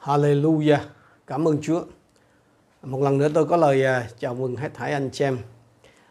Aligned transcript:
Hallelujah. 0.00 0.78
Cảm 1.26 1.48
ơn 1.48 1.58
Chúa. 1.62 1.84
Một 2.82 3.02
lần 3.02 3.18
nữa 3.18 3.28
tôi 3.34 3.46
có 3.46 3.56
lời 3.56 3.84
à, 3.84 4.08
chào 4.18 4.34
mừng 4.34 4.56
hết 4.56 4.74
thảy 4.74 4.92
anh 4.92 5.10
chị 5.12 5.24
em 5.24 5.38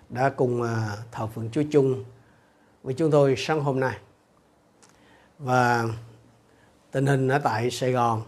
đã 0.10 0.30
cùng 0.30 0.62
à, 0.62 0.98
thờ 1.12 1.28
phượng 1.28 1.50
Chúa 1.52 1.64
chung 1.72 2.04
với 2.84 2.94
chúng 2.94 3.12
tôi 3.12 3.36
sáng 3.38 3.62
hôm 3.62 3.80
nay. 3.80 3.98
Và 5.40 5.86
tình 6.92 7.06
hình 7.06 7.28
ở 7.28 7.40
tại 7.40 7.72
Sài 7.72 7.92
Gòn 7.92 8.22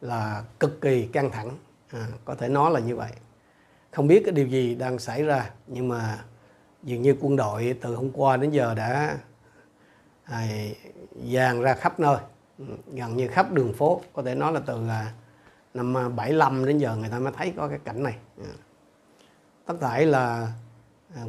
là 0.00 0.42
cực 0.60 0.80
kỳ 0.80 1.06
căng 1.06 1.30
thẳng, 1.30 1.50
à, 1.92 2.06
có 2.24 2.34
thể 2.34 2.48
nói 2.48 2.70
là 2.70 2.80
như 2.80 2.96
vậy. 2.96 3.10
Không 3.90 4.06
biết 4.06 4.22
cái 4.24 4.32
điều 4.32 4.46
gì 4.46 4.74
đang 4.74 4.98
xảy 4.98 5.22
ra 5.22 5.50
nhưng 5.66 5.88
mà 5.88 6.24
dường 6.82 7.02
như 7.02 7.16
quân 7.20 7.36
đội 7.36 7.76
từ 7.80 7.94
hôm 7.94 8.10
qua 8.10 8.36
đến 8.36 8.50
giờ 8.50 8.74
đã 8.74 9.18
à, 10.24 10.46
dàn 11.32 11.62
ra 11.62 11.74
khắp 11.74 12.00
nơi 12.00 12.18
gần 12.92 13.16
như 13.16 13.28
khắp 13.28 13.52
đường 13.52 13.72
phố. 13.72 14.00
Có 14.12 14.22
thể 14.22 14.34
nói 14.34 14.52
là 14.52 14.60
từ 14.66 14.88
à, 14.88 15.12
năm 15.74 15.96
à, 15.96 16.08
75 16.08 16.64
đến 16.64 16.78
giờ 16.78 16.96
người 16.96 17.08
ta 17.08 17.18
mới 17.18 17.32
thấy 17.36 17.52
có 17.56 17.68
cái 17.68 17.78
cảnh 17.84 18.02
này. 18.02 18.16
À. 18.38 18.52
Tất 19.66 19.74
cả 19.80 19.98
là 19.98 20.52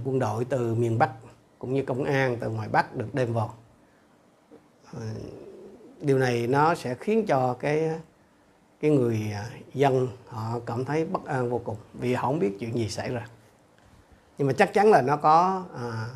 quân 0.05 0.19
đội 0.19 0.45
từ 0.45 0.75
miền 0.75 0.97
Bắc 0.97 1.11
cũng 1.59 1.73
như 1.73 1.83
công 1.83 2.03
an 2.03 2.37
từ 2.39 2.49
ngoài 2.49 2.69
Bắc 2.71 2.95
được 2.95 3.13
đem 3.13 3.33
vào. 3.33 3.53
Điều 6.01 6.17
này 6.17 6.47
nó 6.47 6.75
sẽ 6.75 6.95
khiến 6.95 7.25
cho 7.25 7.53
cái 7.53 7.89
cái 8.79 8.91
người 8.91 9.33
dân 9.73 10.07
họ 10.27 10.59
cảm 10.65 10.85
thấy 10.85 11.05
bất 11.05 11.25
an 11.25 11.49
vô 11.49 11.61
cùng 11.63 11.77
vì 11.93 12.13
họ 12.13 12.27
không 12.27 12.39
biết 12.39 12.57
chuyện 12.59 12.75
gì 12.75 12.89
xảy 12.89 13.09
ra. 13.09 13.27
Nhưng 14.37 14.47
mà 14.47 14.53
chắc 14.53 14.73
chắn 14.73 14.91
là 14.91 15.01
nó 15.01 15.17
có 15.17 15.65
à, 15.75 16.07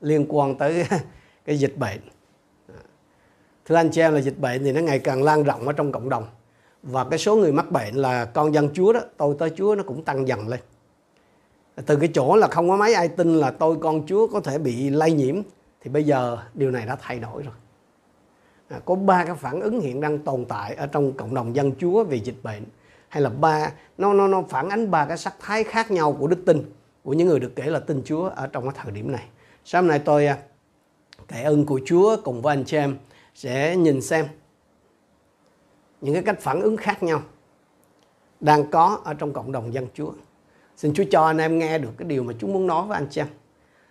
liên 0.00 0.26
quan 0.28 0.58
tới 0.58 0.86
cái 1.44 1.58
dịch 1.58 1.76
bệnh 1.76 2.00
thưa 3.68 3.74
anh 3.74 3.90
chị 3.90 4.00
em 4.00 4.14
là 4.14 4.20
dịch 4.20 4.38
bệnh 4.38 4.64
thì 4.64 4.72
nó 4.72 4.80
ngày 4.80 4.98
càng 4.98 5.22
lan 5.22 5.42
rộng 5.42 5.66
ở 5.66 5.72
trong 5.72 5.92
cộng 5.92 6.08
đồng. 6.08 6.26
Và 6.82 7.04
cái 7.04 7.18
số 7.18 7.36
người 7.36 7.52
mắc 7.52 7.70
bệnh 7.70 7.94
là 7.94 8.24
con 8.24 8.54
dân 8.54 8.68
Chúa 8.74 8.92
đó 8.92 9.00
tôi 9.16 9.36
tới 9.38 9.50
Chúa 9.56 9.74
nó 9.74 9.82
cũng 9.82 10.04
tăng 10.04 10.28
dần 10.28 10.48
lên. 10.48 10.60
Từ 11.86 11.96
cái 11.96 12.08
chỗ 12.14 12.36
là 12.36 12.48
không 12.48 12.68
có 12.68 12.76
mấy 12.76 12.94
ai 12.94 13.08
tin 13.08 13.34
là 13.34 13.50
tôi 13.50 13.76
con 13.80 14.06
Chúa 14.06 14.26
có 14.26 14.40
thể 14.40 14.58
bị 14.58 14.90
lây 14.90 15.12
nhiễm 15.12 15.42
thì 15.82 15.90
bây 15.90 16.04
giờ 16.04 16.38
điều 16.54 16.70
này 16.70 16.86
đã 16.86 16.96
thay 17.00 17.18
đổi 17.18 17.42
rồi. 17.42 17.54
À, 18.68 18.80
có 18.84 18.94
ba 18.94 19.24
cái 19.24 19.34
phản 19.34 19.60
ứng 19.60 19.80
hiện 19.80 20.00
đang 20.00 20.18
tồn 20.18 20.44
tại 20.44 20.74
ở 20.74 20.86
trong 20.86 21.12
cộng 21.12 21.34
đồng 21.34 21.56
dân 21.56 21.72
Chúa 21.78 22.04
về 22.04 22.16
dịch 22.16 22.42
bệnh. 22.42 22.62
Hay 23.08 23.22
là 23.22 23.30
ba 23.30 23.72
nó 23.98 24.12
nó 24.12 24.28
nó 24.28 24.42
phản 24.48 24.68
ánh 24.68 24.90
ba 24.90 25.04
cái 25.04 25.18
sắc 25.18 25.34
thái 25.40 25.64
khác 25.64 25.90
nhau 25.90 26.16
của 26.20 26.26
đức 26.26 26.42
tin 26.46 26.62
của 27.04 27.12
những 27.12 27.28
người 27.28 27.40
được 27.40 27.52
kể 27.56 27.66
là 27.66 27.78
tin 27.78 28.02
Chúa 28.04 28.28
ở 28.28 28.46
trong 28.46 28.64
cái 28.64 28.72
thời 28.82 28.92
điểm 28.92 29.12
này. 29.12 29.24
Sáng 29.64 29.86
nay 29.86 29.98
tôi 29.98 30.26
à, 30.26 30.38
kể 31.28 31.42
ơn 31.42 31.66
của 31.66 31.80
Chúa 31.86 32.16
cùng 32.24 32.42
với 32.42 32.56
anh 32.56 32.64
chị 32.64 32.76
em 32.76 32.96
sẽ 33.38 33.76
nhìn 33.76 34.00
xem 34.02 34.26
những 36.00 36.14
cái 36.14 36.22
cách 36.22 36.40
phản 36.40 36.60
ứng 36.60 36.76
khác 36.76 37.02
nhau 37.02 37.22
đang 38.40 38.70
có 38.70 39.00
ở 39.04 39.14
trong 39.14 39.32
cộng 39.32 39.52
đồng 39.52 39.74
dân 39.74 39.86
Chúa. 39.94 40.12
Xin 40.76 40.94
Chúa 40.94 41.04
cho 41.10 41.24
anh 41.24 41.38
em 41.38 41.58
nghe 41.58 41.78
được 41.78 41.90
cái 41.98 42.08
điều 42.08 42.22
mà 42.22 42.32
Chúa 42.38 42.46
muốn 42.46 42.66
nói 42.66 42.86
với 42.86 42.98
anh 42.98 43.06
chị 43.10 43.20
em. 43.20 43.28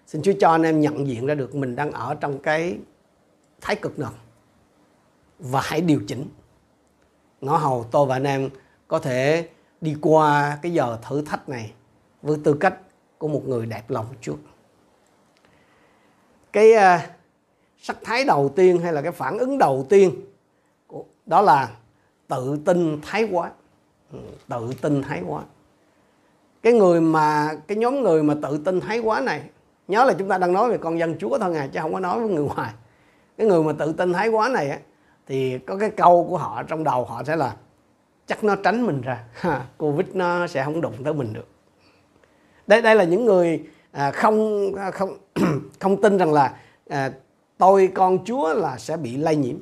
Xin 0.08 0.22
Chúa 0.22 0.32
cho 0.40 0.52
anh 0.52 0.64
em 0.64 0.82
nhận 0.82 1.08
diện 1.08 1.26
ra 1.26 1.36
được 1.36 1.56
mình 1.56 1.76
đang 1.76 1.92
ở 1.92 2.16
trong 2.16 2.40
cái 2.40 2.78
thái 3.62 3.76
cực 3.76 4.00
nào 4.00 4.12
và 5.40 5.62
hãy 5.64 5.82
điều 5.82 6.02
chỉnh. 6.08 6.30
Ngõ 7.42 7.58
hầu 7.58 7.86
tôi 7.92 8.06
và 8.06 8.16
anh 8.16 8.24
em 8.24 8.50
có 8.88 9.00
thể 9.00 9.50
đi 9.82 9.96
qua 10.02 10.60
cái 10.62 10.74
giờ 10.74 11.00
thử 11.10 11.22
thách 11.22 11.50
này 11.50 11.74
với 12.22 12.38
tư 12.44 12.54
cách 12.54 12.80
của 13.18 13.28
một 13.28 13.48
người 13.48 13.66
đẹp 13.66 13.90
lòng 13.90 14.06
Chúa. 14.22 14.36
Cái 16.54 16.72
uh, 16.74 17.17
sắc 17.82 17.98
thái 18.04 18.24
đầu 18.24 18.52
tiên 18.56 18.80
hay 18.80 18.94
là 18.94 19.02
cái 19.02 19.12
phản 19.12 19.38
ứng 19.38 19.58
đầu 19.58 19.86
tiên 19.90 20.12
đó 21.26 21.42
là 21.42 21.70
tự 22.28 22.60
tin 22.66 23.02
thái 23.02 23.28
quá. 23.32 23.52
Ừ, 24.12 24.20
tự 24.48 24.74
tin 24.82 25.04
thái 25.04 25.24
quá. 25.28 25.42
Cái 26.62 26.74
người 26.74 27.02
mà 27.02 27.54
cái 27.68 27.78
nhóm 27.78 28.02
người 28.02 28.24
mà 28.24 28.36
tự 28.42 28.58
tin 28.58 28.80
thái 28.80 29.00
quá 29.00 29.22
này 29.22 29.42
nhớ 29.88 30.06
là 30.06 30.14
chúng 30.14 30.28
ta 30.28 30.38
đang 30.38 30.54
nói 30.54 30.70
về 30.70 30.78
con 30.78 31.00
dân 31.00 31.16
chúa 31.20 31.38
thôi 31.38 31.52
ngài 31.52 31.68
chứ 31.68 31.80
không 31.82 31.94
có 31.94 32.00
nói 32.00 32.20
với 32.20 32.30
người 32.30 32.44
ngoài. 32.44 32.74
Cái 33.38 33.48
người 33.48 33.64
mà 33.64 33.74
tự 33.74 33.94
tin 33.94 34.14
thái 34.14 34.28
quá 34.28 34.50
này 34.50 34.70
á 34.70 34.80
thì 35.28 35.60
có 35.60 35.78
cái 35.78 35.90
câu 35.90 36.26
của 36.30 36.38
họ 36.38 36.64
trong 36.64 36.84
đầu 36.84 37.06
họ 37.06 37.24
sẽ 37.24 37.36
là 37.36 37.56
chắc 38.28 38.44
nó 38.44 38.56
tránh 38.56 38.86
mình 38.86 39.02
ra. 39.02 39.24
Covid 39.78 40.08
nó 40.14 40.48
sẽ 40.48 40.64
không 40.64 40.82
đụng 40.82 41.04
tới 41.04 41.14
mình 41.14 41.34
được. 41.34 41.48
Đây 42.68 42.82
đây 42.82 42.96
là 42.96 43.04
những 43.04 43.26
người 43.26 43.64
à, 43.92 44.12
không 44.12 44.72
không 44.94 45.18
không 45.80 46.02
tin 46.02 46.18
rằng 46.18 46.34
là 46.34 46.56
à, 46.90 47.12
tôi 47.58 47.92
con 47.94 48.26
Chúa 48.26 48.54
là 48.54 48.78
sẽ 48.78 48.98
bị 48.98 49.18
lây 49.18 49.36
nhiễm. 49.36 49.56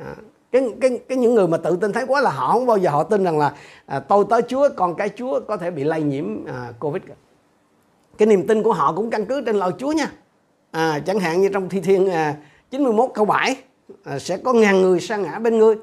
À, 0.00 0.14
cái, 0.52 0.62
cái, 0.80 1.00
cái 1.08 1.18
những 1.18 1.34
người 1.34 1.48
mà 1.48 1.56
tự 1.56 1.76
tin 1.76 1.92
thấy 1.92 2.04
quá 2.06 2.20
là 2.20 2.30
họ 2.30 2.52
không 2.52 2.66
bao 2.66 2.76
giờ 2.76 2.90
họ 2.90 3.02
tin 3.04 3.24
rằng 3.24 3.38
là 3.38 3.54
à, 3.86 4.00
tôi 4.00 4.24
tới 4.30 4.42
Chúa 4.48 4.68
còn 4.76 4.94
cái 4.94 5.08
Chúa 5.16 5.40
có 5.40 5.56
thể 5.56 5.70
bị 5.70 5.84
lây 5.84 6.02
nhiễm 6.02 6.46
à, 6.46 6.72
Covid 6.80 7.02
cái 8.18 8.26
niềm 8.26 8.46
tin 8.46 8.62
của 8.62 8.72
họ 8.72 8.92
cũng 8.92 9.10
căn 9.10 9.26
cứ 9.26 9.40
trên 9.40 9.56
lời 9.56 9.70
Chúa 9.78 9.92
nha. 9.92 10.12
À, 10.70 11.00
chẳng 11.06 11.20
hạn 11.20 11.40
như 11.40 11.48
trong 11.48 11.68
thi 11.68 11.80
thiên 11.80 12.10
à, 12.10 12.36
91 12.70 13.10
câu 13.14 13.24
7 13.24 13.56
à, 14.04 14.18
sẽ 14.18 14.36
có 14.36 14.52
ngàn 14.52 14.82
người 14.82 15.00
sa 15.00 15.16
ngã 15.16 15.38
bên 15.38 15.58
ngươi 15.58 15.76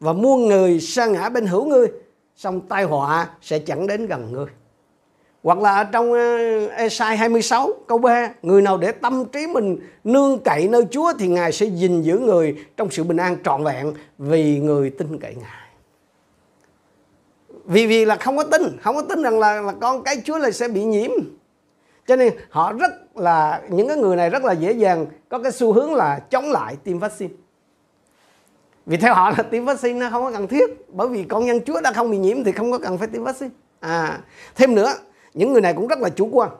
và 0.00 0.12
muôn 0.12 0.48
người 0.48 0.80
sa 0.80 1.06
ngã 1.06 1.28
bên 1.28 1.46
hữu 1.46 1.64
ngươi 1.64 1.86
xong 2.36 2.60
tai 2.60 2.84
họa 2.84 3.28
sẽ 3.42 3.58
chẳng 3.58 3.86
đến 3.86 4.06
gần 4.06 4.32
ngươi 4.32 4.46
hoặc 5.46 5.58
là 5.58 5.74
ở 5.74 5.84
trong 5.84 6.12
ờ, 6.12 6.66
Esai 6.66 7.16
26 7.16 7.70
câu 7.86 7.98
3 7.98 8.30
Người 8.42 8.62
nào 8.62 8.78
để 8.78 8.92
tâm 8.92 9.24
trí 9.24 9.46
mình 9.46 9.78
nương 10.04 10.38
cậy 10.38 10.68
nơi 10.68 10.82
Chúa 10.90 11.12
Thì 11.18 11.28
Ngài 11.28 11.52
sẽ 11.52 11.66
gìn 11.66 12.02
giữ 12.02 12.18
người 12.18 12.64
trong 12.76 12.90
sự 12.90 13.04
bình 13.04 13.16
an 13.16 13.36
trọn 13.44 13.64
vẹn 13.64 13.92
Vì 14.18 14.58
người 14.58 14.90
tin 14.90 15.18
cậy 15.18 15.34
Ngài. 15.34 15.68
Vì 17.64 17.86
vì 17.86 18.04
là 18.04 18.16
không 18.16 18.36
có 18.36 18.44
tin 18.44 18.62
Không 18.82 18.94
có 18.94 19.02
tin 19.02 19.22
rằng 19.22 19.38
là, 19.38 19.60
là 19.60 19.72
con 19.80 20.02
cái 20.02 20.22
Chúa 20.24 20.38
là 20.38 20.50
sẽ 20.50 20.68
bị 20.68 20.84
nhiễm. 20.84 21.10
Cho 22.06 22.16
nên 22.16 22.32
họ 22.50 22.72
rất 22.72 23.16
là 23.16 23.62
Những 23.68 23.88
cái 23.88 23.96
người 23.96 24.16
này 24.16 24.30
rất 24.30 24.44
là 24.44 24.52
dễ 24.52 24.72
dàng 24.72 25.06
Có 25.28 25.38
cái 25.38 25.52
xu 25.52 25.72
hướng 25.72 25.94
là 25.94 26.18
chống 26.30 26.50
lại 26.50 26.76
tiêm 26.84 26.98
vaccine. 26.98 27.34
Vì 28.86 28.96
theo 28.96 29.14
họ 29.14 29.30
là 29.30 29.42
tiêm 29.42 29.64
vaccine 29.64 30.00
nó 30.00 30.10
không 30.10 30.22
có 30.22 30.30
cần 30.32 30.48
thiết 30.48 30.88
bởi 30.88 31.08
vì 31.08 31.24
con 31.24 31.46
nhân 31.46 31.60
chúa 31.66 31.80
đã 31.80 31.92
không 31.92 32.10
bị 32.10 32.18
nhiễm 32.18 32.44
thì 32.44 32.52
không 32.52 32.72
có 32.72 32.78
cần 32.78 32.98
phải 32.98 33.08
tiêm 33.08 33.24
vaccine. 33.24 33.50
À 33.80 34.18
thêm 34.54 34.74
nữa 34.74 34.94
những 35.36 35.52
người 35.52 35.60
này 35.60 35.74
cũng 35.74 35.86
rất 35.86 35.98
là 35.98 36.08
chủ 36.08 36.28
quan. 36.32 36.50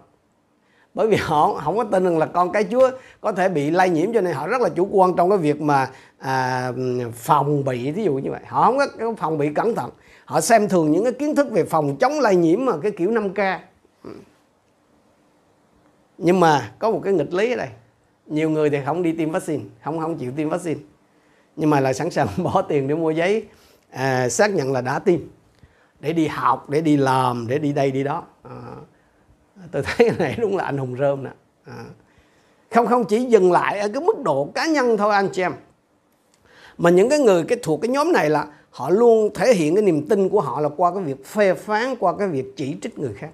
Bởi 0.94 1.06
vì 1.06 1.16
họ 1.20 1.60
không 1.64 1.76
có 1.76 1.84
tin 1.84 2.04
rằng 2.04 2.18
là 2.18 2.26
con 2.26 2.52
cái 2.52 2.64
chúa 2.70 2.90
có 3.20 3.32
thể 3.32 3.48
bị 3.48 3.70
lây 3.70 3.90
nhiễm 3.90 4.12
cho 4.12 4.20
nên 4.20 4.34
họ 4.34 4.46
rất 4.46 4.60
là 4.60 4.68
chủ 4.68 4.88
quan 4.90 5.16
trong 5.16 5.30
cái 5.30 5.38
việc 5.38 5.60
mà 5.60 5.90
à, 6.18 6.72
phòng 7.14 7.64
bị 7.64 7.90
ví 7.90 8.04
dụ 8.04 8.14
như 8.14 8.30
vậy. 8.30 8.40
Họ 8.46 8.64
không 8.64 8.78
có 8.98 9.14
phòng 9.18 9.38
bị 9.38 9.54
cẩn 9.54 9.74
thận. 9.74 9.90
Họ 10.24 10.40
xem 10.40 10.68
thường 10.68 10.92
những 10.92 11.04
cái 11.04 11.12
kiến 11.12 11.36
thức 11.36 11.50
về 11.50 11.64
phòng 11.64 11.96
chống 11.96 12.20
lây 12.20 12.36
nhiễm 12.36 12.64
mà 12.64 12.72
cái 12.82 12.92
kiểu 12.92 13.10
5 13.10 13.34
k. 13.34 13.38
Nhưng 16.18 16.40
mà 16.40 16.72
có 16.78 16.90
một 16.90 17.00
cái 17.04 17.12
nghịch 17.12 17.34
lý 17.34 17.52
ở 17.52 17.56
đây. 17.56 17.68
Nhiều 18.26 18.50
người 18.50 18.70
thì 18.70 18.78
không 18.86 19.02
đi 19.02 19.12
tiêm 19.12 19.30
vaccine 19.30 19.64
không 19.84 20.00
không 20.00 20.18
chịu 20.18 20.32
tiêm 20.36 20.48
vaccine. 20.48 20.80
Nhưng 21.56 21.70
mà 21.70 21.80
là 21.80 21.92
sẵn 21.92 22.10
sàng 22.10 22.28
bỏ 22.42 22.62
tiền 22.62 22.88
để 22.88 22.94
mua 22.94 23.10
giấy 23.10 23.44
à, 23.90 24.28
xác 24.28 24.54
nhận 24.54 24.72
là 24.72 24.80
đã 24.80 24.98
tiêm. 24.98 25.20
Để 26.00 26.12
đi 26.12 26.26
học 26.26 26.70
để 26.70 26.80
đi 26.80 26.96
làm 26.96 27.46
để 27.48 27.58
đi 27.58 27.72
đây 27.72 27.90
đi 27.90 28.02
đó 28.04 28.24
tôi 29.72 29.82
thấy 29.82 30.08
cái 30.08 30.16
này 30.18 30.36
đúng 30.38 30.56
là 30.56 30.64
anh 30.64 30.78
hùng 30.78 30.96
rơm 30.98 31.24
nè. 31.24 31.30
À, 31.64 31.84
không 32.70 32.86
không 32.86 33.04
chỉ 33.04 33.24
dừng 33.24 33.52
lại 33.52 33.78
ở 33.78 33.88
cái 33.88 34.02
mức 34.02 34.22
độ 34.24 34.48
cá 34.54 34.66
nhân 34.66 34.96
thôi 34.96 35.14
anh 35.14 35.28
chị 35.32 35.42
em. 35.42 35.52
Mà 36.78 36.90
những 36.90 37.08
cái 37.08 37.18
người 37.18 37.44
cái 37.44 37.58
thuộc 37.62 37.80
cái 37.82 37.88
nhóm 37.88 38.12
này 38.12 38.30
là 38.30 38.46
họ 38.70 38.90
luôn 38.90 39.30
thể 39.34 39.54
hiện 39.54 39.74
cái 39.74 39.84
niềm 39.84 40.08
tin 40.08 40.28
của 40.28 40.40
họ 40.40 40.60
là 40.60 40.68
qua 40.68 40.94
cái 40.94 41.02
việc 41.02 41.26
phê 41.26 41.54
phán 41.54 41.96
qua 41.96 42.16
cái 42.18 42.28
việc 42.28 42.56
chỉ 42.56 42.76
trích 42.82 42.98
người 42.98 43.14
khác. 43.14 43.30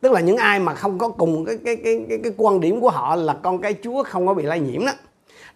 Tức 0.00 0.12
là 0.12 0.20
những 0.20 0.36
ai 0.36 0.60
mà 0.60 0.74
không 0.74 0.98
có 0.98 1.08
cùng 1.08 1.44
cái 1.44 1.58
cái 1.64 1.76
cái 1.76 2.06
cái, 2.08 2.18
cái 2.22 2.32
quan 2.36 2.60
điểm 2.60 2.80
của 2.80 2.90
họ 2.90 3.16
là 3.16 3.36
con 3.42 3.60
cái 3.60 3.74
chúa 3.82 4.02
không 4.02 4.26
có 4.26 4.34
bị 4.34 4.42
lây 4.42 4.60
nhiễm 4.60 4.84
đó 4.86 4.92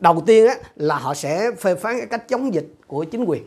đầu 0.01 0.23
tiên 0.27 0.47
á 0.47 0.55
là 0.77 0.99
họ 0.99 1.15
sẽ 1.15 1.51
phê 1.59 1.75
phán 1.75 1.99
cái 1.99 2.07
cách 2.07 2.29
chống 2.29 2.55
dịch 2.55 2.67
của 2.87 3.05
chính 3.05 3.25
quyền. 3.25 3.43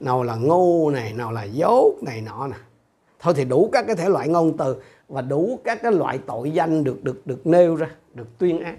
Nào 0.00 0.22
là 0.22 0.34
ngu 0.34 0.90
này 0.90 1.12
nào 1.12 1.32
là 1.32 1.44
dốt 1.44 1.94
này 2.02 2.20
nọ 2.20 2.46
nè 2.46 2.56
thôi 3.22 3.34
thì 3.36 3.44
đủ 3.44 3.68
các 3.72 3.86
cái 3.86 3.96
thể 3.96 4.08
loại 4.08 4.28
ngôn 4.28 4.56
từ 4.56 4.76
và 5.08 5.22
đủ 5.22 5.60
các 5.64 5.82
cái 5.82 5.92
loại 5.92 6.18
tội 6.26 6.50
danh 6.50 6.84
được 6.84 7.04
được 7.04 7.26
được 7.26 7.46
nêu 7.46 7.76
ra, 7.76 7.90
được 8.14 8.38
tuyên 8.38 8.60
án. 8.60 8.78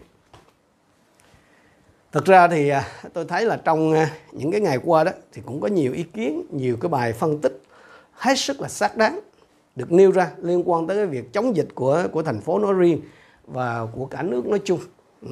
Thực 2.12 2.26
ra 2.26 2.48
thì 2.48 2.70
à, 2.70 2.88
tôi 3.14 3.26
thấy 3.26 3.46
là 3.46 3.58
trong 3.66 3.94
à, 3.94 4.12
những 4.32 4.52
cái 4.52 4.62
ngày 4.62 4.80
qua 4.84 5.04
đó 5.04 5.12
thì 5.34 5.42
cũng 5.46 5.62
có 5.62 5.68
nhiều 5.68 5.94
ý 5.94 6.04
kiến, 6.04 6.46
nhiều 6.52 6.78
cái 6.82 6.90
bài 6.90 7.14
phân 7.14 7.42
tích 7.42 7.62
hết 8.12 8.38
sức 8.38 8.62
là 8.62 8.68
xác 8.68 8.98
đáng 8.98 9.20
được 9.76 9.92
nêu 9.92 10.12
ra 10.12 10.32
liên 10.38 10.64
quan 10.66 10.88
tới 10.88 10.98
cái 10.98 11.06
việc 11.06 11.34
chống 11.34 11.56
dịch 11.56 11.68
của 11.76 12.04
của 12.12 12.24
thành 12.24 12.42
phố 12.42 12.60
nói 12.60 12.74
riêng 12.74 13.02
và 13.48 13.88
của 13.96 14.06
cả 14.06 14.22
nước 14.22 14.46
nói 14.46 14.62
chung. 14.66 14.80
Ừ, 15.22 15.28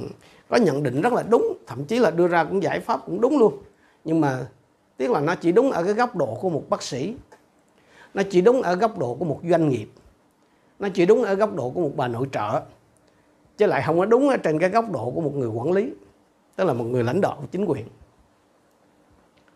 có 0.49 0.57
nhận 0.57 0.83
định 0.83 1.01
rất 1.01 1.13
là 1.13 1.23
đúng, 1.29 1.57
thậm 1.67 1.85
chí 1.85 1.99
là 1.99 2.11
đưa 2.11 2.27
ra 2.27 2.43
cũng 2.43 2.63
giải 2.63 2.79
pháp 2.79 2.99
cũng 3.05 3.21
đúng 3.21 3.39
luôn. 3.39 3.57
Nhưng 4.03 4.21
mà 4.21 4.47
tiếc 4.97 5.11
là 5.11 5.19
nó 5.19 5.35
chỉ 5.35 5.51
đúng 5.51 5.71
ở 5.71 5.83
cái 5.83 5.93
góc 5.93 6.15
độ 6.15 6.37
của 6.41 6.49
một 6.49 6.63
bác 6.69 6.83
sĩ 6.83 7.15
nó 8.13 8.23
chỉ 8.29 8.41
đúng 8.41 8.61
ở 8.61 8.75
góc 8.75 8.97
độ 8.97 9.15
của 9.15 9.25
một 9.25 9.39
doanh 9.49 9.69
nghiệp. 9.69 9.87
Nó 10.79 10.89
chỉ 10.89 11.05
đúng 11.05 11.23
ở 11.23 11.33
góc 11.33 11.55
độ 11.55 11.69
của 11.69 11.81
một 11.81 11.91
bà 11.95 12.07
nội 12.07 12.27
trợ. 12.31 12.61
Chứ 13.57 13.65
lại 13.65 13.83
không 13.85 13.99
có 13.99 14.05
đúng 14.05 14.29
ở 14.29 14.37
trên 14.37 14.59
cái 14.59 14.69
góc 14.69 14.91
độ 14.91 15.11
của 15.15 15.21
một 15.21 15.35
người 15.35 15.49
quản 15.49 15.71
lý 15.71 15.93
tức 16.55 16.63
là 16.63 16.73
một 16.73 16.83
người 16.83 17.03
lãnh 17.03 17.21
đạo 17.21 17.43
chính 17.51 17.65
quyền. 17.65 17.87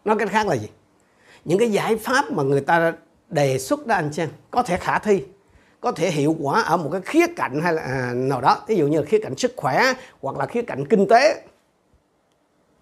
Nói 0.06 0.16
cách 0.20 0.30
khác 0.30 0.48
là 0.48 0.56
gì? 0.56 0.70
Những 1.46 1.60
cái 1.60 1.72
giải 1.72 1.98
pháp 1.98 2.32
mà 2.32 2.44
người 2.44 2.62
ta 2.62 2.94
đề 3.30 3.60
xuất 3.60 3.88
đó 3.88 3.96
anh 3.96 4.14
xem 4.14 4.30
có 4.52 4.64
thể 4.64 4.78
khả 4.78 5.00
thi 5.00 5.24
có 5.82 5.92
thể 5.92 6.12
hiệu 6.12 6.36
quả 6.42 6.62
ở 6.62 6.78
một 6.78 6.90
cái 6.92 7.02
khía 7.02 7.28
cạnh 7.36 7.62
hay 7.62 7.74
là 7.74 7.82
à, 7.82 8.12
nào 8.14 8.42
đó. 8.42 8.64
Ví 8.68 8.76
dụ 8.76 8.88
như 8.88 9.00
là 9.00 9.06
khía 9.06 9.20
cạnh 9.20 9.36
sức 9.38 9.54
khỏe 9.56 9.94
hoặc 10.22 10.38
là 10.38 10.46
khía 10.46 10.62
cạnh 10.62 10.86
kinh 10.86 11.08
tế 11.08 11.44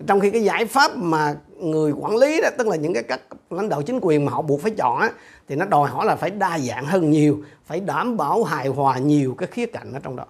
trong 0.08 0.20
khi 0.20 0.30
cái 0.30 0.44
giải 0.44 0.66
pháp 0.66 0.98
mà 0.98 1.36
người 1.60 1.92
quản 1.92 2.16
lý 2.16 2.42
đó 2.42 2.50
tức 2.58 2.68
là 2.68 2.76
những 2.76 2.94
cái 2.94 3.04
các 3.04 3.22
lãnh 3.50 3.70
đạo 3.70 3.82
chính 3.82 4.00
quyền 4.02 4.26
mà 4.26 4.32
họ 4.32 4.42
buộc 4.42 4.62
phải 4.62 4.72
chọn 4.72 5.00
á, 5.00 5.10
thì 5.48 5.56
nó 5.56 5.66
đòi 5.66 5.90
hỏi 5.90 6.06
là 6.06 6.16
phải 6.16 6.30
đa 6.30 6.60
dạng 6.60 6.86
hơn 6.86 7.12
nhiều 7.12 7.44
phải 7.66 7.80
đảm 7.80 8.18
bảo 8.18 8.44
hài 8.44 8.68
hòa 8.68 8.98
nhiều 8.98 9.36
cái 9.38 9.48
khía 9.52 9.66
cạnh 9.66 9.94
ở 9.94 10.00
trong 10.04 10.16
đó. 10.16 10.26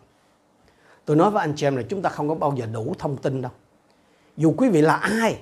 Tôi 1.05 1.17
nói 1.17 1.31
với 1.31 1.41
anh 1.41 1.53
chị 1.55 1.67
em 1.67 1.75
là 1.75 1.83
chúng 1.89 2.01
ta 2.01 2.09
không 2.09 2.29
có 2.29 2.35
bao 2.35 2.53
giờ 2.57 2.65
đủ 2.73 2.93
thông 2.99 3.17
tin 3.17 3.41
đâu. 3.41 3.51
Dù 4.37 4.53
quý 4.57 4.69
vị 4.69 4.81
là 4.81 4.95
ai 4.95 5.37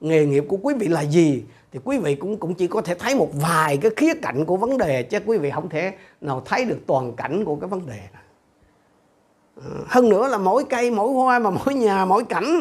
nghề 0.00 0.26
nghiệp 0.26 0.44
của 0.48 0.56
quý 0.62 0.74
vị 0.74 0.88
là 0.88 1.00
gì 1.00 1.44
thì 1.72 1.80
quý 1.84 1.98
vị 1.98 2.14
cũng 2.14 2.36
cũng 2.36 2.54
chỉ 2.54 2.66
có 2.66 2.82
thể 2.82 2.94
thấy 2.94 3.14
một 3.14 3.28
vài 3.32 3.76
cái 3.76 3.90
khía 3.96 4.14
cạnh 4.22 4.44
của 4.44 4.56
vấn 4.56 4.78
đề 4.78 5.02
chứ 5.02 5.18
quý 5.26 5.38
vị 5.38 5.50
không 5.50 5.68
thể 5.68 5.94
nào 6.20 6.42
thấy 6.44 6.64
được 6.64 6.78
toàn 6.86 7.12
cảnh 7.16 7.44
của 7.44 7.56
cái 7.56 7.68
vấn 7.68 7.86
đề. 7.86 8.00
Ờ, 9.56 9.70
hơn 9.86 10.08
nữa 10.08 10.28
là 10.28 10.38
mỗi 10.38 10.64
cây 10.64 10.90
mỗi 10.90 11.12
hoa 11.12 11.38
mà 11.38 11.50
mỗi 11.50 11.74
nhà 11.74 12.04
mỗi 12.04 12.24
cảnh 12.24 12.60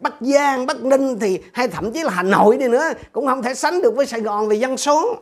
Bắc 0.00 0.14
Giang, 0.20 0.66
Bắc 0.66 0.82
Ninh 0.82 1.18
thì 1.18 1.40
hay 1.52 1.68
thậm 1.68 1.92
chí 1.92 2.02
là 2.02 2.10
Hà 2.10 2.22
Nội 2.22 2.56
đi 2.56 2.68
nữa 2.68 2.92
cũng 3.12 3.26
không 3.26 3.42
thể 3.42 3.54
sánh 3.54 3.82
được 3.82 3.96
với 3.96 4.06
Sài 4.06 4.20
Gòn 4.20 4.48
về 4.48 4.56
dân 4.56 4.76
số. 4.76 5.20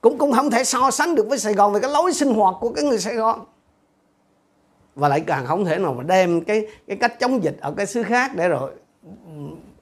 Cũng 0.00 0.18
cũng 0.18 0.32
không 0.32 0.50
thể 0.50 0.64
so 0.64 0.90
sánh 0.90 1.14
được 1.14 1.28
với 1.28 1.38
Sài 1.38 1.54
Gòn 1.54 1.72
về 1.72 1.80
cái 1.80 1.90
lối 1.90 2.12
sinh 2.12 2.34
hoạt 2.34 2.54
của 2.60 2.70
cái 2.70 2.84
người 2.84 2.98
Sài 2.98 3.14
Gòn. 3.14 3.44
Và 4.94 5.08
lại 5.08 5.20
càng 5.26 5.46
không 5.46 5.64
thể 5.64 5.78
nào 5.78 5.94
mà 5.94 6.02
đem 6.02 6.40
cái 6.40 6.66
cái 6.86 6.96
cách 6.96 7.20
chống 7.20 7.44
dịch 7.44 7.56
ở 7.60 7.74
cái 7.76 7.86
xứ 7.86 8.02
khác 8.02 8.30
để 8.36 8.48
rồi 8.48 8.70
ừ, 9.04 9.32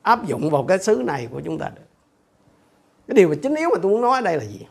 áp 0.02 0.26
dụng 0.26 0.50
vào 0.50 0.64
cái 0.68 0.78
xứ 0.78 1.02
này 1.06 1.28
của 1.32 1.40
chúng 1.44 1.58
ta 1.58 1.70
được. 1.74 1.82
Cái 3.08 3.14
điều 3.14 3.28
mà 3.28 3.34
chính 3.42 3.54
yếu 3.54 3.68
mà 3.70 3.76
tôi 3.82 3.92
muốn 3.92 4.00
nói 4.00 4.18
ở 4.18 4.20
đây 4.20 4.36
là 4.36 4.44
gì? 4.44 4.66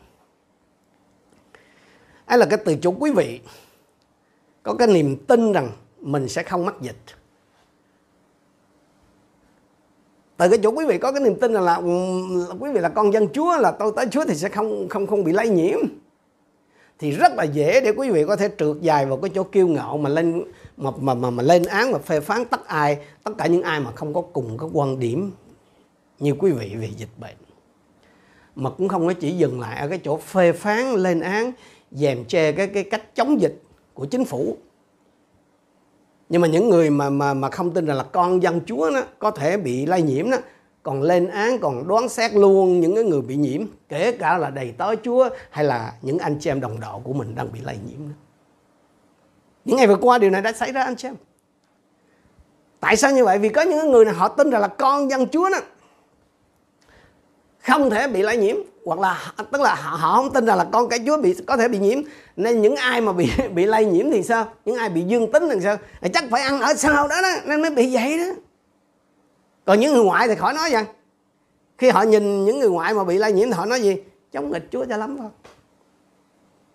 Ấy 2.26 2.38
là 2.38 2.46
cái 2.50 2.60
từ 2.66 2.76
chỗ 2.82 2.94
quý 3.00 3.12
vị 3.12 3.40
có 4.64 4.76
cái 4.80 4.88
niềm 4.88 5.26
tin 5.28 5.52
rằng 5.52 5.70
mình 6.00 6.30
sẽ 6.30 6.44
không 6.44 6.66
mắc 6.66 6.76
dịch. 6.82 6.96
Từ 10.44 10.50
cái 10.50 10.60
chỗ 10.64 10.72
quý 10.72 10.86
vị 10.86 10.98
có 10.98 11.12
cái 11.12 11.22
niềm 11.22 11.36
tin 11.36 11.54
là, 11.54 11.62
là, 11.62 11.82
là 12.48 12.56
quý 12.60 12.72
vị 12.74 12.80
là 12.80 12.90
con 12.90 13.14
dân 13.14 13.28
Chúa 13.34 13.58
là 13.58 13.72
tôi 13.72 13.92
tới 13.96 14.06
Chúa 14.12 14.26
thì 14.26 14.36
sẽ 14.36 14.50
không 14.50 14.90
không 14.90 15.08
không 15.08 15.24
bị 15.24 15.32
lây 15.32 15.50
nhiễm. 15.50 15.80
Thì 17.00 17.12
rất 17.12 17.34
là 17.36 17.44
dễ 17.44 17.82
để 17.82 17.92
quý 17.92 18.10
vị 18.10 18.26
có 18.28 18.36
thể 18.36 18.50
trượt 18.58 18.82
dài 18.82 19.06
vào 19.06 19.18
cái 19.18 19.32
chỗ 19.36 19.44
kiêu 19.44 19.68
ngạo 19.68 19.98
mà 19.98 20.10
lên 20.10 20.44
mà 20.78 20.92
mà 21.00 21.14
mà, 21.14 21.30
mà 21.30 21.44
lên 21.44 21.64
án 21.64 21.94
và 21.94 22.00
phê 22.00 22.20
phán 22.20 22.46
tất 22.46 22.68
ai 22.68 22.98
tất 23.24 23.32
cả 23.38 23.48
những 23.48 23.62
ai 23.62 23.80
mà 23.80 23.92
không 23.92 24.14
có 24.14 24.22
cùng 24.22 24.58
cái 24.58 24.70
quan 24.74 25.00
điểm 25.00 25.32
như 26.20 26.34
quý 26.40 26.52
vị 26.52 26.76
về 26.80 26.90
dịch 26.98 27.20
bệnh. 27.20 27.36
Mà 28.56 28.70
cũng 28.70 28.88
không 28.88 29.08
có 29.08 29.14
chỉ 29.14 29.32
dừng 29.32 29.60
lại 29.60 29.80
ở 29.80 29.88
cái 29.88 30.00
chỗ 30.04 30.18
phê 30.18 30.52
phán 30.52 30.94
lên 30.94 31.20
án 31.20 31.52
dèm 31.92 32.26
che 32.26 32.52
cái 32.52 32.68
cái 32.68 32.84
cách 32.84 33.16
chống 33.16 33.42
dịch 33.42 33.62
của 33.94 34.06
chính 34.06 34.26
phủ 34.26 34.58
nhưng 36.30 36.42
mà 36.42 36.48
những 36.48 36.70
người 36.70 36.90
mà 36.90 37.10
mà 37.10 37.34
mà 37.34 37.50
không 37.50 37.72
tin 37.74 37.86
rằng 37.86 37.98
là 37.98 38.04
con 38.04 38.44
dân 38.44 38.62
Chúa 38.66 38.90
nó 38.94 39.02
có 39.20 39.32
thể 39.32 39.58
bị 39.58 39.86
lây 39.86 40.02
nhiễm 40.02 40.32
đó, 40.32 40.38
còn 40.84 41.02
lên 41.02 41.28
án, 41.28 41.60
còn 41.60 41.88
đoán 41.88 42.10
xét 42.10 42.34
luôn 42.34 42.80
những 42.80 42.96
cái 42.96 43.04
người 43.04 43.22
bị 43.22 43.36
nhiễm, 43.36 43.62
kể 43.90 44.12
cả 44.12 44.38
là 44.38 44.50
đầy 44.50 44.74
tớ 44.78 44.96
Chúa 44.96 45.30
hay 45.50 45.66
là 45.66 45.94
những 46.02 46.20
anh 46.20 46.38
chị 46.40 46.50
em 46.50 46.62
đồng 46.62 46.80
đạo 46.80 47.02
của 47.04 47.14
mình 47.14 47.36
đang 47.36 47.52
bị 47.52 47.60
lây 47.64 47.78
nhiễm 47.88 48.00
đó. 48.00 48.16
những 49.66 49.78
ngày 49.78 49.88
vừa 49.88 49.98
qua 49.98 50.18
điều 50.18 50.30
này 50.30 50.42
đã 50.42 50.54
xảy 50.54 50.72
ra, 50.72 50.84
anh 50.84 50.96
chị 50.96 51.08
em 51.08 51.16
tại 52.80 52.96
sao 52.96 53.12
như 53.12 53.26
vậy 53.26 53.40
vì 53.40 53.50
có 53.50 53.62
những 53.62 53.92
người 53.92 54.06
này 54.06 54.14
họ 54.14 54.28
tin 54.28 54.50
rằng 54.50 54.62
là 54.62 54.68
con 54.68 55.10
dân 55.10 55.28
Chúa 55.28 55.50
đó 55.50 55.58
không 57.64 57.90
thể 57.90 58.08
bị 58.08 58.22
lây 58.22 58.38
nhiễm 58.38 58.56
hoặc 58.86 59.00
là 59.00 59.34
tức 59.52 59.62
là 59.62 59.76
họ, 59.76 59.96
họ 59.96 60.16
không 60.16 60.34
tin 60.34 60.46
rằng 60.46 60.58
là 60.58 60.64
con 60.72 60.90
cái 60.90 61.00
Chúa 61.06 61.18
bị 61.18 61.36
có 61.48 61.58
thể 61.58 61.68
bị 61.68 61.80
nhiễm. 61.80 62.00
Nên 62.36 62.62
những 62.62 62.76
ai 62.76 63.02
mà 63.02 63.14
bị 63.14 63.30
bị 63.54 63.66
lây 63.66 63.86
nhiễm 63.86 64.12
thì 64.12 64.24
sao? 64.24 64.52
Những 64.66 64.76
ai 64.76 64.90
bị 64.90 65.02
dương 65.02 65.32
tính 65.32 65.44
thì 65.52 65.60
sao? 65.64 65.78
Thì 66.02 66.10
chắc 66.14 66.24
phải 66.32 66.42
ăn 66.42 66.62
ở 66.62 66.74
sau 66.74 66.94
đó, 66.94 67.22
đó 67.22 67.30
nên 67.46 67.62
mới 67.62 67.72
bị 67.72 67.94
vậy 67.94 68.18
đó. 68.18 68.42
Còn 69.66 69.80
những 69.80 69.94
người 69.94 70.04
ngoại 70.04 70.28
thì 70.28 70.36
khỏi 70.36 70.54
nói 70.54 70.70
rằng 70.70 70.86
khi 71.78 71.90
họ 71.90 72.02
nhìn 72.02 72.46
những 72.46 72.60
người 72.60 72.70
ngoại 72.70 72.94
mà 72.94 73.04
bị 73.04 73.18
lây 73.18 73.34
nhiễm 73.34 73.48
thì 73.48 73.54
họ 73.54 73.66
nói 73.66 73.82
gì? 73.82 73.98
Chống 74.32 74.52
nghịch 74.52 74.68
Chúa 74.72 74.86
cho 74.86 74.98
lắm 74.98 75.18
thôi 75.18 75.30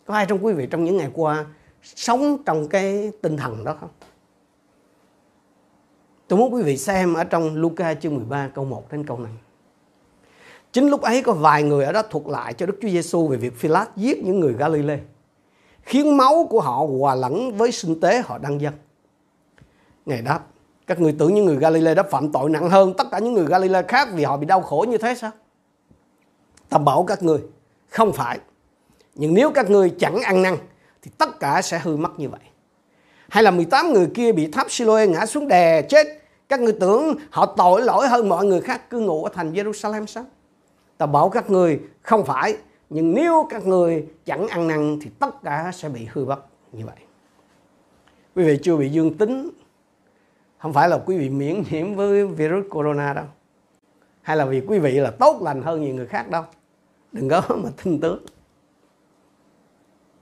có 0.08 0.14
ai 0.14 0.26
trong 0.26 0.44
quý 0.44 0.52
vị 0.52 0.66
trong 0.70 0.84
những 0.84 0.96
ngày 0.96 1.10
qua 1.14 1.44
sống 1.82 2.42
trong 2.46 2.68
cái 2.68 3.12
tinh 3.22 3.36
thần 3.36 3.64
đó 3.64 3.76
không? 3.80 3.90
Tôi 6.28 6.38
muốn 6.38 6.54
quý 6.54 6.62
vị 6.62 6.76
xem 6.76 7.14
ở 7.14 7.24
trong 7.24 7.56
Luca 7.56 7.94
chương 7.94 8.14
13 8.14 8.48
câu 8.54 8.64
1 8.64 8.92
đến 8.92 9.06
câu 9.06 9.18
5 9.18 9.28
Chính 10.72 10.88
lúc 10.88 11.02
ấy 11.02 11.22
có 11.22 11.32
vài 11.32 11.62
người 11.62 11.84
ở 11.84 11.92
đó 11.92 12.02
thuật 12.02 12.26
lại 12.26 12.54
cho 12.54 12.66
Đức 12.66 12.78
Chúa 12.82 12.88
Giêsu 12.88 13.28
về 13.28 13.36
việc 13.36 13.56
Philát 13.56 13.96
giết 13.96 14.24
những 14.24 14.40
người 14.40 14.54
Galile, 14.58 14.98
khiến 15.82 16.16
máu 16.16 16.46
của 16.50 16.60
họ 16.60 16.86
hòa 17.00 17.14
lẫn 17.14 17.56
với 17.56 17.72
sinh 17.72 18.00
tế 18.00 18.22
họ 18.24 18.38
đang 18.38 18.60
dân. 18.60 18.74
Ngài 20.06 20.22
đáp, 20.22 20.40
các 20.86 21.00
người 21.00 21.14
tưởng 21.18 21.34
những 21.34 21.44
người 21.44 21.56
Galile 21.56 21.94
đã 21.94 22.02
phạm 22.02 22.32
tội 22.32 22.50
nặng 22.50 22.70
hơn 22.70 22.94
tất 22.98 23.06
cả 23.10 23.18
những 23.18 23.34
người 23.34 23.46
Galile 23.46 23.82
khác 23.88 24.08
vì 24.12 24.24
họ 24.24 24.36
bị 24.36 24.46
đau 24.46 24.60
khổ 24.60 24.86
như 24.88 24.98
thế 24.98 25.14
sao? 25.14 25.30
Ta 26.68 26.78
bảo 26.78 27.04
các 27.04 27.22
người, 27.22 27.40
không 27.88 28.12
phải. 28.12 28.38
Nhưng 29.14 29.34
nếu 29.34 29.50
các 29.50 29.70
người 29.70 29.94
chẳng 29.98 30.22
ăn 30.22 30.42
năn 30.42 30.56
thì 31.02 31.10
tất 31.18 31.40
cả 31.40 31.62
sẽ 31.62 31.78
hư 31.78 31.96
mất 31.96 32.18
như 32.18 32.28
vậy. 32.28 32.40
Hay 33.28 33.42
là 33.42 33.50
18 33.50 33.92
người 33.92 34.08
kia 34.14 34.32
bị 34.32 34.50
tháp 34.50 34.70
Siloe 34.70 35.06
ngã 35.06 35.26
xuống 35.26 35.48
đè 35.48 35.82
chết. 35.82 36.06
Các 36.48 36.60
người 36.60 36.72
tưởng 36.80 37.14
họ 37.30 37.54
tội 37.56 37.82
lỗi 37.82 38.08
hơn 38.08 38.28
mọi 38.28 38.46
người 38.46 38.60
khác 38.60 38.90
cư 38.90 38.98
ngụ 38.98 39.24
ở 39.24 39.30
thành 39.34 39.52
Jerusalem 39.52 40.06
sao? 40.06 40.24
Ta 40.98 41.06
bảo 41.06 41.30
các 41.30 41.50
người 41.50 41.80
không 42.02 42.24
phải, 42.24 42.56
nhưng 42.90 43.14
nếu 43.14 43.46
các 43.50 43.66
người 43.66 44.06
chẳng 44.24 44.48
ăn 44.48 44.68
năn 44.68 44.98
thì 45.02 45.10
tất 45.18 45.42
cả 45.42 45.70
sẽ 45.74 45.88
bị 45.88 46.08
hư 46.12 46.24
mất 46.24 46.40
như 46.72 46.86
vậy. 46.86 46.96
Quý 48.36 48.44
vị 48.44 48.58
chưa 48.62 48.76
bị 48.76 48.88
dương 48.88 49.14
tính, 49.18 49.50
không 50.58 50.72
phải 50.72 50.88
là 50.88 50.98
quý 51.06 51.18
vị 51.18 51.28
miễn 51.28 51.62
nhiễm 51.70 51.94
với 51.94 52.26
virus 52.26 52.64
corona 52.70 53.12
đâu. 53.12 53.24
Hay 54.22 54.36
là 54.36 54.44
vì 54.44 54.60
quý 54.60 54.78
vị 54.78 54.92
là 54.92 55.10
tốt 55.10 55.42
lành 55.42 55.62
hơn 55.62 55.80
nhiều 55.80 55.94
người 55.94 56.06
khác 56.06 56.30
đâu. 56.30 56.42
Đừng 57.12 57.28
có 57.28 57.42
mà 57.56 57.70
tin 57.84 58.00
tưởng. 58.00 58.22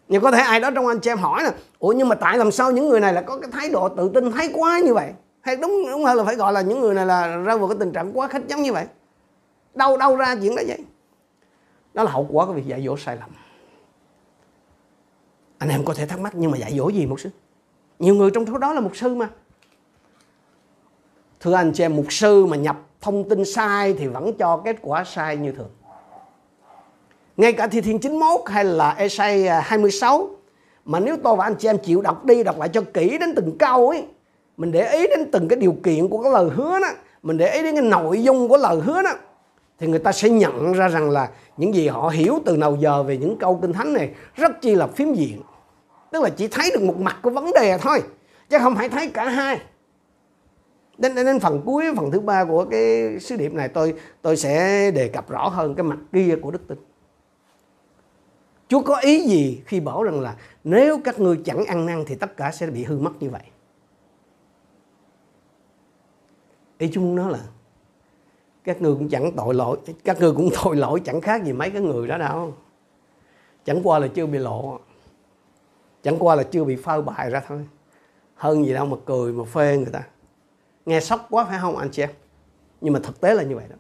Nhưng 0.09 0.23
có 0.23 0.31
thể 0.31 0.39
ai 0.39 0.61
đó 0.61 0.71
trong 0.71 0.87
anh 0.87 1.01
chị 1.01 1.11
em 1.11 1.19
hỏi 1.19 1.43
là 1.45 1.55
ủa, 1.79 1.93
nhưng 1.93 2.09
mà 2.09 2.15
tại 2.15 2.39
làm 2.39 2.51
sao 2.51 2.73
những 2.73 2.89
người 2.89 3.01
này 3.01 3.13
là 3.13 3.23
có 3.23 3.39
cái 3.39 3.51
thái 3.53 3.69
độ 3.69 3.89
tự 3.89 4.11
tin 4.15 4.33
thái 4.33 4.51
quá 4.55 4.81
như 4.81 4.95
vậy? 4.95 5.13
Hay 5.41 5.57
đúng 5.57 5.87
đúng 5.91 6.05
hơn 6.05 6.17
là 6.17 6.25
phải 6.25 6.37
gọi 6.37 6.53
là 6.53 6.61
những 6.61 6.81
người 6.81 6.95
này 6.95 7.07
là 7.07 7.37
ra 7.37 7.57
vào 7.57 7.69
cái 7.69 7.77
tình 7.81 7.93
trạng 7.93 8.19
quá 8.19 8.29
khách 8.29 8.49
giống 8.49 8.63
như 8.63 8.73
vậy 8.73 8.87
đâu 9.77 9.97
đâu 9.97 10.17
ra 10.17 10.37
chuyện 10.41 10.57
đó 10.57 10.63
vậy? 10.67 10.85
Đó 11.95 12.03
là 12.03 12.11
hậu 12.11 12.29
quả 12.31 12.47
của 12.47 12.53
việc 12.53 12.67
dạy 12.67 12.83
dỗ 12.87 12.97
sai 12.97 13.17
lầm. 13.17 13.31
Anh 15.59 15.69
em 15.69 15.85
có 15.85 15.95
thể 15.95 16.07
thắc 16.07 16.21
mắc, 16.21 16.33
nhưng 16.35 16.51
mà 16.51 16.59
dạy 16.59 16.77
dỗ 16.77 16.89
gì 16.89 17.07
mục 17.07 17.21
sư? 17.21 17.31
Nhiều 17.99 18.15
người 18.15 18.31
trong 18.31 18.47
số 18.47 18.59
đó 18.59 18.73
là 18.73 18.81
mục 18.81 18.97
sư 18.97 19.15
mà. 19.15 19.29
Thưa 21.41 21.55
anh 21.55 21.73
chị 21.73 21.85
em, 21.85 21.97
mục 21.97 22.07
sư 22.13 22.47
mà 22.47 22.57
nhập 22.57 22.77
thông 23.01 23.29
tin 23.29 23.45
sai 23.45 23.95
thì 23.99 24.07
vẫn 24.07 24.33
cho 24.39 24.63
kết 24.65 24.77
quả 24.83 25.05
sai 25.05 25.37
như 25.37 25.53
thường. 25.53 25.71
Ngay 27.37 27.53
cả 27.53 27.67
thi 27.67 27.81
thiên 27.81 27.99
91 27.99 28.41
hay 28.47 28.65
là 28.65 28.91
Esai 28.91 29.47
à, 29.47 29.61
26 29.61 30.31
mà 30.85 31.01
nếu 31.01 31.17
tôi 31.25 31.37
và 31.37 31.45
anh 31.45 31.55
chị 31.55 31.69
em 31.69 31.79
chịu 31.79 32.01
đọc 32.03 32.25
đi 32.25 32.43
đọc 32.43 32.59
lại 32.59 32.69
cho 32.69 32.83
kỹ 32.95 33.19
đến 33.19 33.35
từng 33.37 33.59
câu 33.59 33.89
ấy, 33.89 34.07
mình 34.57 34.73
để 34.73 34.93
ý 34.93 35.07
đến 35.07 35.31
từng 35.33 35.49
cái 35.49 35.59
điều 35.59 35.77
kiện 35.85 36.09
của 36.09 36.23
cái 36.23 36.33
lời 36.33 36.51
hứa 36.55 36.81
đó, 36.81 36.89
mình 37.23 37.39
để 37.39 37.55
ý 37.55 37.63
đến 37.63 37.75
cái 37.75 37.85
nội 37.85 38.23
dung 38.23 38.49
của 38.49 38.57
lời 38.57 38.81
hứa 38.81 39.03
đó 39.03 39.13
thì 39.79 39.87
người 39.87 39.99
ta 39.99 40.13
sẽ 40.13 40.29
nhận 40.29 40.73
ra 40.73 40.89
rằng 40.89 41.11
là 41.11 41.31
những 41.57 41.75
gì 41.75 41.89
họ 41.89 42.09
hiểu 42.09 42.39
từ 42.45 42.57
nào 42.57 42.77
giờ 42.77 43.03
về 43.03 43.17
những 43.17 43.39
câu 43.39 43.59
kinh 43.63 43.73
thánh 43.73 43.93
này 43.93 44.15
rất 44.35 44.61
chi 44.61 44.75
là 44.75 44.87
phiếm 44.87 45.15
diện. 45.15 45.43
Tức 46.13 46.23
là 46.23 46.29
chỉ 46.29 46.49
thấy 46.49 46.71
được 46.75 46.83
một 46.83 47.01
mặt 47.01 47.19
của 47.23 47.31
vấn 47.31 47.51
đề 47.55 47.79
thôi, 47.79 48.03
chứ 48.49 48.59
không 48.59 48.77
phải 48.77 48.89
thấy 48.89 49.11
cả 49.11 49.29
hai. 49.29 49.61
Đến 50.99 51.15
đến 51.15 51.41
phần 51.41 51.63
cuối, 51.65 51.85
phần 51.97 52.11
thứ 52.11 52.21
ba 52.21 52.45
của 52.45 52.65
cái 52.71 53.21
sứ 53.21 53.37
điệp 53.37 53.53
này, 53.53 53.69
tôi 53.69 53.95
tôi 54.23 54.37
sẽ 54.37 54.91
đề 54.91 55.09
cập 55.09 55.31
rõ 55.31 55.49
hơn 55.49 55.75
cái 55.75 55.85
mặt 55.85 55.99
kia 56.13 56.37
của 56.43 56.51
đức 56.51 56.69
tin. 56.69 56.79
Chúa 58.69 58.81
có 58.81 58.97
ý 58.97 59.21
gì 59.21 59.63
khi 59.67 59.81
bảo 59.81 60.03
rằng 60.03 60.21
là 60.21 60.37
nếu 60.65 61.01
các 61.05 61.21
ngươi 61.21 61.41
chẳng 61.45 61.65
ăn 61.67 61.87
năn 61.87 62.05
thì 62.07 62.15
tất 62.15 62.37
cả 62.37 62.51
sẽ 62.51 62.67
bị 62.67 62.85
hư 62.85 62.99
mất 62.99 63.13
như 63.21 63.31
vậy? 63.31 63.43
Ý 66.79 66.91
Chúa 66.93 67.01
muốn 67.01 67.17
nói 67.17 67.33
là 67.33 67.39
các 68.67 68.83
ngươi 68.83 68.95
cũng 68.95 69.09
chẳng 69.09 69.33
tội 69.37 69.55
lỗi, 69.55 69.79
các 70.05 70.21
ngươi 70.21 70.33
cũng 70.33 70.51
tội 70.65 70.77
lỗi, 70.77 71.01
chẳng 71.05 71.21
khác 71.21 71.45
gì 71.45 71.53
mấy 71.53 71.71
cái 71.71 71.83
người 71.83 72.09
đó 72.09 72.19
đâu. 72.19 72.55
Chẳng 73.65 73.81
qua 73.83 73.99
là 73.99 74.09
chưa 74.09 74.27
bị 74.27 74.39
lộ, 74.39 74.79
chẳng 76.03 76.17
qua 76.19 76.35
là 76.35 76.43
chưa 76.43 76.65
bị 76.65 76.77
phơi 76.77 77.03
bại 77.03 77.31
ra 77.31 77.43
thôi. 77.49 77.67
Hơn 78.35 78.65
gì 78.65 78.73
đâu 78.75 78.87
mà 78.87 78.97
cười 79.05 79.33
mà 79.33 79.45
phê 79.45 79.77
người 79.77 79.93
ta. 79.93 80.03
Nghe 80.87 81.01
sốc 81.01 81.27
quá 81.31 81.45
phải 81.45 81.59
không 81.61 81.77
anh 81.77 81.91
chị 81.91 82.03
em? 82.03 82.11
Nhưng 82.81 82.93
mà 82.93 83.01
thực 83.03 83.21
tế 83.21 83.35
là 83.35 83.43
như 83.43 83.57
vậy 83.57 83.65
đó. 83.71 83.77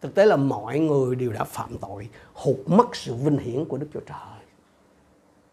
Thực 0.00 0.14
tế 0.14 0.26
là 0.26 0.36
mọi 0.36 0.78
người 0.78 1.14
đều 1.14 1.32
đã 1.32 1.44
phạm 1.44 1.78
tội, 1.78 2.08
hụt 2.34 2.56
mất 2.66 2.96
sự 2.96 3.14
vinh 3.14 3.38
hiển 3.38 3.64
của 3.64 3.76
đức 3.76 3.86
chúa 3.94 4.00
trời. 4.00 4.46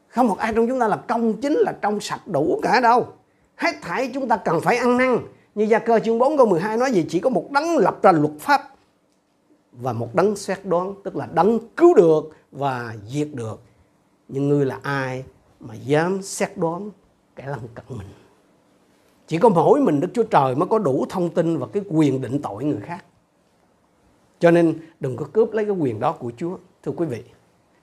Không 0.07 0.27
một 0.27 0.38
ai 0.38 0.53
trong 0.55 0.67
chúng 0.67 0.79
ta 0.79 0.88
là 0.88 0.98
công 0.98 1.41
chính, 1.41 1.53
là 1.53 1.74
trong 1.81 2.00
sạch 2.00 2.27
đủ 2.27 2.60
cả 2.63 2.79
đâu. 2.79 3.07
Hết 3.55 3.75
thảy 3.81 4.12
chúng 4.13 4.27
ta 4.27 4.38
cần 4.38 4.62
phải 4.62 4.77
ăn 4.77 4.98
năn 4.98 5.17
như 5.55 5.63
Gia 5.63 5.79
cơ 5.79 6.00
chương 6.00 6.19
4 6.19 6.38
câu 6.38 6.45
12 6.45 6.77
nói 6.77 6.91
gì? 6.91 7.05
Chỉ 7.10 7.19
có 7.19 7.29
một 7.29 7.51
đấng 7.51 7.77
lập 7.77 8.00
ra 8.03 8.12
luật 8.12 8.33
pháp 8.39 8.62
và 9.72 9.93
một 9.93 10.15
đấng 10.15 10.36
xét 10.36 10.65
đoán 10.65 10.95
tức 11.03 11.15
là 11.15 11.25
đấng 11.33 11.60
cứu 11.75 11.93
được 11.93 12.29
và 12.51 12.95
diệt 13.07 13.27
được. 13.33 13.62
Nhưng 14.27 14.50
ngươi 14.50 14.65
là 14.65 14.79
ai 14.81 15.24
mà 15.60 15.74
dám 15.74 16.22
xét 16.22 16.57
đoán 16.57 16.89
kẻ 17.36 17.48
lân 17.48 17.60
cận 17.75 17.86
mình? 17.89 18.07
Chỉ 19.27 19.38
có 19.38 19.50
mỗi 19.50 19.81
mình 19.81 20.00
đức 20.00 20.07
chúa 20.13 20.24
trời 20.24 20.55
mới 20.55 20.69
có 20.69 20.79
đủ 20.79 21.05
thông 21.10 21.29
tin 21.29 21.57
và 21.57 21.67
cái 21.67 21.83
quyền 21.89 22.22
định 22.22 22.41
tội 22.41 22.63
người 22.63 22.81
khác. 22.81 23.05
Cho 24.39 24.51
nên 24.51 24.79
đừng 25.00 25.17
có 25.17 25.25
cướp 25.33 25.53
lấy 25.53 25.65
cái 25.65 25.75
quyền 25.75 26.00
đó 26.00 26.12
của 26.12 26.31
chúa 26.38 26.57
thưa 26.83 26.91
quý 26.91 27.05
vị. 27.05 27.24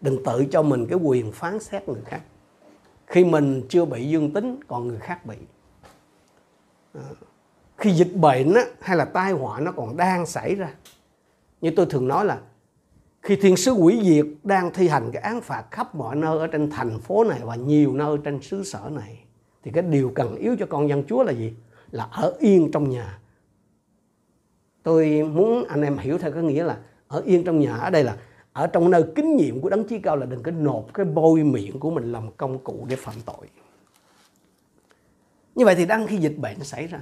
Đừng 0.00 0.24
tự 0.24 0.44
cho 0.50 0.62
mình 0.62 0.86
cái 0.86 0.98
quyền 0.98 1.32
phán 1.32 1.60
xét 1.60 1.88
người 1.88 2.02
khác. 2.04 2.20
Khi 3.06 3.24
mình 3.24 3.62
chưa 3.68 3.84
bị 3.84 4.08
dương 4.08 4.32
tính 4.32 4.60
còn 4.68 4.88
người 4.88 4.98
khác 4.98 5.26
bị. 5.26 5.36
À, 6.94 7.02
khi 7.80 7.90
dịch 7.90 8.14
bệnh 8.14 8.54
á, 8.54 8.64
hay 8.80 8.96
là 8.96 9.04
tai 9.04 9.32
họa 9.32 9.60
nó 9.60 9.72
còn 9.72 9.96
đang 9.96 10.26
xảy 10.26 10.54
ra 10.54 10.74
như 11.60 11.72
tôi 11.76 11.86
thường 11.86 12.08
nói 12.08 12.24
là 12.24 12.40
khi 13.22 13.36
thiên 13.36 13.56
sứ 13.56 13.72
quỷ 13.72 14.00
diệt 14.04 14.26
đang 14.42 14.70
thi 14.74 14.88
hành 14.88 15.10
cái 15.12 15.22
án 15.22 15.40
phạt 15.40 15.64
khắp 15.70 15.94
mọi 15.94 16.16
nơi 16.16 16.38
ở 16.38 16.46
trên 16.46 16.70
thành 16.70 16.98
phố 16.98 17.24
này 17.24 17.40
và 17.44 17.54
nhiều 17.54 17.92
nơi 17.92 18.16
trên 18.24 18.42
xứ 18.42 18.64
sở 18.64 18.90
này 18.92 19.24
thì 19.62 19.70
cái 19.70 19.82
điều 19.82 20.12
cần 20.14 20.36
yếu 20.36 20.56
cho 20.58 20.66
con 20.66 20.88
dân 20.88 21.04
Chúa 21.08 21.22
là 21.22 21.32
gì? 21.32 21.52
Là 21.90 22.08
ở 22.12 22.34
yên 22.38 22.70
trong 22.72 22.90
nhà. 22.90 23.18
Tôi 24.82 25.22
muốn 25.34 25.64
anh 25.68 25.82
em 25.82 25.98
hiểu 25.98 26.18
theo 26.18 26.32
cái 26.32 26.42
nghĩa 26.42 26.64
là 26.64 26.78
ở 27.08 27.22
yên 27.26 27.44
trong 27.44 27.60
nhà 27.60 27.76
ở 27.76 27.90
đây 27.90 28.04
là 28.04 28.16
ở 28.52 28.66
trong 28.66 28.90
nơi 28.90 29.04
kinh 29.14 29.36
nghiệm 29.36 29.60
của 29.60 29.68
đấng 29.68 29.84
chí 29.84 29.98
cao 29.98 30.16
là 30.16 30.26
đừng 30.26 30.42
có 30.42 30.50
nộp 30.50 30.94
cái 30.94 31.06
bôi 31.06 31.42
miệng 31.42 31.80
của 31.80 31.90
mình 31.90 32.12
làm 32.12 32.32
công 32.36 32.58
cụ 32.58 32.86
để 32.88 32.96
phạm 32.96 33.14
tội. 33.26 33.46
Như 35.54 35.64
vậy 35.64 35.74
thì 35.74 35.86
đang 35.86 36.06
khi 36.06 36.16
dịch 36.16 36.36
bệnh 36.38 36.64
xảy 36.64 36.86
ra 36.86 37.00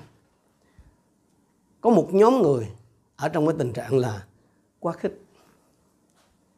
có 1.81 1.91
một 1.91 2.09
nhóm 2.13 2.43
người 2.43 2.69
ở 3.17 3.29
trong 3.29 3.47
cái 3.47 3.57
tình 3.59 3.73
trạng 3.73 3.99
là 3.99 4.27
quá 4.81 4.93
khích. 4.93 5.23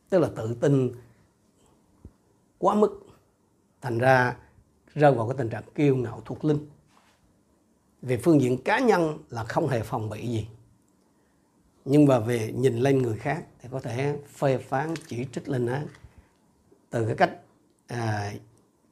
Tức 0.09 0.19
là 0.19 0.29
tự 0.37 0.55
tin 0.61 0.93
quá 2.59 2.75
mức 2.75 3.07
thành 3.81 3.99
ra 3.99 4.37
rơi 4.95 5.13
vào 5.13 5.29
cái 5.29 5.39
tình 5.39 5.49
trạng 5.49 5.63
kiêu 5.75 5.97
ngạo 5.97 6.23
thuộc 6.25 6.45
linh. 6.45 6.67
Về 8.03 8.17
phương 8.17 8.41
diện 8.41 8.63
cá 8.65 8.79
nhân 8.79 9.19
là 9.31 9.45
không 9.45 9.69
hề 9.69 9.83
phòng 9.83 10.11
bị 10.11 10.29
gì. 10.29 10.49
Nhưng 11.85 12.07
mà 12.07 12.19
về 12.19 12.53
nhìn 12.57 12.77
lên 12.77 13.03
người 13.03 13.17
khác 13.17 13.45
thì 13.61 13.69
có 13.73 13.81
thể 13.81 14.19
phê 14.27 14.59
phán 14.59 14.95
chỉ 15.09 15.27
trích 15.33 15.49
lên 15.49 15.67
án. 15.67 15.87
Từ 16.91 17.07
cái 17.07 17.17
cách 17.17 17.37
à, 17.87 18.33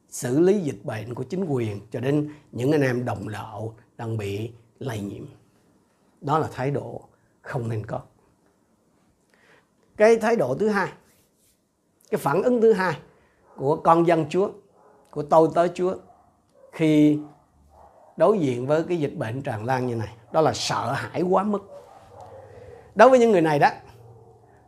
xử 0.09 0.39
lý 0.39 0.59
dịch 0.59 0.79
bệnh 0.83 1.13
của 1.13 1.23
chính 1.23 1.45
quyền 1.45 1.79
cho 1.91 1.99
đến 1.99 2.33
những 2.51 2.71
anh 2.71 2.81
em 2.81 3.05
đồng 3.05 3.29
đạo 3.29 3.75
đang 3.97 4.17
bị 4.17 4.51
lây 4.79 4.99
nhiễm 4.99 5.25
đó 6.21 6.39
là 6.39 6.47
thái 6.53 6.71
độ 6.71 7.01
không 7.41 7.69
nên 7.69 7.85
có. 7.85 7.99
Cái 9.97 10.17
thái 10.17 10.35
độ 10.35 10.55
thứ 10.59 10.67
hai, 10.67 10.89
cái 12.11 12.17
phản 12.17 12.43
ứng 12.43 12.61
thứ 12.61 12.73
hai 12.73 12.97
của 13.55 13.75
con 13.75 14.07
dân 14.07 14.25
Chúa, 14.29 14.49
của 15.11 15.23
tôi 15.23 15.49
tới 15.55 15.69
Chúa 15.73 15.95
khi 16.71 17.19
đối 18.17 18.39
diện 18.39 18.67
với 18.67 18.83
cái 18.83 18.97
dịch 18.97 19.17
bệnh 19.17 19.41
tràn 19.41 19.65
lan 19.65 19.87
như 19.87 19.95
này, 19.95 20.15
đó 20.31 20.41
là 20.41 20.53
sợ 20.53 20.91
hãi 20.91 21.21
quá 21.21 21.43
mức. 21.43 21.69
Đối 22.95 23.09
với 23.09 23.19
những 23.19 23.31
người 23.31 23.41
này 23.41 23.59
đó, 23.59 23.69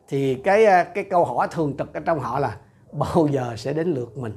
thì 0.08 0.36
cái 0.36 0.66
à, 0.66 0.84
cái 0.84 1.04
câu 1.04 1.26
hỏi 1.26 1.48
thường 1.52 1.76
trực 1.78 1.94
ở 1.94 2.00
trong 2.00 2.20
họ 2.20 2.40
là 2.40 2.58
bao 2.92 3.28
giờ 3.32 3.54
sẽ 3.58 3.74
đến 3.74 3.94
lượt 3.94 4.18
mình? 4.18 4.34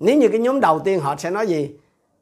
Nếu 0.00 0.18
như 0.18 0.28
cái 0.28 0.40
nhóm 0.40 0.60
đầu 0.60 0.78
tiên 0.78 1.00
họ 1.00 1.16
sẽ 1.16 1.30
nói 1.30 1.46
gì, 1.46 1.76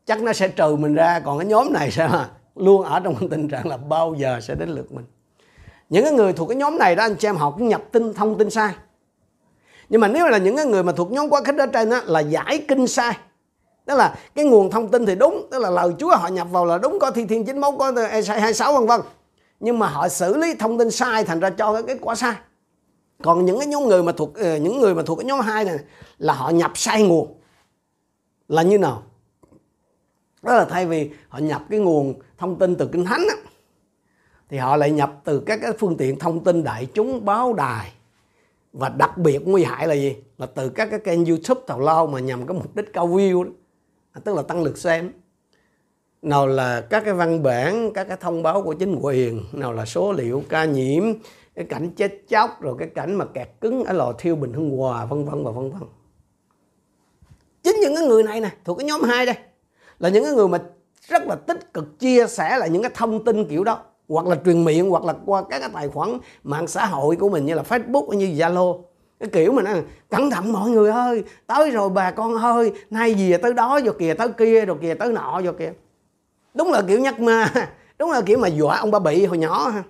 chắc 0.04 0.22
nó 0.22 0.32
sẽ 0.32 0.48
trừ 0.48 0.76
mình 0.76 0.94
ra, 0.94 1.20
còn 1.20 1.38
cái 1.38 1.46
nhóm 1.46 1.72
này 1.72 1.90
sẽ 1.90 2.08
là 2.08 2.30
luôn 2.56 2.82
ở 2.82 3.00
trong 3.00 3.28
tình 3.28 3.48
trạng 3.48 3.66
là 3.66 3.76
bao 3.76 4.14
giờ 4.18 4.40
sẽ 4.40 4.54
đến 4.54 4.68
lượt 4.68 4.92
mình. 4.92 5.04
Những 5.88 6.04
cái 6.04 6.12
người 6.12 6.32
thuộc 6.32 6.48
cái 6.48 6.56
nhóm 6.56 6.78
này 6.78 6.96
đó, 6.96 7.02
anh 7.02 7.16
chị 7.16 7.28
em 7.28 7.36
họ 7.36 7.50
cũng 7.50 7.68
nhập 7.68 7.82
tin, 7.92 8.14
thông 8.14 8.38
tin 8.38 8.50
sai. 8.50 8.74
Nhưng 9.88 10.00
mà 10.00 10.08
nếu 10.08 10.28
là 10.28 10.38
những 10.38 10.56
cái 10.56 10.66
người 10.66 10.82
mà 10.82 10.92
thuộc 10.92 11.12
nhóm 11.12 11.28
quá 11.28 11.42
khích 11.44 11.58
ở 11.58 11.66
trên 11.66 11.90
đó 11.90 12.00
là 12.04 12.20
giải 12.20 12.64
kinh 12.68 12.86
sai. 12.86 13.16
Đó 13.86 13.94
là 13.94 14.18
cái 14.34 14.44
nguồn 14.44 14.70
thông 14.70 14.88
tin 14.88 15.06
thì 15.06 15.14
đúng, 15.14 15.46
tức 15.50 15.58
là 15.58 15.70
lời 15.70 15.92
Chúa 15.98 16.16
họ 16.16 16.28
nhập 16.28 16.48
vào 16.50 16.64
là 16.66 16.78
đúng, 16.78 16.98
có 16.98 17.10
thi 17.10 17.24
thiên 17.26 17.44
chính 17.44 17.60
mẫu 17.60 17.78
có 17.78 17.92
Esai 18.10 18.40
26 18.40 18.72
vân 18.72 18.86
vân. 18.86 19.00
Nhưng 19.60 19.78
mà 19.78 19.86
họ 19.86 20.08
xử 20.08 20.36
lý 20.36 20.54
thông 20.54 20.78
tin 20.78 20.90
sai 20.90 21.24
thành 21.24 21.40
ra 21.40 21.50
cho 21.50 21.72
cái 21.72 21.82
kết 21.82 21.98
quả 22.00 22.14
sai. 22.14 22.34
Còn 23.22 23.44
những 23.44 23.58
cái 23.58 23.66
nhóm 23.66 23.86
người 23.86 24.02
mà 24.02 24.12
thuộc 24.12 24.34
ờ, 24.34 24.56
những 24.56 24.80
người 24.80 24.94
mà 24.94 25.02
thuộc 25.06 25.18
cái 25.18 25.24
nhóm 25.24 25.40
hai 25.40 25.64
này 25.64 25.78
là 26.18 26.32
họ 26.32 26.50
nhập 26.50 26.70
sai 26.74 27.02
nguồn. 27.02 27.34
Là 28.48 28.62
như 28.62 28.78
nào? 28.78 29.02
Đó 30.44 30.54
là 30.54 30.64
thay 30.64 30.86
vì 30.86 31.10
họ 31.28 31.38
nhập 31.38 31.62
cái 31.70 31.80
nguồn 31.80 32.14
thông 32.38 32.58
tin 32.58 32.76
từ 32.76 32.88
kinh 32.92 33.04
thánh 33.04 33.26
á, 33.28 33.50
thì 34.48 34.56
họ 34.56 34.76
lại 34.76 34.90
nhập 34.90 35.20
từ 35.24 35.40
các 35.40 35.58
cái 35.62 35.72
phương 35.78 35.96
tiện 35.96 36.18
thông 36.18 36.44
tin 36.44 36.64
đại 36.64 36.86
chúng 36.94 37.24
báo 37.24 37.52
đài. 37.52 37.92
Và 38.72 38.88
đặc 38.88 39.18
biệt 39.18 39.38
nguy 39.44 39.64
hại 39.64 39.86
là 39.86 39.94
gì? 39.94 40.16
Là 40.38 40.46
từ 40.46 40.68
các 40.68 40.88
cái 40.90 40.98
kênh 40.98 41.24
youtube 41.24 41.60
tào 41.66 41.80
lao 41.80 42.06
mà 42.06 42.20
nhằm 42.20 42.46
cái 42.46 42.56
mục 42.56 42.76
đích 42.76 42.92
cao 42.92 43.08
view 43.08 43.44
đó. 43.44 43.50
À, 44.12 44.20
tức 44.24 44.34
là 44.36 44.42
tăng 44.42 44.62
lượt 44.62 44.78
xem. 44.78 45.12
Nào 46.22 46.46
là 46.46 46.80
các 46.80 47.04
cái 47.04 47.14
văn 47.14 47.42
bản 47.42 47.92
các 47.92 48.04
cái 48.08 48.16
thông 48.20 48.42
báo 48.42 48.62
của 48.62 48.74
chính 48.74 48.98
quyền 49.00 49.42
nào 49.52 49.72
là 49.72 49.84
số 49.84 50.12
liệu 50.12 50.42
ca 50.48 50.64
nhiễm 50.64 51.04
cái 51.54 51.64
cảnh 51.64 51.90
chết 51.90 52.12
chóc 52.28 52.60
rồi 52.60 52.76
cái 52.78 52.88
cảnh 52.94 53.14
mà 53.14 53.24
kẹt 53.24 53.48
cứng 53.60 53.84
ở 53.84 53.92
lò 53.92 54.12
thiêu 54.18 54.36
bình 54.36 54.52
hưng 54.52 54.76
hòa 54.76 55.04
vân 55.04 55.24
vân 55.24 55.44
và 55.44 55.50
vân 55.50 55.70
vân. 55.70 55.82
Chính 57.62 57.76
những 57.80 57.96
cái 57.96 58.06
người 58.06 58.22
này 58.22 58.40
nè 58.40 58.50
thuộc 58.64 58.78
cái 58.78 58.86
nhóm 58.86 59.02
hai 59.02 59.26
đây 59.26 59.36
là 59.98 60.08
những 60.08 60.24
cái 60.24 60.32
người 60.32 60.48
mà 60.48 60.58
rất 61.08 61.22
là 61.26 61.34
tích 61.34 61.74
cực 61.74 61.98
chia 61.98 62.26
sẻ 62.26 62.58
lại 62.58 62.70
những 62.70 62.82
cái 62.82 62.90
thông 62.94 63.24
tin 63.24 63.48
kiểu 63.48 63.64
đó 63.64 63.78
hoặc 64.08 64.26
là 64.26 64.36
truyền 64.44 64.64
miệng 64.64 64.90
hoặc 64.90 65.04
là 65.04 65.14
qua 65.26 65.42
các 65.50 65.58
cái 65.58 65.68
tài 65.74 65.88
khoản 65.88 66.18
mạng 66.44 66.66
xã 66.66 66.86
hội 66.86 67.16
của 67.16 67.28
mình 67.28 67.46
như 67.46 67.54
là 67.54 67.62
Facebook 67.62 68.12
như 68.12 68.26
Zalo. 68.26 68.82
Cái 69.20 69.28
kiểu 69.28 69.52
mà 69.52 69.62
nó 69.62 69.70
cẩn 70.10 70.30
thận 70.30 70.52
mọi 70.52 70.70
người 70.70 70.90
ơi 70.90 71.24
tới 71.46 71.70
rồi 71.70 71.88
bà 71.88 72.10
con 72.10 72.34
ơi 72.34 72.72
nay 72.90 73.14
gì 73.14 73.36
tới 73.42 73.52
đó 73.52 73.80
rồi 73.84 73.94
kìa 73.98 74.14
tới 74.14 74.28
kia 74.28 74.64
rồi 74.64 74.76
kìa 74.82 74.94
tới 74.94 75.12
nọ 75.12 75.40
rồi 75.44 75.54
kìa. 75.58 75.72
Đúng 76.54 76.72
là 76.72 76.82
kiểu 76.88 77.00
nhắc 77.00 77.20
ma 77.20 77.52
đúng 77.98 78.10
là 78.10 78.20
kiểu 78.20 78.38
mà 78.38 78.48
dọa 78.48 78.76
ông 78.76 78.90
ba 78.90 78.98
bị 78.98 79.26
hồi 79.26 79.38
nhỏ 79.38 79.68
ha. 79.68 79.82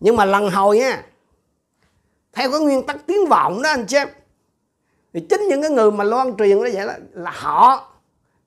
Nhưng 0.00 0.16
mà 0.16 0.24
lần 0.24 0.50
hồi 0.50 0.78
nha 0.78 1.02
theo 2.32 2.50
cái 2.50 2.60
nguyên 2.60 2.86
tắc 2.86 3.06
tiếng 3.06 3.26
vọng 3.26 3.62
đó 3.62 3.70
anh 3.70 3.86
chị 3.86 3.98
thì 5.12 5.20
chính 5.30 5.40
những 5.48 5.62
cái 5.62 5.70
người 5.70 5.90
mà 5.90 6.04
loan 6.04 6.36
truyền 6.36 6.56
nó 6.56 6.68
vậy 6.72 6.86
là, 6.86 6.98
là 7.12 7.30
họ 7.30 7.89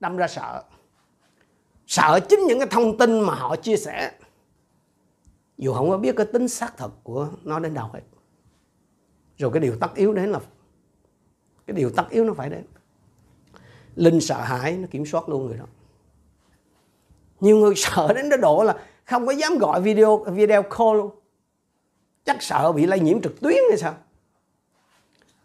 đâm 0.00 0.16
ra 0.16 0.28
sợ. 0.28 0.62
Sợ 1.86 2.20
chính 2.28 2.40
những 2.46 2.58
cái 2.58 2.68
thông 2.70 2.98
tin 2.98 3.20
mà 3.20 3.34
họ 3.34 3.56
chia 3.56 3.76
sẻ. 3.76 4.12
Dù 5.58 5.72
không 5.72 5.90
có 5.90 5.98
biết 5.98 6.16
cái 6.16 6.26
tính 6.26 6.48
xác 6.48 6.76
thực 6.76 7.04
của 7.04 7.28
nó 7.42 7.58
đến 7.58 7.74
đâu 7.74 7.90
hết. 7.92 8.00
Rồi 9.38 9.50
cái 9.52 9.60
điều 9.60 9.76
tất 9.80 9.94
yếu 9.94 10.12
đến 10.12 10.30
là 10.32 10.40
cái 11.66 11.74
điều 11.74 11.90
tất 11.90 12.10
yếu 12.10 12.24
nó 12.24 12.34
phải 12.34 12.50
đến. 12.50 12.64
Linh 13.96 14.20
sợ 14.20 14.40
hãi 14.40 14.76
nó 14.76 14.88
kiểm 14.90 15.06
soát 15.06 15.28
luôn 15.28 15.46
người 15.46 15.56
đó. 15.56 15.64
Nhiều 17.40 17.56
người 17.56 17.74
sợ 17.76 18.12
đến 18.12 18.30
cái 18.30 18.38
độ 18.38 18.62
là 18.62 18.76
không 19.04 19.26
có 19.26 19.32
dám 19.32 19.58
gọi 19.58 19.80
video 19.80 20.16
video 20.16 20.62
call 20.62 20.96
luôn. 20.96 21.10
Chắc 22.24 22.42
sợ 22.42 22.72
bị 22.72 22.86
lây 22.86 23.00
nhiễm 23.00 23.22
trực 23.22 23.40
tuyến 23.40 23.58
hay 23.70 23.78
sao? 23.78 23.94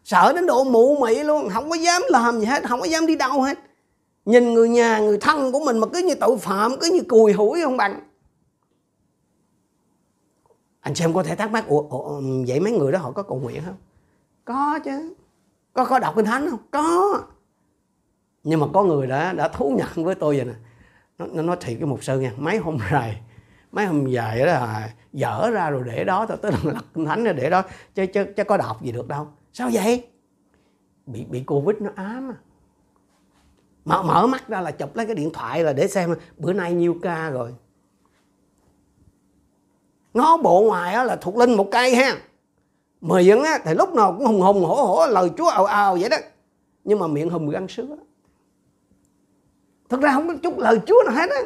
Sợ 0.03 0.33
đến 0.33 0.45
độ 0.45 0.63
mụ 0.63 0.97
mị 0.97 1.23
luôn. 1.23 1.49
Không 1.49 1.69
có 1.69 1.75
dám 1.75 2.01
làm 2.09 2.39
gì 2.39 2.45
hết. 2.45 2.63
Không 2.69 2.79
có 2.79 2.85
dám 2.85 3.05
đi 3.05 3.15
đâu 3.15 3.41
hết 3.41 3.57
nhìn 4.25 4.53
người 4.53 4.69
nhà 4.69 4.99
người 4.99 5.17
thân 5.21 5.51
của 5.51 5.59
mình 5.65 5.77
mà 5.77 5.87
cứ 5.93 6.03
như 6.07 6.15
tội 6.15 6.37
phạm 6.37 6.71
cứ 6.81 6.89
như 6.93 7.03
cùi 7.07 7.33
hủi 7.33 7.61
không 7.63 7.77
bằng. 7.77 7.99
Anh 10.79 10.95
xem 10.95 11.13
có 11.13 11.23
thể 11.23 11.35
thắc 11.35 11.51
mắc 11.51 11.67
ủa, 11.67 11.87
ủa 11.89 12.21
vậy 12.47 12.59
mấy 12.59 12.71
người 12.71 12.91
đó 12.91 12.99
họ 12.99 13.11
có 13.11 13.23
cầu 13.23 13.39
nguyện 13.39 13.61
không? 13.65 13.77
Có 14.45 14.79
chứ. 14.85 15.13
Có 15.73 15.85
có 15.85 15.99
đọc 15.99 16.13
kinh 16.15 16.25
thánh 16.25 16.49
không? 16.49 16.59
Có. 16.71 17.21
Nhưng 18.43 18.59
mà 18.59 18.65
có 18.73 18.83
người 18.83 19.07
đã 19.07 19.33
đã 19.33 19.47
thú 19.47 19.77
nhận 19.77 20.05
với 20.05 20.15
tôi 20.15 20.37
vậy 20.37 20.45
nè. 20.45 20.53
Nó, 21.17 21.25
nó 21.25 21.41
nói 21.41 21.57
thiệt 21.61 21.77
cái 21.79 21.87
mục 21.87 22.03
sư 22.03 22.19
nha 22.19 22.33
mấy 22.37 22.57
hôm 22.57 22.77
dài 22.91 23.21
mấy 23.71 23.85
hôm 23.85 24.05
dài 24.05 24.39
đó 24.39 24.45
là 24.45 24.93
dở 25.13 25.49
ra 25.51 25.69
rồi 25.69 25.83
để 25.85 26.03
đó 26.03 26.25
tôi 26.25 26.37
tới 26.37 26.51
lần 26.51 26.65
lật 26.65 26.85
kinh 26.93 27.05
thánh 27.05 27.23
rồi 27.23 27.33
để 27.33 27.49
đó 27.49 27.63
chứ, 27.95 28.05
chứ, 28.05 28.25
chứ 28.37 28.43
có 28.43 28.57
đọc 28.57 28.83
gì 28.83 28.91
được 28.91 29.07
đâu. 29.07 29.27
Sao 29.53 29.69
vậy? 29.73 30.07
Bị 31.05 31.25
bị 31.25 31.43
covid 31.43 31.75
nó 31.79 31.89
ám 31.95 32.31
à 32.31 32.37
mở 33.85 34.03
mở 34.03 34.27
mắt 34.27 34.47
ra 34.47 34.61
là 34.61 34.71
chụp 34.71 34.95
lấy 34.95 35.05
cái 35.05 35.15
điện 35.15 35.29
thoại 35.33 35.63
là 35.63 35.73
để 35.73 35.87
xem 35.87 36.15
bữa 36.37 36.53
nay 36.53 36.73
nhiêu 36.73 36.95
ca 37.01 37.29
rồi. 37.29 37.53
Nó 40.13 40.37
bộ 40.37 40.61
ngoài 40.61 41.05
là 41.05 41.15
thuộc 41.15 41.37
linh 41.37 41.53
một 41.53 41.67
cây 41.71 41.95
ha. 41.95 42.17
Miệng 43.01 43.43
á, 43.43 43.59
thì 43.63 43.73
lúc 43.73 43.93
nào 43.93 44.15
cũng 44.17 44.25
hùng 44.25 44.41
hùng 44.41 44.65
hổ 44.65 44.75
hổ, 44.75 45.07
lời 45.07 45.29
chúa 45.37 45.47
ào 45.47 45.65
ào 45.65 45.97
vậy 45.99 46.09
đó. 46.09 46.17
Nhưng 46.83 46.99
mà 46.99 47.07
miệng 47.07 47.29
hùm 47.29 47.49
găng 47.49 47.67
sứa. 47.67 47.97
Thật 49.89 50.01
ra 50.01 50.11
không 50.13 50.27
có 50.27 50.33
chút 50.43 50.57
lời 50.57 50.79
chúa 50.85 51.03
nào 51.05 51.15
hết 51.15 51.29
á. 51.29 51.41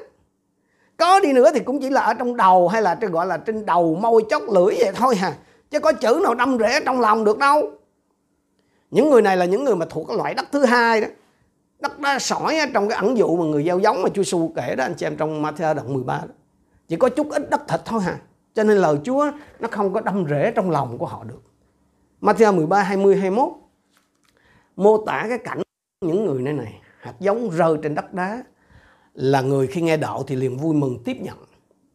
Có 0.97 1.19
đi 1.19 1.33
nữa 1.33 1.51
thì 1.53 1.59
cũng 1.59 1.79
chỉ 1.81 1.89
là 1.89 2.01
ở 2.01 2.13
trong 2.13 2.37
đầu 2.37 2.67
hay 2.67 2.81
là 2.81 2.95
gọi 2.95 3.25
là 3.25 3.37
trên 3.37 3.65
đầu 3.65 3.95
môi 3.95 4.25
chót 4.29 4.41
lưỡi 4.41 4.75
vậy 4.79 4.91
thôi 4.95 5.15
hà. 5.15 5.37
Chứ 5.69 5.79
có 5.79 5.93
chữ 5.93 6.19
nào 6.23 6.35
đâm 6.35 6.57
rễ 6.59 6.79
trong 6.85 6.99
lòng 6.99 7.23
được 7.23 7.37
đâu. 7.37 7.71
Những 8.91 9.09
người 9.09 9.21
này 9.21 9.37
là 9.37 9.45
những 9.45 9.63
người 9.63 9.75
mà 9.75 9.85
thuộc 9.89 10.07
cái 10.07 10.17
loại 10.17 10.33
đất 10.33 10.45
thứ 10.51 10.65
hai 10.65 11.01
đó 11.01 11.07
đất 11.83 11.99
đá 11.99 12.19
sỏi 12.19 12.57
trong 12.73 12.89
cái 12.89 12.97
ẩn 12.97 13.17
dụ 13.17 13.37
mà 13.37 13.45
người 13.45 13.63
gieo 13.63 13.79
giống 13.79 14.01
mà 14.01 14.09
Chúa 14.09 14.23
Giêsu 14.23 14.51
kể 14.55 14.75
đó 14.75 14.83
anh 14.83 14.93
chị 14.97 15.05
em 15.05 15.17
trong 15.17 15.43
Matthew 15.43 15.73
đoạn 15.73 15.93
13 15.93 16.17
đó. 16.17 16.33
Chỉ 16.87 16.95
có 16.95 17.09
chút 17.09 17.27
ít 17.31 17.49
đất 17.49 17.61
thịt 17.67 17.81
thôi 17.85 18.01
hà. 18.03 18.19
cho 18.53 18.63
nên 18.63 18.77
lời 18.77 18.97
Chúa 19.03 19.31
nó 19.59 19.67
không 19.71 19.93
có 19.93 20.01
đâm 20.01 20.25
rễ 20.29 20.51
trong 20.55 20.69
lòng 20.69 20.97
của 20.97 21.05
họ 21.05 21.23
được 21.23 21.41
Matthew 22.21 22.55
13, 22.55 22.83
20, 22.83 23.15
21 23.15 23.49
mô 24.75 25.05
tả 25.05 25.25
cái 25.29 25.37
cảnh 25.37 25.61
những 26.01 26.25
người 26.25 26.41
này 26.41 26.53
này 26.53 26.81
hạt 26.99 27.13
giống 27.19 27.49
rơi 27.49 27.77
trên 27.83 27.95
đất 27.95 28.13
đá 28.13 28.43
là 29.13 29.41
người 29.41 29.67
khi 29.67 29.81
nghe 29.81 29.97
đạo 29.97 30.23
thì 30.27 30.35
liền 30.35 30.57
vui 30.57 30.75
mừng 30.75 31.03
tiếp 31.03 31.17
nhận 31.21 31.37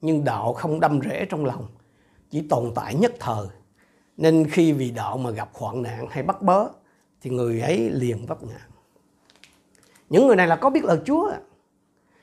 nhưng 0.00 0.24
đạo 0.24 0.52
không 0.52 0.80
đâm 0.80 1.00
rễ 1.00 1.24
trong 1.24 1.44
lòng 1.44 1.68
chỉ 2.30 2.46
tồn 2.48 2.72
tại 2.74 2.94
nhất 2.94 3.12
thời 3.20 3.46
nên 4.16 4.50
khi 4.50 4.72
vì 4.72 4.90
đạo 4.90 5.18
mà 5.18 5.30
gặp 5.30 5.48
hoạn 5.52 5.82
nạn 5.82 6.06
hay 6.10 6.22
bắt 6.22 6.42
bớ 6.42 6.68
thì 7.20 7.30
người 7.30 7.60
ấy 7.60 7.90
liền 7.90 8.26
vấp 8.26 8.42
ngã 8.42 8.67
những 10.08 10.26
người 10.26 10.36
này 10.36 10.46
là 10.46 10.56
có 10.56 10.70
biết 10.70 10.84
lời 10.84 10.98
Chúa. 11.04 11.30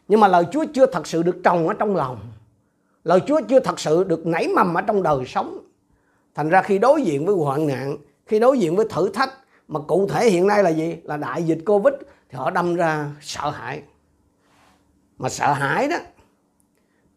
Nhưng 0.07 0.19
mà 0.19 0.27
lời 0.27 0.45
Chúa 0.51 0.65
chưa 0.73 0.85
thật 0.85 1.07
sự 1.07 1.23
được 1.23 1.41
trồng 1.43 1.67
ở 1.67 1.73
trong 1.73 1.95
lòng. 1.95 2.19
Lời 3.03 3.19
Chúa 3.27 3.41
chưa 3.49 3.59
thật 3.59 3.79
sự 3.79 4.03
được 4.03 4.27
nảy 4.27 4.47
mầm 4.47 4.73
ở 4.73 4.81
trong 4.81 5.03
đời 5.03 5.25
sống. 5.25 5.59
Thành 6.35 6.49
ra 6.49 6.61
khi 6.61 6.77
đối 6.79 7.01
diện 7.01 7.25
với 7.25 7.35
hoạn 7.35 7.67
nạn, 7.67 7.97
khi 8.25 8.39
đối 8.39 8.59
diện 8.59 8.75
với 8.75 8.87
thử 8.89 9.09
thách, 9.09 9.33
mà 9.67 9.79
cụ 9.79 10.07
thể 10.07 10.29
hiện 10.29 10.47
nay 10.47 10.63
là 10.63 10.69
gì? 10.69 10.97
Là 11.03 11.17
đại 11.17 11.43
dịch 11.43 11.59
covid, 11.65 11.93
thì 12.29 12.37
họ 12.37 12.51
đâm 12.51 12.75
ra 12.75 13.11
sợ 13.21 13.49
hãi. 13.49 13.81
Mà 15.17 15.29
sợ 15.29 15.53
hãi 15.53 15.87
đó, 15.87 15.97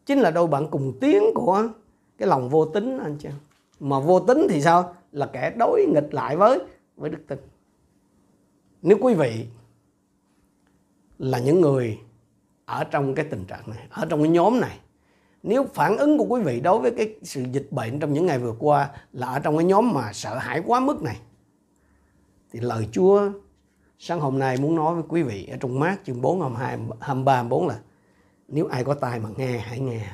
chính 0.07 0.19
là 0.19 0.31
đôi 0.31 0.47
bạn 0.47 0.69
cùng 0.71 0.93
tiếng 1.01 1.23
của 1.35 1.69
cái 2.19 2.29
lòng 2.29 2.49
vô 2.49 2.65
tính 2.65 2.99
anh 2.99 3.17
chị 3.19 3.29
mà 3.81 4.01
vô 4.01 4.21
tính 4.21 4.47
thì 4.51 4.63
sao? 4.63 4.95
Là 5.13 5.27
kẻ 5.27 5.53
đối 5.59 5.87
nghịch 5.87 6.15
lại 6.15 6.37
với 6.37 6.59
với 6.97 7.11
đức 7.11 7.19
tin. 7.27 7.39
Nếu 8.83 8.99
quý 9.01 9.15
vị 9.15 9.47
là 11.19 11.39
những 11.39 11.61
người 11.61 11.99
ở 12.65 12.85
trong 12.85 13.15
cái 13.15 13.25
tình 13.31 13.45
trạng 13.45 13.71
này, 13.71 13.87
ở 13.91 14.07
trong 14.11 14.23
cái 14.23 14.29
nhóm 14.29 14.61
này. 14.61 14.79
Nếu 15.43 15.67
phản 15.75 15.97
ứng 15.97 16.19
của 16.19 16.25
quý 16.25 16.41
vị 16.43 16.61
đối 16.61 16.79
với 16.79 16.91
cái 16.97 17.15
sự 17.23 17.45
dịch 17.53 17.69
bệnh 17.71 18.01
trong 18.01 18.13
những 18.13 18.27
ngày 18.27 18.39
vừa 18.39 18.55
qua 18.59 18.91
là 19.13 19.27
ở 19.27 19.39
trong 19.39 19.57
cái 19.57 19.65
nhóm 19.65 19.93
mà 19.93 20.13
sợ 20.13 20.39
hãi 20.39 20.63
quá 20.67 20.81
mức 20.81 21.03
này, 21.03 21.17
thì 22.53 22.61
lời 22.61 22.89
Chúa 22.93 23.31
sáng 23.99 24.21
hôm 24.21 24.39
nay 24.39 24.57
muốn 24.61 24.77
nói 24.77 24.95
với 24.95 25.05
quý 25.09 25.23
vị 25.23 25.49
ở 25.51 25.57
trong 25.61 25.81
mát 25.81 25.97
chương 26.05 26.21
4 26.21 26.41
22 26.41 26.79
23 27.01 27.35
24 27.35 27.69
là, 27.69 27.81
nếu 28.49 28.67
ai 28.67 28.85
có 28.85 28.95
tai 28.95 29.21
mà 29.21 29.29
nghe, 29.37 29.59
hãy 29.59 29.81
nghe. 29.81 30.07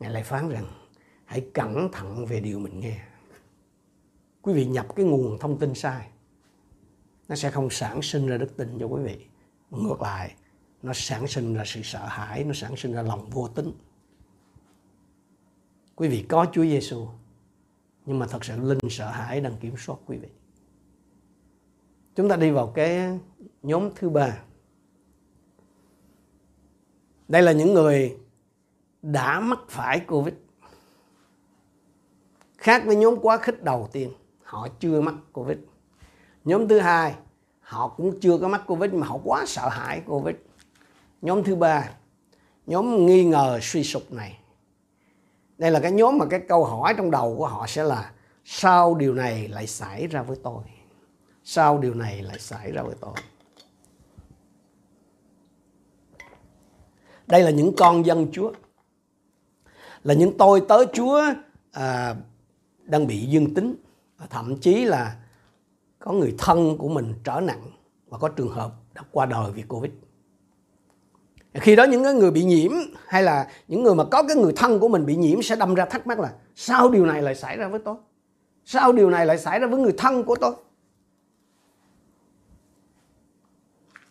Ngài 0.00 0.10
lại 0.10 0.22
phán 0.22 0.48
rằng, 0.48 0.64
hãy 1.24 1.46
cẩn 1.54 1.92
thận 1.92 2.26
về 2.26 2.40
điều 2.40 2.58
mình 2.58 2.80
nghe. 2.80 2.98
Quý 4.42 4.52
vị 4.52 4.66
nhập 4.66 4.86
cái 4.96 5.06
nguồn 5.06 5.38
thông 5.38 5.58
tin 5.58 5.74
sai, 5.74 6.08
nó 7.28 7.36
sẽ 7.36 7.50
không 7.50 7.70
sản 7.70 8.02
sinh 8.02 8.26
ra 8.26 8.36
đức 8.36 8.56
tin 8.56 8.78
cho 8.80 8.86
quý 8.86 9.02
vị 9.02 9.26
ngược 9.70 10.02
lại, 10.02 10.34
nó 10.82 10.92
sản 10.94 11.26
sinh 11.26 11.54
ra 11.54 11.62
sự 11.66 11.80
sợ 11.84 12.06
hãi, 12.06 12.44
nó 12.44 12.52
sản 12.52 12.76
sinh 12.76 12.92
ra 12.92 13.02
lòng 13.02 13.30
vô 13.30 13.48
tính. 13.48 13.72
Quý 15.96 16.08
vị 16.08 16.26
có 16.28 16.46
Chúa 16.52 16.62
Giêsu 16.62 17.06
nhưng 18.06 18.18
mà 18.18 18.26
thật 18.26 18.44
sự 18.44 18.60
linh 18.60 18.78
sợ 18.90 19.10
hãi 19.10 19.40
đang 19.40 19.56
kiểm 19.56 19.74
soát 19.78 19.96
quý 20.06 20.16
vị. 20.16 20.28
Chúng 22.14 22.28
ta 22.28 22.36
đi 22.36 22.50
vào 22.50 22.72
cái 22.74 23.18
nhóm 23.62 23.90
thứ 23.94 24.10
ba. 24.10 24.42
Đây 27.28 27.42
là 27.42 27.52
những 27.52 27.74
người 27.74 28.18
đã 29.02 29.40
mắc 29.40 29.58
phải 29.68 30.00
covid. 30.00 30.34
Khác 32.58 32.82
với 32.86 32.96
nhóm 32.96 33.14
quá 33.22 33.38
khích 33.38 33.62
đầu 33.62 33.88
tiên, 33.92 34.12
họ 34.42 34.68
chưa 34.80 35.00
mắc 35.00 35.14
covid. 35.32 35.58
Nhóm 36.44 36.68
thứ 36.68 36.78
hai 36.78 37.14
họ 37.66 37.88
cũng 37.88 38.20
chưa 38.20 38.38
có 38.38 38.48
mắc 38.48 38.62
covid 38.66 38.92
mà 38.92 39.06
họ 39.06 39.18
quá 39.24 39.44
sợ 39.46 39.68
hãi 39.68 40.02
covid. 40.06 40.36
Nhóm 41.22 41.44
thứ 41.44 41.56
ba 41.56 41.90
nhóm 42.66 43.06
nghi 43.06 43.24
ngờ 43.24 43.58
suy 43.62 43.84
sụp 43.84 44.12
này. 44.12 44.38
Đây 45.58 45.70
là 45.70 45.80
cái 45.80 45.92
nhóm 45.92 46.18
mà 46.18 46.26
cái 46.30 46.40
câu 46.48 46.64
hỏi 46.64 46.94
trong 46.96 47.10
đầu 47.10 47.34
của 47.38 47.46
họ 47.46 47.66
sẽ 47.66 47.84
là 47.84 48.12
sao 48.44 48.94
điều 48.94 49.14
này 49.14 49.48
lại 49.48 49.66
xảy 49.66 50.06
ra 50.06 50.22
với 50.22 50.36
tôi? 50.42 50.62
Sao 51.44 51.78
điều 51.78 51.94
này 51.94 52.22
lại 52.22 52.38
xảy 52.38 52.72
ra 52.72 52.82
với 52.82 52.94
tôi? 53.00 53.14
Đây 57.26 57.42
là 57.42 57.50
những 57.50 57.72
con 57.76 58.06
dân 58.06 58.26
chúa. 58.32 58.52
Là 60.02 60.14
những 60.14 60.38
tôi 60.38 60.62
tới 60.68 60.86
chúa 60.92 61.22
à, 61.72 62.14
đang 62.82 63.06
bị 63.06 63.26
dương 63.26 63.54
tính. 63.54 63.74
Thậm 64.30 64.58
chí 64.60 64.84
là 64.84 65.16
có 66.06 66.12
người 66.12 66.34
thân 66.38 66.78
của 66.78 66.88
mình 66.88 67.14
trở 67.24 67.40
nặng 67.40 67.62
và 68.08 68.18
có 68.18 68.28
trường 68.28 68.48
hợp 68.48 68.72
đã 68.94 69.02
qua 69.10 69.26
đời 69.26 69.52
vì 69.52 69.62
covid. 69.62 69.92
Khi 71.54 71.76
đó 71.76 71.84
những 71.84 72.02
người 72.02 72.30
bị 72.30 72.44
nhiễm 72.44 72.72
hay 73.06 73.22
là 73.22 73.48
những 73.68 73.82
người 73.82 73.94
mà 73.94 74.04
có 74.04 74.22
cái 74.22 74.36
người 74.36 74.52
thân 74.56 74.80
của 74.80 74.88
mình 74.88 75.06
bị 75.06 75.16
nhiễm 75.16 75.42
sẽ 75.42 75.56
đâm 75.56 75.74
ra 75.74 75.84
thắc 75.84 76.06
mắc 76.06 76.20
là 76.20 76.32
sao 76.54 76.90
điều 76.90 77.06
này 77.06 77.22
lại 77.22 77.34
xảy 77.34 77.56
ra 77.56 77.68
với 77.68 77.80
tôi? 77.84 77.96
Sao 78.64 78.92
điều 78.92 79.10
này 79.10 79.26
lại 79.26 79.38
xảy 79.38 79.58
ra 79.58 79.66
với 79.66 79.78
người 79.78 79.94
thân 79.98 80.24
của 80.24 80.36
tôi? 80.36 80.54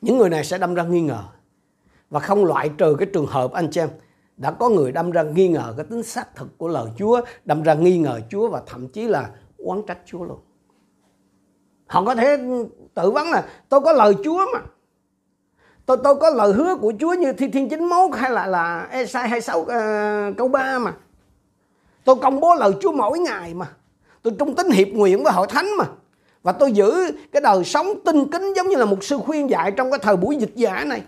Những 0.02 0.18
người 0.18 0.30
này 0.30 0.44
sẽ 0.44 0.58
đâm 0.58 0.74
ra 0.74 0.84
nghi 0.84 1.02
ngờ. 1.02 1.24
Và 2.10 2.20
không 2.20 2.46
loại 2.46 2.70
trừ 2.78 2.96
cái 3.00 3.08
trường 3.14 3.26
hợp 3.26 3.52
anh 3.52 3.72
chị 3.72 3.82
em 3.82 3.90
đã 4.38 4.52
có 4.52 4.70
người 4.70 4.92
đâm 4.92 5.12
ra 5.12 5.24
nghi 5.24 5.48
ngờ 5.48 5.74
cái 5.78 5.86
tính 5.86 6.04
xác 6.04 6.36
thực 6.36 6.58
của 6.58 6.68
lời 6.68 6.90
Chúa, 6.98 7.22
đâm 7.46 7.64
ra 7.64 7.74
nghi 7.74 7.98
ngờ 7.98 8.22
Chúa 8.30 8.50
và 8.50 8.64
thậm 8.66 8.88
chí 8.88 9.08
là 9.08 9.32
oán 9.58 9.82
trách 9.88 10.00
Chúa 10.06 10.24
luôn. 10.24 10.40
Họ 11.88 12.04
có 12.06 12.16
thể 12.16 12.38
tự 12.94 13.12
vấn 13.12 13.32
là 13.32 13.46
tôi 13.70 13.82
có 13.82 13.92
lời 13.94 14.14
Chúa 14.24 14.46
mà. 14.54 14.60
Tôi 15.86 15.98
tôi 16.04 16.16
có 16.16 16.30
lời 16.30 16.54
hứa 16.54 16.76
của 16.76 16.94
Chúa 17.00 17.14
như 17.14 17.34
Thi 17.34 17.48
Thiên 17.48 17.70
91 17.70 18.20
hay 18.20 18.32
là 18.32 18.48
là 18.48 18.88
Esai 18.92 19.30
26 19.30 19.60
uh, 19.60 19.68
ờ, 19.68 20.34
câu 20.38 20.48
3 20.48 20.80
mà. 20.80 20.94
Tôi 22.04 22.16
công 22.16 22.40
bố 22.40 22.56
lời 22.56 22.72
Chúa 22.82 22.92
mỗi 22.92 23.20
ngày 23.20 23.54
mà. 23.54 23.66
Tôi 24.22 24.34
trung 24.40 24.56
tín 24.56 24.70
hiệp 24.70 24.88
nguyện 24.88 25.24
với 25.24 25.34
hội 25.34 25.48
thánh 25.48 25.78
mà. 25.78 25.86
Và 26.44 26.52
tôi 26.52 26.72
giữ 26.72 27.12
cái 27.32 27.42
đời 27.42 27.64
sống 27.64 27.88
tinh 28.06 28.32
kính 28.32 28.54
giống 28.56 28.70
như 28.70 28.76
là 28.76 28.86
một 28.86 29.04
sư 29.04 29.18
khuyên 29.18 29.50
dạy 29.50 29.72
trong 29.72 29.92
cái 29.92 30.00
thời 30.04 30.16
buổi 30.16 30.36
dịch 30.36 30.52
giả 30.56 30.84
này 30.84 31.04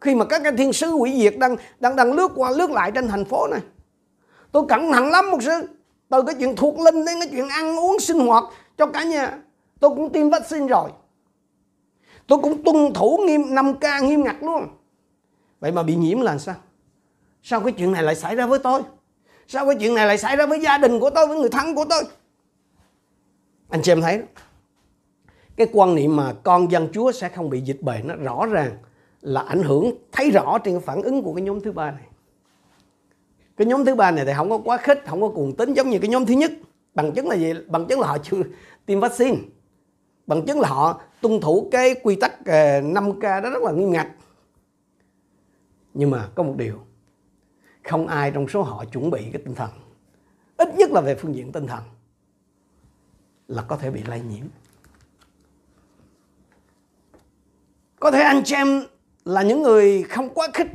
khi 0.00 0.14
mà 0.14 0.24
các 0.24 0.42
cái 0.44 0.52
thiên 0.52 0.72
sứ 0.72 0.92
quỷ 0.92 1.22
diệt 1.22 1.34
đang 1.38 1.56
đang 1.80 1.96
đang 1.96 2.12
lướt 2.12 2.32
qua 2.34 2.50
lướt 2.50 2.70
lại 2.70 2.90
trên 2.90 3.08
thành 3.08 3.24
phố 3.24 3.46
này 3.50 3.60
tôi 4.52 4.64
cẩn 4.68 4.92
thận 4.92 5.10
lắm 5.10 5.30
một 5.30 5.42
sư 5.42 5.68
từ 6.08 6.22
cái 6.22 6.34
chuyện 6.34 6.56
thuộc 6.56 6.80
linh 6.80 7.04
đến 7.04 7.16
cái 7.20 7.28
chuyện 7.30 7.48
ăn 7.48 7.80
uống 7.80 8.00
sinh 8.00 8.18
hoạt 8.18 8.44
cho 8.78 8.86
cả 8.86 9.02
nhà 9.02 9.38
tôi 9.80 9.90
cũng 9.90 10.12
tiêm 10.12 10.30
vaccine 10.30 10.66
rồi. 10.66 10.90
Tôi 12.26 12.38
cũng 12.42 12.64
tuân 12.64 12.92
thủ 12.94 13.18
nghiêm 13.26 13.42
5K 13.42 14.04
nghiêm 14.04 14.24
ngặt 14.24 14.36
luôn. 14.40 14.66
Vậy 15.60 15.72
mà 15.72 15.82
bị 15.82 15.96
nhiễm 15.96 16.20
là 16.20 16.38
sao? 16.38 16.54
Sao 17.42 17.60
cái 17.60 17.72
chuyện 17.72 17.92
này 17.92 18.02
lại 18.02 18.14
xảy 18.14 18.34
ra 18.36 18.46
với 18.46 18.58
tôi? 18.58 18.82
Sao 19.48 19.66
cái 19.66 19.76
chuyện 19.80 19.94
này 19.94 20.06
lại 20.06 20.18
xảy 20.18 20.36
ra 20.36 20.46
với 20.46 20.60
gia 20.60 20.78
đình 20.78 21.00
của 21.00 21.10
tôi, 21.10 21.26
với 21.26 21.38
người 21.38 21.48
thân 21.48 21.74
của 21.74 21.84
tôi? 21.88 22.04
Anh 23.68 23.82
chị 23.82 23.92
em 23.92 24.00
thấy 24.00 24.18
đó. 24.18 24.24
cái 25.56 25.66
quan 25.72 25.94
niệm 25.94 26.16
mà 26.16 26.32
con 26.42 26.70
dân 26.70 26.88
chúa 26.92 27.12
sẽ 27.12 27.28
không 27.28 27.50
bị 27.50 27.60
dịch 27.60 27.82
bệnh 27.82 28.08
nó 28.08 28.14
rõ 28.14 28.46
ràng 28.46 28.76
là 29.20 29.40
ảnh 29.40 29.62
hưởng, 29.62 29.94
thấy 30.12 30.30
rõ 30.30 30.58
trên 30.58 30.80
phản 30.80 31.02
ứng 31.02 31.22
của 31.22 31.34
cái 31.34 31.42
nhóm 31.42 31.60
thứ 31.60 31.72
ba 31.72 31.90
này. 31.90 32.06
Cái 33.56 33.66
nhóm 33.66 33.84
thứ 33.84 33.94
ba 33.94 34.10
này 34.10 34.24
thì 34.24 34.32
không 34.36 34.50
có 34.50 34.58
quá 34.58 34.76
khích, 34.76 35.02
không 35.06 35.20
có 35.20 35.28
cuồng 35.28 35.56
tính 35.56 35.74
giống 35.74 35.90
như 35.90 35.98
cái 35.98 36.08
nhóm 36.08 36.26
thứ 36.26 36.34
nhất. 36.34 36.50
Bằng 36.94 37.12
chứng 37.12 37.28
là 37.28 37.34
gì? 37.36 37.52
Bằng 37.66 37.86
chứng 37.86 38.00
là 38.00 38.06
họ 38.06 38.18
chưa 38.18 38.42
tiêm 38.86 39.00
vaccine 39.00 39.36
bằng 40.26 40.46
chứng 40.46 40.60
là 40.60 40.68
họ 40.68 41.00
tuân 41.20 41.40
thủ 41.40 41.68
cái 41.72 41.94
quy 42.02 42.16
tắc 42.16 42.46
ờ, 42.46 42.80
5K 42.80 43.42
đó 43.42 43.50
rất 43.50 43.62
là 43.62 43.72
nghiêm 43.72 43.90
ngặt. 43.90 44.08
Nhưng 45.94 46.10
mà 46.10 46.28
có 46.34 46.42
một 46.42 46.54
điều, 46.56 46.80
không 47.84 48.06
ai 48.06 48.30
trong 48.30 48.48
số 48.48 48.62
họ 48.62 48.84
chuẩn 48.84 49.10
bị 49.10 49.20
cái 49.32 49.42
tinh 49.44 49.54
thần. 49.54 49.70
Ít 50.56 50.68
nhất 50.74 50.90
là 50.90 51.00
về 51.00 51.14
phương 51.14 51.34
diện 51.34 51.52
tinh 51.52 51.66
thần, 51.66 51.82
là 53.48 53.62
có 53.62 53.76
thể 53.76 53.90
bị 53.90 54.02
lây 54.02 54.20
nhiễm. 54.20 54.46
Có 58.00 58.10
thể 58.10 58.20
anh 58.20 58.42
chị 58.44 58.54
em 58.54 58.82
là 59.24 59.42
những 59.42 59.62
người 59.62 60.02
không 60.02 60.34
quá 60.34 60.48
khích. 60.54 60.68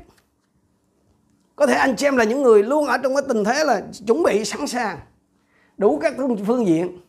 Có 1.56 1.68
thể 1.68 1.74
anh 1.74 1.96
chị 1.96 2.08
em 2.08 2.18
là 2.18 2.24
những 2.24 2.42
người 2.42 2.64
luôn 2.64 2.86
ở 2.88 2.98
trong 2.98 3.16
cái 3.16 3.24
tình 3.28 3.44
thế 3.44 3.64
là 3.64 3.82
chuẩn 4.08 4.24
bị 4.24 4.46
sẵn 4.46 4.68
sàng 4.68 5.00
đủ 5.78 6.00
các 6.02 6.14
phương 6.48 6.68
diện 6.68 7.00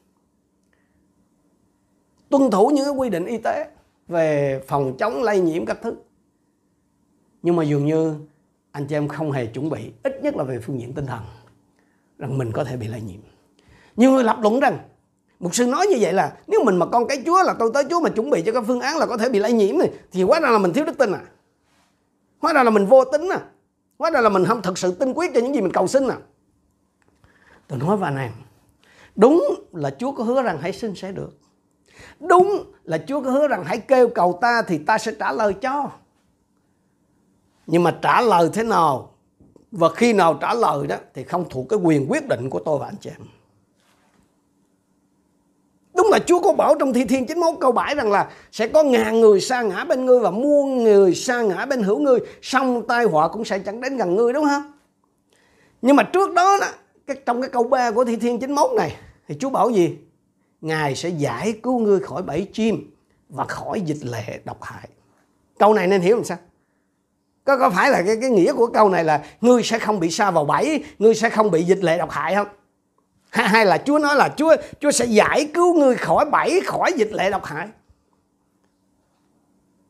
tuân 2.32 2.50
thủ 2.50 2.68
những 2.68 2.84
cái 2.84 2.94
quy 2.94 3.10
định 3.10 3.24
y 3.24 3.38
tế 3.38 3.68
về 4.08 4.60
phòng 4.68 4.96
chống 4.98 5.22
lây 5.22 5.40
nhiễm 5.40 5.66
các 5.66 5.78
thứ 5.82 5.94
nhưng 7.42 7.56
mà 7.56 7.62
dường 7.62 7.86
như 7.86 8.14
anh 8.72 8.86
chị 8.86 8.96
em 8.96 9.08
không 9.08 9.32
hề 9.32 9.46
chuẩn 9.46 9.70
bị 9.70 9.92
ít 10.02 10.20
nhất 10.22 10.36
là 10.36 10.44
về 10.44 10.58
phương 10.58 10.80
diện 10.80 10.92
tinh 10.92 11.06
thần 11.06 11.20
rằng 12.18 12.38
mình 12.38 12.52
có 12.52 12.64
thể 12.64 12.76
bị 12.76 12.86
lây 12.88 13.00
nhiễm 13.00 13.20
nhiều 13.96 14.10
người 14.10 14.24
lập 14.24 14.38
luận 14.42 14.60
rằng 14.60 14.78
Mục 15.42 15.54
sư 15.54 15.66
nói 15.66 15.86
như 15.86 15.96
vậy 16.00 16.12
là 16.12 16.36
nếu 16.46 16.64
mình 16.64 16.76
mà 16.76 16.86
con 16.86 17.06
cái 17.06 17.22
Chúa 17.26 17.42
là 17.42 17.54
tôi 17.58 17.70
tới 17.74 17.84
Chúa 17.90 18.00
mà 18.00 18.10
chuẩn 18.10 18.30
bị 18.30 18.42
cho 18.42 18.52
cái 18.52 18.62
phương 18.66 18.80
án 18.80 18.98
là 18.98 19.06
có 19.06 19.16
thể 19.16 19.28
bị 19.28 19.38
lây 19.38 19.52
nhiễm 19.52 19.78
này, 19.78 19.90
thì 20.12 20.22
quá 20.22 20.40
ra 20.40 20.50
là 20.50 20.58
mình 20.58 20.72
thiếu 20.72 20.84
đức 20.84 20.98
tin 20.98 21.12
à. 21.12 21.20
Hóa 22.38 22.52
ra 22.52 22.62
là 22.62 22.70
mình 22.70 22.86
vô 22.86 23.04
tính 23.04 23.28
à. 23.28 23.40
Hóa 23.98 24.10
ra 24.10 24.20
là 24.20 24.28
mình 24.28 24.44
không 24.44 24.62
thực 24.62 24.78
sự 24.78 24.94
tin 24.94 25.12
quyết 25.12 25.30
cho 25.34 25.40
những 25.40 25.54
gì 25.54 25.60
mình 25.60 25.72
cầu 25.72 25.86
xin 25.86 26.08
à. 26.08 26.16
Tôi 27.68 27.78
nói 27.78 27.96
với 27.96 28.08
anh 28.08 28.16
em, 28.16 28.32
đúng 29.16 29.44
là 29.72 29.90
Chúa 29.90 30.12
có 30.12 30.24
hứa 30.24 30.42
rằng 30.42 30.58
hãy 30.60 30.72
xin 30.72 30.94
sẽ 30.94 31.12
được. 31.12 31.30
Đúng 32.20 32.64
là 32.84 32.98
Chúa 33.06 33.20
có 33.20 33.30
hứa 33.30 33.48
rằng 33.48 33.64
hãy 33.64 33.78
kêu 33.78 34.08
cầu 34.08 34.38
ta 34.40 34.62
thì 34.62 34.78
ta 34.78 34.98
sẽ 34.98 35.12
trả 35.18 35.32
lời 35.32 35.54
cho. 35.54 35.90
Nhưng 37.66 37.82
mà 37.82 37.98
trả 38.02 38.20
lời 38.20 38.50
thế 38.52 38.62
nào 38.62 39.12
và 39.72 39.88
khi 39.88 40.12
nào 40.12 40.38
trả 40.40 40.54
lời 40.54 40.86
đó 40.86 40.96
thì 41.14 41.24
không 41.24 41.44
thuộc 41.50 41.68
cái 41.68 41.78
quyền 41.78 42.10
quyết 42.10 42.28
định 42.28 42.50
của 42.50 42.58
tôi 42.58 42.78
và 42.78 42.86
anh 42.86 42.96
chị 43.00 43.10
em 43.10 43.26
Đúng 45.94 46.08
là 46.10 46.18
Chúa 46.18 46.40
có 46.40 46.52
bảo 46.52 46.74
trong 46.74 46.92
Thi 46.92 47.04
Thiên 47.04 47.26
91 47.26 47.60
câu 47.60 47.72
7 47.72 47.94
rằng 47.94 48.10
là 48.10 48.30
sẽ 48.52 48.68
có 48.68 48.82
ngàn 48.82 49.20
người 49.20 49.40
sa 49.40 49.62
ngã 49.62 49.84
bên 49.84 50.06
ngươi 50.06 50.20
và 50.20 50.30
muôn 50.30 50.84
người 50.84 51.14
sa 51.14 51.42
ngã 51.42 51.66
bên 51.66 51.82
hữu 51.82 51.98
ngươi, 51.98 52.18
song 52.42 52.82
tai 52.88 53.04
họa 53.04 53.28
cũng 53.28 53.44
sẽ 53.44 53.58
chẳng 53.58 53.80
đến 53.80 53.96
gần 53.96 54.16
ngươi 54.16 54.32
đúng 54.32 54.44
không? 54.44 54.72
Nhưng 55.82 55.96
mà 55.96 56.02
trước 56.02 56.32
đó, 56.32 56.58
đó 56.60 56.66
cái, 57.06 57.16
trong 57.26 57.42
cái 57.42 57.50
câu 57.50 57.64
3 57.64 57.90
của 57.90 58.04
Thi 58.04 58.16
Thiên 58.16 58.38
91 58.38 58.70
này 58.76 58.96
thì 59.28 59.36
Chúa 59.40 59.50
bảo 59.50 59.70
gì? 59.70 59.96
Ngài 60.62 60.96
sẽ 60.96 61.08
giải 61.08 61.52
cứu 61.62 61.78
ngươi 61.78 62.00
khỏi 62.00 62.22
bẫy 62.22 62.48
chim 62.52 62.94
và 63.28 63.44
khỏi 63.44 63.80
dịch 63.80 64.04
lệ 64.04 64.40
độc 64.44 64.62
hại. 64.62 64.88
Câu 65.58 65.74
này 65.74 65.86
nên 65.86 66.00
hiểu 66.00 66.16
làm 66.16 66.24
sao? 66.24 66.38
Có, 67.44 67.58
có 67.58 67.70
phải 67.70 67.90
là 67.90 68.02
cái, 68.06 68.16
cái 68.20 68.30
nghĩa 68.30 68.52
của 68.52 68.66
câu 68.66 68.88
này 68.88 69.04
là 69.04 69.24
ngươi 69.40 69.62
sẽ 69.62 69.78
không 69.78 70.00
bị 70.00 70.10
sa 70.10 70.30
vào 70.30 70.44
bẫy, 70.44 70.84
ngươi 70.98 71.14
sẽ 71.14 71.30
không 71.30 71.50
bị 71.50 71.62
dịch 71.62 71.84
lệ 71.84 71.98
độc 71.98 72.10
hại 72.10 72.34
không? 72.34 72.48
hay 73.32 73.66
là 73.66 73.78
Chúa 73.78 73.98
nói 73.98 74.16
là 74.16 74.34
Chúa 74.36 74.56
Chúa 74.80 74.90
sẽ 74.90 75.04
giải 75.04 75.50
cứu 75.54 75.74
ngươi 75.74 75.96
khỏi 75.96 76.24
bẫy 76.30 76.60
khỏi 76.66 76.92
dịch 76.96 77.12
lệ 77.12 77.30
độc 77.30 77.44
hại 77.44 77.68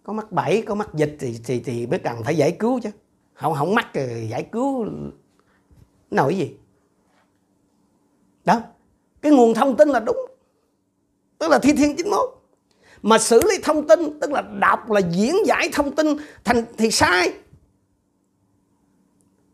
có 0.02 0.12
mắc 0.12 0.32
bẫy 0.32 0.62
có 0.66 0.74
mắc 0.74 0.88
dịch 0.94 1.16
thì 1.20 1.40
thì 1.44 1.60
thì 1.60 1.86
mới 1.86 1.98
cần 1.98 2.22
phải 2.24 2.36
giải 2.36 2.56
cứu 2.58 2.80
chứ 2.80 2.90
không 3.34 3.54
không 3.54 3.74
mắc 3.74 3.86
thì 3.92 4.28
giải 4.30 4.42
cứu 4.52 4.86
nổi 6.10 6.36
gì 6.36 6.56
đó 8.44 8.60
cái 9.22 9.32
nguồn 9.32 9.54
thông 9.54 9.76
tin 9.76 9.88
là 9.88 10.00
đúng 10.00 10.16
tức 11.42 11.48
là 11.48 11.58
thi 11.58 11.72
thiên 11.72 11.96
91 11.96 12.42
mà 13.02 13.18
xử 13.18 13.40
lý 13.50 13.58
thông 13.62 13.88
tin, 13.88 14.20
tức 14.20 14.32
là 14.32 14.42
đọc, 14.60 14.90
là 14.90 15.00
diễn 15.10 15.36
giải 15.46 15.68
thông 15.72 15.94
tin 15.94 16.16
thành 16.44 16.64
thì 16.76 16.90
sai. 16.90 17.32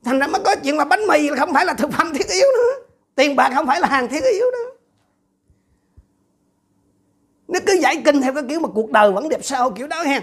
Thành 0.04 0.18
ra 0.18 0.26
mới 0.26 0.42
có 0.44 0.56
chuyện 0.64 0.76
là 0.76 0.84
bánh 0.84 1.06
mì 1.06 1.30
là 1.30 1.36
không 1.36 1.54
phải 1.54 1.66
là 1.66 1.74
thực 1.74 1.92
phẩm 1.92 2.12
thiết 2.14 2.28
yếu 2.28 2.46
nữa. 2.56 2.86
Tiền 3.14 3.36
bạc 3.36 3.52
không 3.54 3.66
phải 3.66 3.80
là 3.80 3.88
hàng 3.88 4.08
thiết 4.08 4.24
yếu 4.32 4.46
nữa. 4.52 4.70
Nó 7.48 7.60
cứ 7.66 7.72
giải 7.72 8.02
kinh 8.04 8.20
theo 8.20 8.34
cái 8.34 8.42
kiểu 8.48 8.60
mà 8.60 8.68
cuộc 8.74 8.90
đời 8.90 9.12
vẫn 9.12 9.28
đẹp 9.28 9.44
sao, 9.44 9.70
kiểu 9.70 9.86
đó 9.86 10.02
ha. 10.02 10.22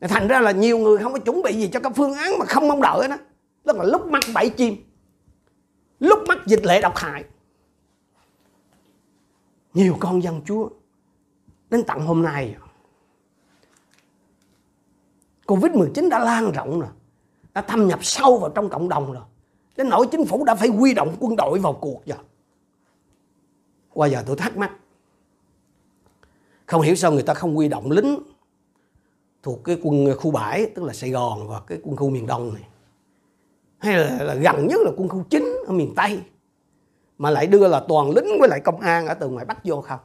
Thành 0.00 0.28
ra 0.28 0.40
là 0.40 0.50
nhiều 0.50 0.78
người 0.78 0.98
không 0.98 1.12
có 1.12 1.18
chuẩn 1.18 1.42
bị 1.42 1.54
gì 1.54 1.68
cho 1.72 1.80
cái 1.80 1.92
phương 1.96 2.14
án 2.14 2.38
mà 2.38 2.44
không 2.44 2.68
mong 2.68 2.82
đợi 2.82 3.08
đó. 3.08 3.16
Tức 3.64 3.76
là 3.76 3.84
lúc 3.84 4.06
mắc 4.06 4.22
bẫy 4.34 4.50
chim, 4.50 4.76
lúc 5.98 6.18
mắc 6.28 6.38
dịch 6.46 6.64
lệ 6.64 6.80
độc 6.80 6.96
hại 6.96 7.24
nhiều 9.74 9.96
con 10.00 10.22
dân 10.22 10.40
chúa 10.46 10.68
đến 11.70 11.84
tận 11.86 12.00
hôm 12.00 12.22
nay. 12.22 12.56
Covid-19 15.46 16.08
đã 16.08 16.18
lan 16.18 16.52
rộng 16.52 16.80
rồi 16.80 16.90
đã 17.54 17.62
thâm 17.62 17.88
nhập 17.88 17.98
sâu 18.02 18.38
vào 18.38 18.50
trong 18.50 18.68
cộng 18.68 18.88
đồng 18.88 19.12
rồi. 19.12 19.24
Đến 19.76 19.88
nỗi 19.88 20.06
chính 20.12 20.24
phủ 20.24 20.44
đã 20.44 20.54
phải 20.54 20.68
huy 20.68 20.94
động 20.94 21.16
quân 21.20 21.36
đội 21.36 21.58
vào 21.58 21.72
cuộc 21.72 22.06
rồi. 22.06 22.18
Qua 23.92 24.08
giờ 24.08 24.22
tôi 24.26 24.36
thắc 24.36 24.56
mắc 24.56 24.72
không 26.70 26.82
hiểu 26.82 26.94
sao 26.94 27.12
người 27.12 27.22
ta 27.22 27.34
không 27.34 27.54
huy 27.54 27.68
động 27.68 27.90
lính 27.90 28.18
thuộc 29.42 29.64
cái 29.64 29.78
quân 29.82 30.14
khu 30.18 30.30
7 30.30 30.66
tức 30.74 30.82
là 30.84 30.92
Sài 30.92 31.10
Gòn 31.10 31.48
và 31.48 31.60
cái 31.66 31.78
quân 31.82 31.96
khu 31.96 32.10
miền 32.10 32.26
Đông 32.26 32.54
này. 32.54 32.62
Hay 33.78 33.96
là, 33.96 34.24
là 34.24 34.34
gần 34.34 34.66
nhất 34.66 34.80
là 34.84 34.90
quân 34.96 35.08
khu 35.08 35.24
9 35.30 35.44
ở 35.66 35.72
miền 35.72 35.92
Tây? 35.96 36.20
Mà 37.20 37.30
lại 37.30 37.46
đưa 37.46 37.68
là 37.68 37.80
toàn 37.88 38.10
lính 38.10 38.38
với 38.40 38.48
lại 38.48 38.60
công 38.60 38.80
an 38.80 39.06
ở 39.06 39.14
từ 39.14 39.28
ngoài 39.28 39.44
Bắc 39.44 39.64
vô 39.64 39.80
không? 39.80 39.98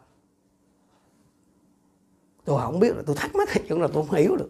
Tôi 2.46 2.62
không 2.62 2.80
biết 2.80 2.96
là 2.96 3.04
tôi 3.06 3.16
thắc 3.16 3.36
mắc 3.36 3.50
cái 3.54 3.64
chuyện 3.68 3.82
là 3.82 3.88
tôi 3.94 4.06
không 4.08 4.16
hiểu 4.16 4.36
được. 4.36 4.50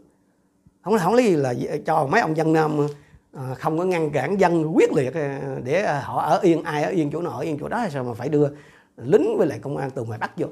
Không 0.82 0.98
không 1.00 1.14
lý 1.14 1.24
gì 1.26 1.36
là 1.36 1.54
cho 1.86 2.08
mấy 2.08 2.22
ông 2.22 2.38
dân 2.38 2.54
nam 2.54 2.88
ờ, 3.34 3.56
không 3.56 3.78
có 3.78 3.84
ngăn 3.84 4.10
cản 4.10 4.40
dân 4.40 4.76
quyết 4.76 4.94
liệt 4.94 5.14
ờ, 5.14 5.60
để 5.64 6.00
họ 6.02 6.22
ở 6.22 6.40
yên 6.40 6.64
ai 6.64 6.84
ở 6.84 6.90
yên 6.90 7.10
chỗ 7.12 7.22
nào 7.22 7.34
ở 7.34 7.40
yên 7.40 7.58
chỗ 7.60 7.68
đó 7.68 7.88
sao 7.92 8.04
mà 8.04 8.14
phải 8.14 8.30
đưa 8.30 8.50
lính 8.98 9.38
với 9.38 9.48
lại 9.48 9.60
công 9.60 9.78
an 9.78 9.90
từ 9.96 10.04
ngoài 10.04 10.20
bắc 10.20 10.38
vô? 10.38 10.48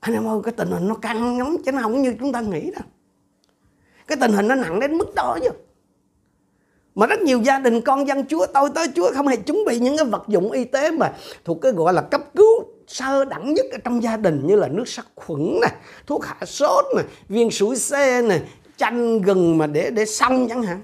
Anh 0.00 0.14
em 0.14 0.28
ơi 0.28 0.40
cái 0.44 0.54
tình 0.56 0.70
hình 0.70 0.88
nó 0.88 0.94
căng 0.94 1.38
lắm, 1.38 1.56
chứ 1.64 1.72
nó 1.72 1.82
không 1.82 2.02
như 2.02 2.16
chúng 2.20 2.32
ta 2.32 2.40
nghĩ 2.40 2.70
đâu. 2.70 2.84
Cái 4.06 4.18
tình 4.20 4.32
hình 4.32 4.48
nó 4.48 4.54
nặng 4.54 4.80
đến 4.80 4.98
mức 4.98 5.14
đó 5.14 5.38
chứ 5.42 5.50
mà 6.94 7.06
rất 7.06 7.20
nhiều 7.20 7.42
gia 7.42 7.58
đình 7.58 7.80
con 7.80 8.08
dân 8.08 8.26
chúa 8.26 8.46
tôi 8.46 8.70
tới 8.74 8.86
chúa 8.96 9.10
không 9.14 9.26
hề 9.26 9.36
chuẩn 9.36 9.64
bị 9.66 9.78
những 9.78 9.96
cái 9.96 10.06
vật 10.06 10.24
dụng 10.28 10.52
y 10.52 10.64
tế 10.64 10.90
mà 10.90 11.12
thuộc 11.44 11.58
cái 11.62 11.72
gọi 11.72 11.92
là 11.92 12.02
cấp 12.02 12.20
cứu 12.34 12.64
sơ 12.86 13.24
đẳng 13.24 13.54
nhất 13.54 13.66
ở 13.72 13.78
trong 13.84 14.02
gia 14.02 14.16
đình 14.16 14.46
như 14.46 14.56
là 14.56 14.68
nước 14.68 14.88
sát 14.88 15.06
khuẩn 15.14 15.58
nè 15.62 15.68
thuốc 16.06 16.24
hạ 16.24 16.36
sốt 16.46 16.84
nè 16.96 17.02
viên 17.28 17.50
sủi 17.50 17.76
xe 17.76 18.22
nè 18.22 18.40
chanh 18.76 19.22
gừng 19.22 19.58
mà 19.58 19.66
để 19.66 19.90
để 19.90 20.04
xong 20.04 20.48
chẳng 20.48 20.62
hạn. 20.62 20.82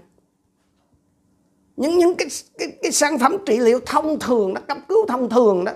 Những 1.76 1.98
những 1.98 2.14
cái, 2.14 2.28
cái 2.58 2.68
cái 2.82 2.92
sản 2.92 3.18
phẩm 3.18 3.36
trị 3.46 3.58
liệu 3.58 3.80
thông 3.86 4.18
thường 4.18 4.54
đó 4.54 4.60
cấp 4.68 4.78
cứu 4.88 5.06
thông 5.08 5.30
thường 5.30 5.64
đó 5.64 5.72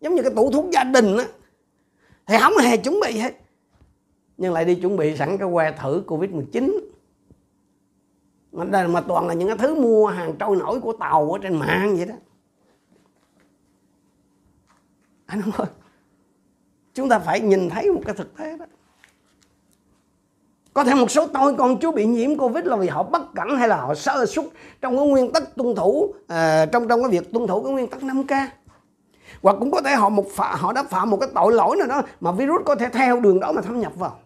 giống 0.00 0.14
như 0.14 0.22
cái 0.22 0.32
tủ 0.36 0.50
thuốc 0.50 0.66
gia 0.72 0.84
đình 0.84 1.16
đó 1.16 1.24
thì 2.26 2.36
không 2.40 2.56
hề 2.56 2.76
chuẩn 2.76 3.00
bị 3.00 3.18
hết. 3.18 3.34
Nhưng 4.36 4.52
lại 4.52 4.64
đi 4.64 4.74
chuẩn 4.74 4.96
bị 4.96 5.16
sẵn 5.16 5.38
cái 5.38 5.48
que 5.52 5.72
thử 5.82 6.02
covid 6.06 6.30
19 6.30 6.89
mà, 8.52 8.64
đây 8.64 8.88
mà 8.88 9.00
toàn 9.00 9.28
là 9.28 9.34
những 9.34 9.48
cái 9.48 9.58
thứ 9.58 9.74
mua 9.74 10.06
hàng 10.06 10.36
trôi 10.38 10.56
nổi 10.56 10.80
của 10.80 10.92
tàu 10.92 11.32
ở 11.32 11.38
trên 11.42 11.56
mạng 11.56 11.96
vậy 11.96 12.06
đó. 12.06 12.14
Anh 15.26 15.42
ơi. 15.56 15.66
Chúng 16.94 17.08
ta 17.08 17.18
phải 17.18 17.40
nhìn 17.40 17.70
thấy 17.70 17.90
một 17.90 18.00
cái 18.06 18.14
thực 18.14 18.36
tế 18.36 18.56
đó. 18.56 18.66
Có 20.72 20.84
thể 20.84 20.94
một 20.94 21.10
số 21.10 21.26
tôi 21.26 21.54
con 21.54 21.78
chú 21.78 21.92
bị 21.92 22.06
nhiễm 22.06 22.38
covid 22.38 22.64
là 22.64 22.76
vì 22.76 22.88
họ 22.88 23.02
bất 23.02 23.34
cẩn 23.34 23.56
hay 23.56 23.68
là 23.68 23.76
họ 23.76 23.94
sơ 23.94 24.26
suất 24.26 24.44
trong 24.80 24.96
cái 24.96 25.06
nguyên 25.06 25.32
tắc 25.32 25.56
tuân 25.56 25.74
thủ 25.74 26.14
à, 26.28 26.66
trong 26.66 26.88
trong 26.88 27.02
cái 27.02 27.10
việc 27.10 27.32
tuân 27.32 27.46
thủ 27.46 27.62
cái 27.62 27.72
nguyên 27.72 27.86
tắc 27.86 28.02
5 28.02 28.26
k. 28.26 28.30
Hoặc 29.42 29.56
cũng 29.58 29.70
có 29.70 29.80
thể 29.82 29.94
họ 29.94 30.08
một 30.08 30.26
phạ, 30.30 30.54
họ 30.56 30.72
đã 30.72 30.82
phạm 30.82 31.10
một 31.10 31.16
cái 31.16 31.28
tội 31.34 31.52
lỗi 31.52 31.76
nào 31.76 31.86
đó 31.86 32.02
mà 32.20 32.32
virus 32.32 32.62
có 32.64 32.74
thể 32.74 32.88
theo 32.92 33.20
đường 33.20 33.40
đó 33.40 33.52
mà 33.52 33.62
thâm 33.62 33.80
nhập 33.80 33.92
vào 33.96 34.18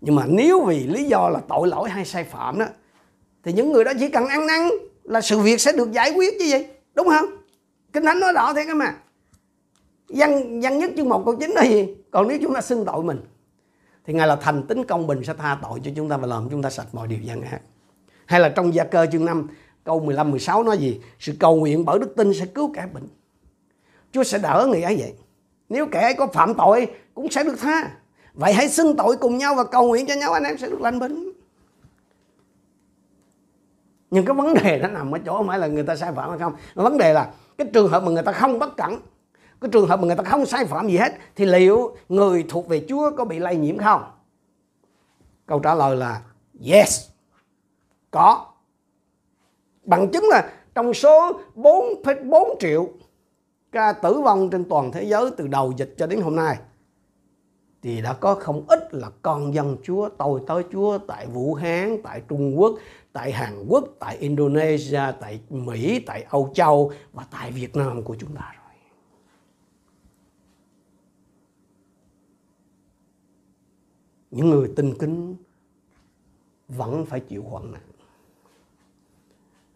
nhưng 0.00 0.16
mà 0.16 0.24
nếu 0.28 0.64
vì 0.64 0.86
lý 0.86 1.04
do 1.04 1.28
là 1.28 1.40
tội 1.48 1.68
lỗi 1.68 1.90
hay 1.90 2.04
sai 2.04 2.24
phạm 2.24 2.58
đó, 2.58 2.66
thì 3.44 3.52
những 3.52 3.72
người 3.72 3.84
đó 3.84 3.92
chỉ 3.98 4.08
cần 4.08 4.26
ăn 4.26 4.46
năn 4.46 4.68
là 5.04 5.20
sự 5.20 5.38
việc 5.38 5.60
sẽ 5.60 5.72
được 5.72 5.92
giải 5.92 6.12
quyết 6.12 6.34
chứ 6.38 6.44
gì. 6.44 6.66
Đúng 6.94 7.08
không? 7.08 7.26
Kinh 7.92 8.04
thánh 8.04 8.20
nói 8.20 8.32
rõ 8.32 8.52
thế 8.54 8.64
cơ 8.66 8.74
mà. 8.74 8.94
Văn 10.08 10.60
văn 10.60 10.78
nhất 10.78 10.90
chương 10.96 11.08
một 11.08 11.22
câu 11.24 11.36
chín 11.36 11.50
là 11.50 11.64
gì? 11.64 11.96
Còn 12.10 12.28
nếu 12.28 12.38
chúng 12.42 12.54
ta 12.54 12.60
xưng 12.60 12.84
tội 12.84 13.02
mình, 13.02 13.20
thì 14.06 14.14
ngài 14.14 14.26
là 14.26 14.36
thành 14.36 14.66
tính 14.66 14.84
công 14.84 15.06
bình 15.06 15.24
sẽ 15.24 15.34
tha 15.38 15.58
tội 15.62 15.80
cho 15.84 15.90
chúng 15.96 16.08
ta 16.08 16.16
và 16.16 16.26
làm 16.26 16.48
chúng 16.50 16.62
ta 16.62 16.70
sạch 16.70 16.86
mọi 16.92 17.08
điều 17.08 17.18
gian 17.18 17.42
ác. 17.42 17.60
Hay 18.26 18.40
là 18.40 18.48
trong 18.48 18.74
gia 18.74 18.84
cơ 18.84 19.06
chương 19.12 19.24
5 19.24 19.48
câu 19.84 20.00
15 20.00 20.30
16 20.30 20.62
nói 20.62 20.78
gì? 20.78 21.00
Sự 21.18 21.32
cầu 21.40 21.56
nguyện 21.56 21.84
bởi 21.84 21.98
đức 21.98 22.14
tin 22.16 22.34
sẽ 22.34 22.46
cứu 22.46 22.72
kẻ 22.74 22.86
bệnh. 22.94 23.08
Chúa 24.12 24.22
sẽ 24.22 24.38
đỡ 24.38 24.66
người 24.70 24.82
ấy 24.82 24.96
vậy. 24.96 25.14
Nếu 25.68 25.86
kẻ 25.86 26.02
ấy 26.02 26.14
có 26.14 26.26
phạm 26.26 26.54
tội, 26.54 26.86
cũng 27.14 27.30
sẽ 27.30 27.44
được 27.44 27.58
tha 27.58 27.90
vậy 28.38 28.52
hãy 28.52 28.68
xưng 28.68 28.96
tội 28.96 29.16
cùng 29.16 29.38
nhau 29.38 29.54
và 29.54 29.64
cầu 29.64 29.88
nguyện 29.88 30.06
cho 30.06 30.14
nhau 30.14 30.32
anh 30.32 30.44
em 30.44 30.58
sẽ 30.58 30.68
được 30.68 30.80
lành 30.80 30.98
bệnh 30.98 31.32
nhưng 34.10 34.24
cái 34.24 34.34
vấn 34.34 34.54
đề 34.54 34.78
nó 34.82 34.88
nằm 34.88 35.14
ở 35.14 35.18
chỗ 35.26 35.36
không 35.36 35.46
phải 35.48 35.58
là 35.58 35.66
người 35.66 35.82
ta 35.82 35.96
sai 35.96 36.12
phạm 36.16 36.30
hay 36.30 36.38
không 36.38 36.54
vấn 36.74 36.98
đề 36.98 37.12
là 37.12 37.30
cái 37.58 37.66
trường 37.72 37.88
hợp 37.88 38.02
mà 38.02 38.10
người 38.10 38.22
ta 38.22 38.32
không 38.32 38.58
bất 38.58 38.76
cẩn 38.76 39.00
cái 39.60 39.68
trường 39.72 39.88
hợp 39.88 40.00
mà 40.00 40.06
người 40.06 40.16
ta 40.16 40.22
không 40.22 40.46
sai 40.46 40.64
phạm 40.64 40.88
gì 40.88 40.96
hết 40.96 41.12
thì 41.36 41.44
liệu 41.44 41.96
người 42.08 42.44
thuộc 42.48 42.68
về 42.68 42.86
Chúa 42.88 43.10
có 43.16 43.24
bị 43.24 43.38
lây 43.38 43.56
nhiễm 43.56 43.78
không? 43.78 44.02
Câu 45.46 45.60
trả 45.60 45.74
lời 45.74 45.96
là 45.96 46.22
yes. 46.64 47.08
Có. 48.10 48.46
Bằng 49.84 50.10
chứng 50.12 50.24
là 50.30 50.52
trong 50.74 50.94
số 50.94 51.40
4,4 51.56 52.56
triệu 52.60 52.88
ca 53.72 53.92
tử 53.92 54.20
vong 54.20 54.50
trên 54.50 54.64
toàn 54.64 54.92
thế 54.92 55.04
giới 55.04 55.30
từ 55.36 55.46
đầu 55.46 55.72
dịch 55.76 55.94
cho 55.98 56.06
đến 56.06 56.20
hôm 56.20 56.36
nay 56.36 56.58
thì 57.82 58.02
đã 58.02 58.12
có 58.12 58.34
không 58.34 58.64
ít 58.68 58.94
là 58.94 59.10
con 59.22 59.54
dân 59.54 59.76
Chúa 59.82 60.08
tôi 60.08 60.40
tới 60.46 60.64
Chúa 60.72 60.98
tại 60.98 61.26
Vũ 61.26 61.54
Hán, 61.54 61.96
tại 62.02 62.22
Trung 62.28 62.60
Quốc, 62.60 62.78
tại 63.12 63.32
Hàn 63.32 63.64
Quốc, 63.68 63.84
tại 63.98 64.16
Indonesia, 64.16 65.02
tại 65.20 65.40
Mỹ, 65.50 66.00
tại 66.06 66.22
Âu 66.22 66.50
Châu 66.54 66.92
và 67.12 67.26
tại 67.30 67.52
Việt 67.52 67.76
Nam 67.76 68.02
của 68.02 68.16
chúng 68.20 68.34
ta 68.34 68.52
rồi. 68.54 68.64
những 74.30 74.50
người 74.50 74.72
tin 74.76 74.98
kính 74.98 75.36
vẫn 76.68 77.06
phải 77.06 77.20
chịu 77.20 77.42
hoạn 77.42 77.72
nạn 77.72 77.82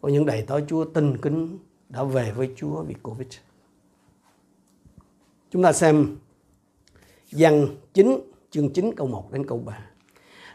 có 0.01 0.09
những 0.09 0.27
đầy 0.27 0.43
tớ 0.43 0.61
Chúa 0.67 0.85
tin 0.85 1.19
kính 1.19 1.59
đã 1.88 2.05
về 2.05 2.33
với 2.33 2.53
Chúa 2.57 2.83
vì 2.83 2.95
Covid 3.03 3.29
chúng 5.51 5.62
ta 5.62 5.73
xem 5.73 6.17
Giăng 7.31 7.67
9 7.95 8.21
chương 8.51 8.73
9 8.73 8.95
câu 8.97 9.07
1 9.07 9.33
đến 9.33 9.47
câu 9.47 9.59
3 9.59 9.79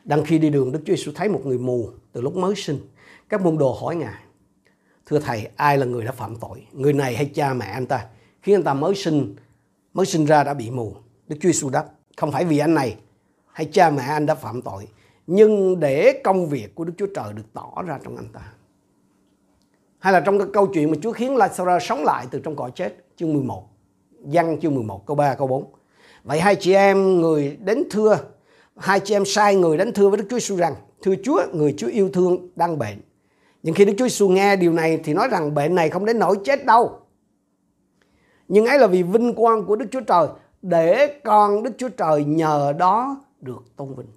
đang 0.03 0.23
khi 0.23 0.39
đi 0.39 0.49
đường 0.49 0.71
Đức 0.71 0.79
Chúa 0.85 0.95
Giêsu 0.95 1.11
thấy 1.15 1.29
một 1.29 1.41
người 1.45 1.57
mù 1.57 1.89
từ 2.11 2.21
lúc 2.21 2.35
mới 2.35 2.55
sinh. 2.55 2.79
Các 3.29 3.41
môn 3.41 3.57
đồ 3.57 3.77
hỏi 3.81 3.95
ngài 3.95 4.23
thưa 5.05 5.19
thầy 5.19 5.47
ai 5.55 5.77
là 5.77 5.85
người 5.85 6.05
đã 6.05 6.11
phạm 6.11 6.35
tội? 6.35 6.67
Người 6.71 6.93
này 6.93 7.15
hay 7.15 7.25
cha 7.25 7.53
mẹ 7.53 7.65
anh 7.65 7.85
ta? 7.85 8.05
Khi 8.41 8.53
anh 8.53 8.63
ta 8.63 8.73
mới 8.73 8.95
sinh 8.95 9.35
mới 9.93 10.05
sinh 10.05 10.25
ra 10.25 10.43
đã 10.43 10.53
bị 10.53 10.69
mù. 10.71 10.95
Đức 11.27 11.35
Chúa 11.41 11.49
Giêsu 11.49 11.69
đáp 11.69 11.85
không 12.17 12.31
phải 12.31 12.45
vì 12.45 12.57
anh 12.57 12.73
này 12.73 12.97
hay 13.45 13.69
cha 13.71 13.89
mẹ 13.89 14.03
anh 14.03 14.25
đã 14.25 14.35
phạm 14.35 14.61
tội 14.61 14.87
nhưng 15.27 15.79
để 15.79 16.21
công 16.23 16.47
việc 16.47 16.75
của 16.75 16.83
Đức 16.83 16.93
Chúa 16.97 17.07
Trời 17.15 17.33
được 17.33 17.53
tỏ 17.53 17.83
ra 17.85 17.99
trong 18.03 18.15
anh 18.15 18.29
ta. 18.33 18.53
Hay 19.99 20.13
là 20.13 20.19
trong 20.19 20.39
cái 20.39 20.47
câu 20.53 20.67
chuyện 20.67 20.91
mà 20.91 20.97
Chúa 21.01 21.11
khiến 21.11 21.35
Lazarus 21.35 21.79
sống 21.79 22.03
lại 22.03 22.27
từ 22.31 22.39
trong 22.39 22.55
cõi 22.55 22.71
chết, 22.75 23.05
chương 23.15 23.33
11, 23.33 23.69
văn 24.19 24.59
chương 24.61 24.75
11 24.75 25.05
câu 25.05 25.15
3 25.15 25.35
câu 25.35 25.47
4. 25.47 25.76
Vậy 26.27 26.39
hai 26.39 26.55
chị 26.55 26.73
em 26.73 27.21
người 27.21 27.57
đến 27.63 27.83
thưa, 27.91 28.19
hai 28.77 28.99
chị 28.99 29.15
em 29.15 29.25
sai 29.25 29.55
người 29.55 29.77
đến 29.77 29.93
thưa 29.93 30.09
với 30.09 30.17
Đức 30.17 30.25
Chúa 30.29 30.39
Giêsu 30.39 30.55
rằng, 30.55 30.75
thưa 31.01 31.13
Chúa, 31.23 31.41
người 31.53 31.73
Chúa 31.77 31.87
yêu 31.87 32.09
thương 32.13 32.49
đang 32.55 32.79
bệnh. 32.79 32.97
Nhưng 33.63 33.75
khi 33.75 33.85
Đức 33.85 33.93
Chúa 33.97 34.05
Giêsu 34.05 34.29
nghe 34.29 34.55
điều 34.55 34.73
này 34.73 34.99
thì 35.03 35.13
nói 35.13 35.27
rằng 35.31 35.53
bệnh 35.53 35.75
này 35.75 35.89
không 35.89 36.05
đến 36.05 36.19
nỗi 36.19 36.35
chết 36.43 36.65
đâu. 36.65 36.99
Nhưng 38.47 38.65
ấy 38.65 38.79
là 38.79 38.87
vì 38.87 39.03
vinh 39.03 39.33
quang 39.33 39.65
của 39.65 39.75
Đức 39.75 39.85
Chúa 39.91 40.01
Trời 40.01 40.27
để 40.61 41.19
con 41.23 41.63
Đức 41.63 41.71
Chúa 41.77 41.89
Trời 41.89 42.23
nhờ 42.23 42.73
đó 42.77 43.21
được 43.41 43.63
tôn 43.75 43.95
vinh 43.95 44.07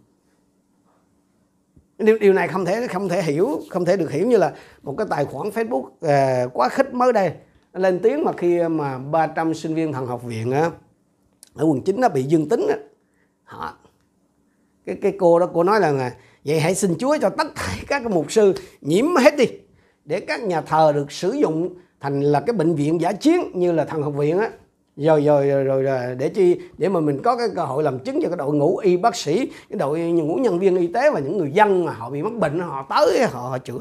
điều, 1.98 2.18
điều 2.18 2.32
này 2.32 2.48
không 2.48 2.64
thể 2.64 2.86
không 2.86 3.08
thể 3.08 3.22
hiểu 3.22 3.60
không 3.70 3.84
thể 3.84 3.96
được 3.96 4.10
hiểu 4.10 4.26
như 4.26 4.36
là 4.36 4.52
một 4.82 4.94
cái 4.98 5.06
tài 5.10 5.24
khoản 5.24 5.48
Facebook 5.48 5.82
uh, 5.84 6.50
quá 6.52 6.68
khích 6.68 6.94
mới 6.94 7.12
đây 7.12 7.32
lên 7.72 8.00
tiếng 8.02 8.24
mà 8.24 8.32
khi 8.32 8.68
mà 8.68 8.98
300 8.98 9.54
sinh 9.54 9.74
viên 9.74 9.92
thần 9.92 10.06
học 10.06 10.22
viện 10.22 10.50
á, 10.50 10.70
ở 11.54 11.64
quận 11.64 11.82
9 11.82 12.00
nó 12.00 12.08
bị 12.08 12.22
dương 12.22 12.48
tính 12.48 12.66
á, 12.68 12.76
họ 13.44 13.76
cái 14.86 14.96
cái 15.02 15.12
cô 15.18 15.38
đó 15.38 15.50
cô 15.54 15.62
nói 15.62 15.80
là 15.80 16.12
vậy 16.44 16.60
hãy 16.60 16.74
xin 16.74 16.94
Chúa 16.98 17.16
cho 17.20 17.28
tất 17.30 17.46
cả 17.54 17.76
các 17.88 18.10
mục 18.10 18.32
sư 18.32 18.54
nhiễm 18.80 19.16
hết 19.16 19.36
đi 19.36 19.46
để 20.04 20.20
các 20.20 20.42
nhà 20.42 20.60
thờ 20.60 20.92
được 20.94 21.12
sử 21.12 21.32
dụng 21.32 21.74
thành 22.00 22.20
là 22.20 22.40
cái 22.40 22.54
bệnh 22.54 22.74
viện 22.74 23.00
giả 23.00 23.12
chiến 23.12 23.40
như 23.54 23.72
là 23.72 23.84
thần 23.84 24.02
học 24.02 24.14
viện 24.14 24.38
á. 24.38 24.50
Rồi 24.96 25.24
rồi 25.24 25.48
rồi, 25.48 25.64
rồi, 25.64 25.82
rồi 25.82 26.14
để 26.14 26.28
chi 26.28 26.60
để 26.78 26.88
mà 26.88 27.00
mình 27.00 27.22
có 27.22 27.36
cái 27.36 27.48
cơ 27.56 27.64
hội 27.64 27.82
làm 27.82 27.98
chứng 27.98 28.22
cho 28.22 28.28
cái 28.28 28.36
đội 28.36 28.54
ngũ 28.54 28.76
y 28.76 28.96
bác 28.96 29.16
sĩ 29.16 29.50
cái 29.68 29.78
đội 29.78 30.00
ngũ 30.00 30.34
nhân 30.34 30.58
viên 30.58 30.76
y 30.76 30.86
tế 30.86 31.10
và 31.10 31.20
những 31.20 31.38
người 31.38 31.50
dân 31.54 31.84
mà 31.84 31.92
họ 31.92 32.10
bị 32.10 32.22
mắc 32.22 32.32
bệnh 32.32 32.60
họ 32.60 32.86
tới 32.90 33.26
họ, 33.26 33.40
họ 33.40 33.58
chữa. 33.58 33.78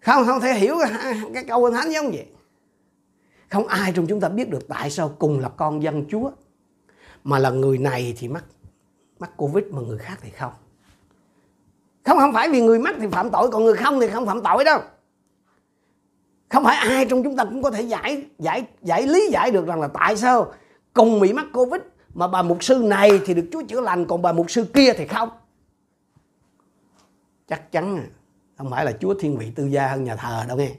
Không 0.00 0.24
không 0.26 0.40
thể 0.40 0.54
hiểu 0.54 0.76
cái, 0.80 1.14
cái 1.34 1.44
câu 1.44 1.70
thánh 1.70 1.92
giống 1.92 2.10
vậy 2.10 2.26
không 3.50 3.66
ai 3.66 3.92
trong 3.92 4.06
chúng 4.06 4.20
ta 4.20 4.28
biết 4.28 4.50
được 4.50 4.68
tại 4.68 4.90
sao 4.90 5.16
cùng 5.18 5.40
là 5.40 5.48
con 5.48 5.82
dân 5.82 6.04
Chúa. 6.10 6.30
Mà 7.24 7.38
là 7.38 7.50
người 7.50 7.78
này 7.78 8.14
thì 8.18 8.28
mắc 8.28 8.44
mắc 9.18 9.30
Covid, 9.36 9.64
mà 9.70 9.80
người 9.80 9.98
khác 9.98 10.18
thì 10.22 10.30
không. 10.30 10.52
Không 12.04 12.18
không 12.18 12.32
phải 12.32 12.48
vì 12.48 12.60
người 12.60 12.78
mắc 12.78 12.94
thì 13.00 13.06
phạm 13.12 13.30
tội, 13.30 13.50
còn 13.50 13.64
người 13.64 13.76
không 13.76 14.00
thì 14.00 14.08
không 14.08 14.26
phạm 14.26 14.42
tội 14.42 14.64
đâu. 14.64 14.80
Không 16.48 16.64
phải 16.64 16.76
ai 16.76 17.06
trong 17.06 17.22
chúng 17.22 17.36
ta 17.36 17.44
cũng 17.44 17.62
có 17.62 17.70
thể 17.70 17.82
giải 17.82 18.26
giải 18.38 18.66
giải 18.82 19.06
lý 19.06 19.28
giải 19.32 19.50
được 19.50 19.66
rằng 19.66 19.80
là 19.80 19.88
tại 19.88 20.16
sao 20.16 20.52
cùng 20.92 21.20
bị 21.20 21.32
mắc 21.32 21.46
covid, 21.52 21.80
mà 22.14 22.28
bà 22.28 22.42
mục 22.42 22.64
sư 22.64 22.74
này 22.84 23.20
thì 23.26 23.34
được 23.34 23.48
Chúa 23.52 23.62
chữa 23.68 23.80
lành, 23.80 24.06
còn 24.06 24.22
bà 24.22 24.32
mục 24.32 24.50
sư 24.50 24.66
kia 24.74 24.92
thì 24.92 25.06
không. 25.06 25.30
Chắc 27.48 27.72
chắn 27.72 27.96
à, 27.96 28.04
không 28.58 28.70
phải 28.70 28.84
là 28.84 28.92
Chúa 29.00 29.14
thiên 29.20 29.36
vị 29.36 29.52
tư 29.56 29.66
gia 29.66 29.88
hơn 29.88 30.04
nhà 30.04 30.16
thờ 30.16 30.44
đâu 30.48 30.56
nghe. 30.56 30.70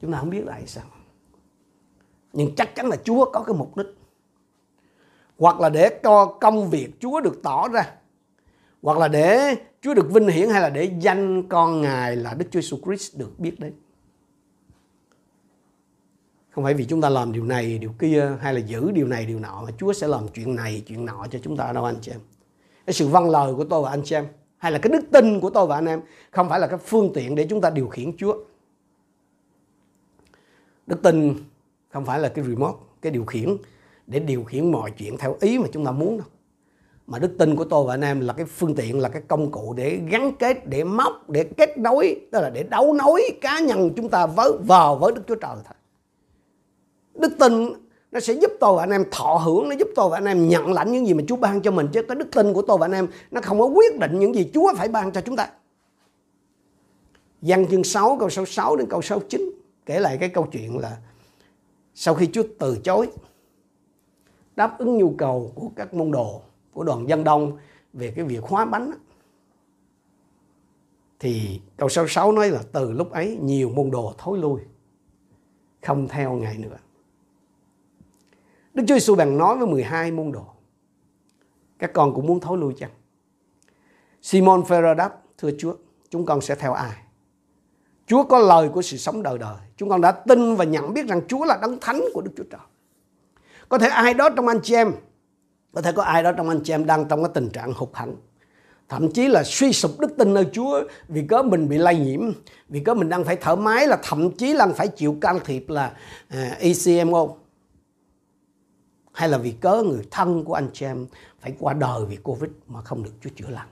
Chúng 0.00 0.12
ta 0.12 0.18
không 0.18 0.30
biết 0.30 0.42
tại 0.46 0.66
sao 0.66 0.84
nhưng 2.38 2.54
chắc 2.54 2.74
chắn 2.74 2.86
là 2.86 2.96
Chúa 2.96 3.30
có 3.32 3.42
cái 3.42 3.56
mục 3.56 3.76
đích. 3.76 3.86
Hoặc 5.38 5.60
là 5.60 5.68
để 5.68 6.00
cho 6.02 6.26
công 6.26 6.70
việc 6.70 6.90
Chúa 7.00 7.20
được 7.20 7.42
tỏ 7.42 7.68
ra. 7.68 7.94
Hoặc 8.82 8.98
là 8.98 9.08
để 9.08 9.54
Chúa 9.82 9.94
được 9.94 10.12
vinh 10.12 10.28
hiển 10.28 10.48
hay 10.48 10.62
là 10.62 10.70
để 10.70 10.92
danh 11.00 11.48
con 11.48 11.80
Ngài 11.80 12.16
là 12.16 12.34
Đức 12.34 12.46
Chúa 12.50 12.60
Jesus 12.60 12.80
Christ 12.80 13.16
được 13.16 13.38
biết 13.38 13.60
đến. 13.60 13.72
Không 16.50 16.64
phải 16.64 16.74
vì 16.74 16.84
chúng 16.84 17.00
ta 17.00 17.08
làm 17.08 17.32
điều 17.32 17.44
này, 17.44 17.78
điều 17.78 17.92
kia, 17.98 18.36
hay 18.40 18.54
là 18.54 18.60
giữ 18.60 18.90
điều 18.90 19.06
này, 19.06 19.26
điều 19.26 19.38
nọ, 19.38 19.62
mà 19.66 19.70
Chúa 19.78 19.92
sẽ 19.92 20.08
làm 20.08 20.28
chuyện 20.28 20.54
này, 20.54 20.82
chuyện 20.86 21.04
nọ 21.04 21.26
cho 21.30 21.38
chúng 21.42 21.56
ta 21.56 21.72
đâu, 21.72 21.84
anh 21.84 21.96
chị 22.00 22.12
em. 22.12 22.20
Cái 22.86 22.94
sự 22.94 23.08
vâng 23.08 23.30
lời 23.30 23.54
của 23.54 23.64
tôi 23.64 23.82
và 23.82 23.90
anh 23.90 24.02
chị 24.04 24.16
em, 24.16 24.26
hay 24.58 24.72
là 24.72 24.78
cái 24.78 24.92
đức 24.92 25.04
tin 25.12 25.40
của 25.40 25.50
tôi 25.50 25.66
và 25.66 25.74
anh 25.74 25.86
em, 25.86 26.00
không 26.30 26.48
phải 26.48 26.60
là 26.60 26.66
cái 26.66 26.78
phương 26.78 27.10
tiện 27.14 27.34
để 27.34 27.46
chúng 27.50 27.60
ta 27.60 27.70
điều 27.70 27.88
khiển 27.88 28.16
Chúa. 28.16 28.36
Đức 30.86 31.02
tin 31.02 31.34
không 31.88 32.04
phải 32.04 32.20
là 32.20 32.28
cái 32.28 32.44
remote, 32.44 32.78
cái 33.02 33.12
điều 33.12 33.24
khiển, 33.24 33.56
để 34.06 34.18
điều 34.18 34.44
khiển 34.44 34.72
mọi 34.72 34.90
chuyện 34.90 35.18
theo 35.18 35.36
ý 35.40 35.58
mà 35.58 35.66
chúng 35.72 35.84
ta 35.84 35.90
muốn 35.90 36.18
đâu. 36.18 36.26
Mà 37.06 37.18
đức 37.18 37.34
tin 37.38 37.56
của 37.56 37.64
tôi 37.64 37.86
và 37.86 37.94
anh 37.94 38.00
em 38.00 38.20
là 38.20 38.32
cái 38.32 38.46
phương 38.46 38.74
tiện, 38.74 39.00
là 39.00 39.08
cái 39.08 39.22
công 39.28 39.50
cụ 39.50 39.74
để 39.76 40.00
gắn 40.10 40.32
kết, 40.38 40.66
để 40.66 40.84
móc, 40.84 41.30
để 41.30 41.44
kết 41.44 41.78
nối, 41.78 42.20
tức 42.32 42.40
là 42.40 42.50
để 42.50 42.62
đấu 42.62 42.94
nối 42.94 43.22
cá 43.40 43.60
nhân 43.60 43.90
chúng 43.96 44.08
ta 44.08 44.26
với, 44.26 44.52
vào 44.66 44.96
với 44.96 45.12
đức 45.12 45.22
chúa 45.28 45.34
trời 45.34 45.56
thôi. 45.64 45.74
Đức 47.14 47.32
tin 47.38 47.72
nó 48.12 48.20
sẽ 48.20 48.32
giúp 48.32 48.52
tôi 48.60 48.76
và 48.76 48.82
anh 48.82 48.90
em 48.90 49.04
thọ 49.10 49.34
hưởng, 49.34 49.68
nó 49.68 49.74
giúp 49.78 49.88
tôi 49.94 50.08
và 50.10 50.16
anh 50.16 50.24
em 50.24 50.48
nhận 50.48 50.72
lãnh 50.72 50.92
những 50.92 51.06
gì 51.06 51.14
mà 51.14 51.22
Chúa 51.28 51.36
ban 51.36 51.60
cho 51.60 51.70
mình, 51.70 51.88
chứ 51.92 52.02
cái 52.02 52.16
đức 52.16 52.28
tin 52.32 52.52
của 52.52 52.62
tôi 52.62 52.78
và 52.78 52.86
anh 52.86 52.92
em 52.92 53.06
nó 53.30 53.40
không 53.40 53.58
có 53.58 53.66
quyết 53.66 53.98
định 53.98 54.18
những 54.18 54.34
gì 54.34 54.50
Chúa 54.54 54.74
phải 54.76 54.88
ban 54.88 55.12
cho 55.12 55.20
chúng 55.20 55.36
ta. 55.36 55.48
Giăng 57.42 57.66
chương 57.66 57.84
6 57.84 58.16
câu 58.20 58.30
66 58.30 58.76
đến 58.76 58.86
câu 58.90 59.02
69 59.02 59.50
kể 59.86 60.00
lại 60.00 60.16
cái 60.20 60.28
câu 60.28 60.46
chuyện 60.52 60.78
là 60.78 60.96
sau 62.00 62.14
khi 62.14 62.28
Chúa 62.32 62.42
từ 62.58 62.78
chối 62.84 63.10
đáp 64.56 64.78
ứng 64.78 64.98
nhu 64.98 65.14
cầu 65.18 65.52
của 65.54 65.70
các 65.76 65.94
môn 65.94 66.10
đồ 66.10 66.42
của 66.72 66.84
đoàn 66.84 67.08
dân 67.08 67.24
đông 67.24 67.58
về 67.92 68.12
cái 68.16 68.24
việc 68.24 68.42
hóa 68.42 68.64
bánh 68.64 68.90
thì 71.18 71.60
câu 71.76 71.88
66 71.88 72.32
nói 72.32 72.50
là 72.50 72.62
từ 72.72 72.92
lúc 72.92 73.10
ấy 73.10 73.38
nhiều 73.42 73.70
môn 73.70 73.90
đồ 73.90 74.14
thối 74.18 74.38
lui 74.38 74.60
không 75.82 76.08
theo 76.08 76.32
ngài 76.32 76.58
nữa 76.58 76.76
Đức 78.74 78.84
Chúa 78.88 78.94
Giêsu 78.94 79.14
bèn 79.14 79.38
nói 79.38 79.56
với 79.56 79.66
12 79.66 80.12
môn 80.12 80.32
đồ. 80.32 80.46
Các 81.78 81.90
con 81.94 82.14
cũng 82.14 82.26
muốn 82.26 82.40
thối 82.40 82.58
lui 82.58 82.74
chăng? 82.78 82.90
Simon 84.22 84.64
Phêrô 84.64 84.94
đáp, 84.94 85.22
thưa 85.38 85.50
Chúa, 85.58 85.76
chúng 86.08 86.26
con 86.26 86.40
sẽ 86.40 86.54
theo 86.54 86.72
ai? 86.72 87.07
Chúa 88.08 88.24
có 88.24 88.38
lời 88.38 88.68
của 88.68 88.82
sự 88.82 88.96
sống 88.96 89.22
đời 89.22 89.38
đời. 89.38 89.56
Chúng 89.76 89.88
con 89.88 90.00
đã 90.00 90.12
tin 90.12 90.56
và 90.56 90.64
nhận 90.64 90.94
biết 90.94 91.06
rằng 91.06 91.20
Chúa 91.28 91.44
là 91.44 91.58
đấng 91.62 91.80
thánh 91.80 92.04
của 92.14 92.20
Đức 92.20 92.30
Chúa 92.36 92.44
Trời. 92.50 92.60
Có 93.68 93.78
thể 93.78 93.88
ai 93.88 94.14
đó 94.14 94.30
trong 94.30 94.48
anh 94.48 94.60
chị 94.62 94.74
em, 94.74 94.92
có 95.74 95.82
thể 95.82 95.92
có 95.92 96.02
ai 96.02 96.22
đó 96.22 96.32
trong 96.32 96.48
anh 96.48 96.60
chị 96.64 96.72
em 96.72 96.86
đang 96.86 97.08
trong 97.08 97.22
cái 97.22 97.30
tình 97.34 97.50
trạng 97.50 97.72
hụt 97.72 97.88
hẫng. 97.92 98.16
Thậm 98.88 99.12
chí 99.12 99.28
là 99.28 99.42
suy 99.44 99.72
sụp 99.72 100.00
đức 100.00 100.16
tin 100.18 100.34
nơi 100.34 100.46
Chúa 100.52 100.82
vì 101.08 101.26
cớ 101.28 101.42
mình 101.42 101.68
bị 101.68 101.78
lây 101.78 101.98
nhiễm, 101.98 102.20
vì 102.68 102.80
cớ 102.80 102.94
mình 102.94 103.08
đang 103.08 103.24
phải 103.24 103.36
thở 103.36 103.56
máy 103.56 103.86
là 103.86 103.98
thậm 104.02 104.30
chí 104.30 104.52
là 104.52 104.66
phải 104.66 104.88
chịu 104.88 105.16
can 105.20 105.38
thiệp 105.44 105.68
là 105.68 105.92
à, 106.28 106.56
uh, 106.56 106.86
ECMO 106.86 107.26
hay 109.12 109.28
là 109.28 109.38
vì 109.38 109.50
cớ 109.50 109.82
người 109.82 110.06
thân 110.10 110.44
của 110.44 110.54
anh 110.54 110.70
chị 110.72 110.86
em 110.86 111.06
phải 111.40 111.54
qua 111.58 111.72
đời 111.72 112.04
vì 112.08 112.16
Covid 112.16 112.50
mà 112.66 112.82
không 112.82 113.02
được 113.02 113.12
Chúa 113.20 113.30
chữa 113.36 113.48
lành. 113.48 113.68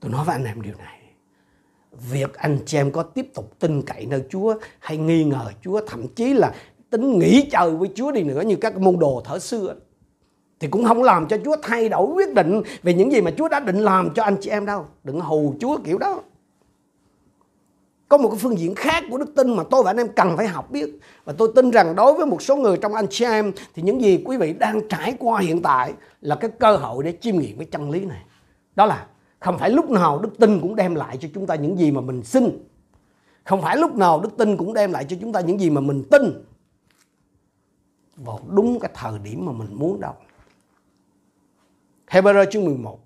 Tôi 0.00 0.10
nói 0.10 0.24
với 0.24 0.34
anh 0.34 0.44
em 0.44 0.62
điều 0.62 0.74
này. 0.78 1.03
Việc 2.10 2.34
anh 2.34 2.58
chị 2.66 2.78
em 2.78 2.90
có 2.90 3.02
tiếp 3.02 3.34
tục 3.34 3.58
tin 3.58 3.82
cậy 3.82 4.06
nơi 4.06 4.22
Chúa 4.30 4.54
hay 4.78 4.96
nghi 4.96 5.24
ngờ 5.24 5.50
Chúa, 5.62 5.80
thậm 5.86 6.08
chí 6.08 6.34
là 6.34 6.54
tính 6.90 7.18
nghỉ 7.18 7.48
trời 7.52 7.70
với 7.70 7.88
Chúa 7.94 8.12
đi 8.12 8.22
nữa 8.22 8.40
như 8.40 8.56
các 8.56 8.78
môn 8.78 8.98
đồ 8.98 9.22
thở 9.24 9.38
xưa, 9.38 9.74
thì 10.60 10.68
cũng 10.68 10.84
không 10.84 11.02
làm 11.02 11.28
cho 11.28 11.38
Chúa 11.44 11.56
thay 11.62 11.88
đổi 11.88 12.06
quyết 12.06 12.34
định 12.34 12.62
về 12.82 12.94
những 12.94 13.12
gì 13.12 13.20
mà 13.20 13.30
Chúa 13.30 13.48
đã 13.48 13.60
định 13.60 13.78
làm 13.78 14.14
cho 14.14 14.22
anh 14.22 14.36
chị 14.40 14.50
em 14.50 14.66
đâu. 14.66 14.86
Đừng 15.04 15.20
hù 15.20 15.54
Chúa 15.60 15.78
kiểu 15.84 15.98
đó. 15.98 16.22
Có 18.08 18.18
một 18.18 18.28
cái 18.28 18.38
phương 18.38 18.58
diện 18.58 18.74
khác 18.74 19.04
của 19.10 19.18
đức 19.18 19.32
tin 19.36 19.56
mà 19.56 19.62
tôi 19.70 19.82
và 19.82 19.90
anh 19.90 19.96
em 19.96 20.08
cần 20.08 20.36
phải 20.36 20.46
học 20.46 20.70
biết. 20.70 20.98
Và 21.24 21.32
tôi 21.38 21.52
tin 21.54 21.70
rằng 21.70 21.94
đối 21.94 22.12
với 22.12 22.26
một 22.26 22.42
số 22.42 22.56
người 22.56 22.76
trong 22.76 22.94
anh 22.94 23.06
chị 23.10 23.24
em, 23.24 23.52
thì 23.74 23.82
những 23.82 24.02
gì 24.02 24.22
quý 24.24 24.36
vị 24.36 24.52
đang 24.52 24.88
trải 24.88 25.16
qua 25.18 25.40
hiện 25.40 25.62
tại 25.62 25.92
là 26.20 26.34
cái 26.34 26.50
cơ 26.58 26.76
hội 26.76 27.04
để 27.04 27.14
chiêm 27.20 27.38
nghiệm 27.38 27.58
cái 27.58 27.66
chân 27.70 27.90
lý 27.90 28.04
này. 28.04 28.22
Đó 28.76 28.86
là 28.86 29.06
không 29.44 29.58
phải 29.58 29.70
lúc 29.70 29.90
nào 29.90 30.18
đức 30.18 30.38
tin 30.38 30.60
cũng 30.60 30.76
đem 30.76 30.94
lại 30.94 31.16
cho 31.16 31.28
chúng 31.34 31.46
ta 31.46 31.54
những 31.54 31.78
gì 31.78 31.90
mà 31.90 32.00
mình 32.00 32.22
xin 32.22 32.44
không 33.44 33.62
phải 33.62 33.76
lúc 33.76 33.94
nào 33.94 34.20
đức 34.20 34.36
tin 34.38 34.56
cũng 34.56 34.74
đem 34.74 34.92
lại 34.92 35.06
cho 35.08 35.16
chúng 35.20 35.32
ta 35.32 35.40
những 35.40 35.60
gì 35.60 35.70
mà 35.70 35.80
mình 35.80 36.04
tin 36.10 36.22
vào 38.16 38.40
đúng 38.48 38.80
cái 38.80 38.90
thời 38.94 39.18
điểm 39.18 39.46
mà 39.46 39.52
mình 39.52 39.68
muốn 39.70 40.00
đâu 40.00 40.14
Hebrew 42.06 42.50
chương 42.50 42.64
11 42.64 42.98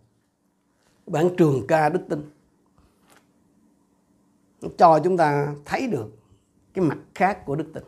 bản 1.06 1.36
trường 1.36 1.66
ca 1.66 1.88
đức 1.88 2.00
tin 2.08 2.30
cho 4.76 5.00
chúng 5.04 5.16
ta 5.16 5.54
thấy 5.64 5.86
được 5.86 6.06
cái 6.74 6.84
mặt 6.84 6.98
khác 7.14 7.46
của 7.46 7.56
đức 7.56 7.70
tin. 7.74 7.82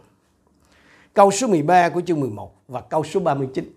Câu 1.14 1.30
số 1.30 1.46
13 1.46 1.88
của 1.88 2.00
chương 2.00 2.20
11 2.20 2.54
và 2.68 2.80
câu 2.80 3.04
số 3.04 3.20
39. 3.20 3.72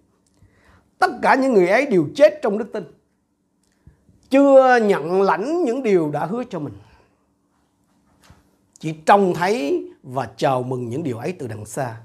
Tất 0.99 1.12
cả 1.21 1.36
những 1.36 1.53
người 1.53 1.67
ấy 1.67 1.86
đều 1.86 2.07
chết 2.15 2.39
trong 2.41 2.57
đức 2.57 2.73
tin. 2.73 2.83
Chưa 4.34 4.80
nhận 4.82 5.22
lãnh 5.22 5.63
những 5.63 5.84
điều 5.84 6.12
đã 6.12 6.26
hứa 6.26 6.43
cho 6.50 6.60
mình. 6.60 6.74
Chỉ 8.80 8.93
trông 9.06 9.34
thấy 9.34 9.86
và 10.04 10.30
chào 10.38 10.63
mừng 10.63 10.89
những 10.89 11.04
điều 11.04 11.17
ấy 11.17 11.32
từ 11.39 11.48
đằng 11.48 11.65
xa. 11.65 11.98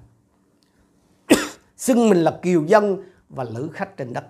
Xưng 1.77 2.09
mình 2.09 2.19
là 2.19 2.39
kiều 2.43 2.65
dân 2.67 3.03
và 3.29 3.45
lữ 3.45 3.69
khách 3.73 3.97
trên 3.97 4.13
đất. 4.13 4.25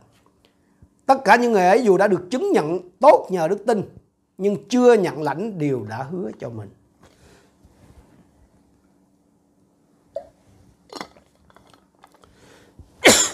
Tất 1.07 1.19
cả 1.25 1.37
những 1.37 1.53
người 1.53 1.67
ấy 1.67 1.85
dù 1.85 1.97
đã 1.97 2.09
được 2.09 2.27
chứng 2.31 2.53
nhận 2.53 2.91
tốt 3.01 3.27
nhờ 3.31 3.49
đức 3.49 3.67
tin, 3.67 3.83
nhưng 4.39 4.69
chưa 4.69 4.95
nhận 4.95 5.23
lãnh 5.23 5.59
điều 5.59 5.87
đã 5.89 6.03
hứa 6.03 6.31
cho 6.39 6.51
mình. 6.51 6.69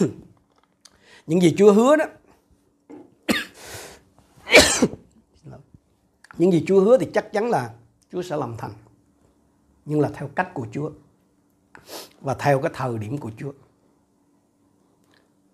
những 1.26 1.40
gì 1.40 1.54
chưa 1.58 1.72
hứa 1.72 1.96
đó 1.96 2.04
những 6.44 6.52
gì 6.52 6.64
Chúa 6.66 6.80
hứa 6.80 6.98
thì 6.98 7.06
chắc 7.14 7.32
chắn 7.32 7.50
là 7.50 7.74
Chúa 8.12 8.22
sẽ 8.22 8.36
làm 8.36 8.56
thành. 8.58 8.72
Nhưng 9.84 10.00
là 10.00 10.10
theo 10.14 10.28
cách 10.28 10.54
của 10.54 10.66
Chúa 10.72 10.90
và 12.20 12.34
theo 12.34 12.60
cái 12.60 12.70
thời 12.74 12.98
điểm 12.98 13.18
của 13.18 13.30
Chúa. 13.36 13.52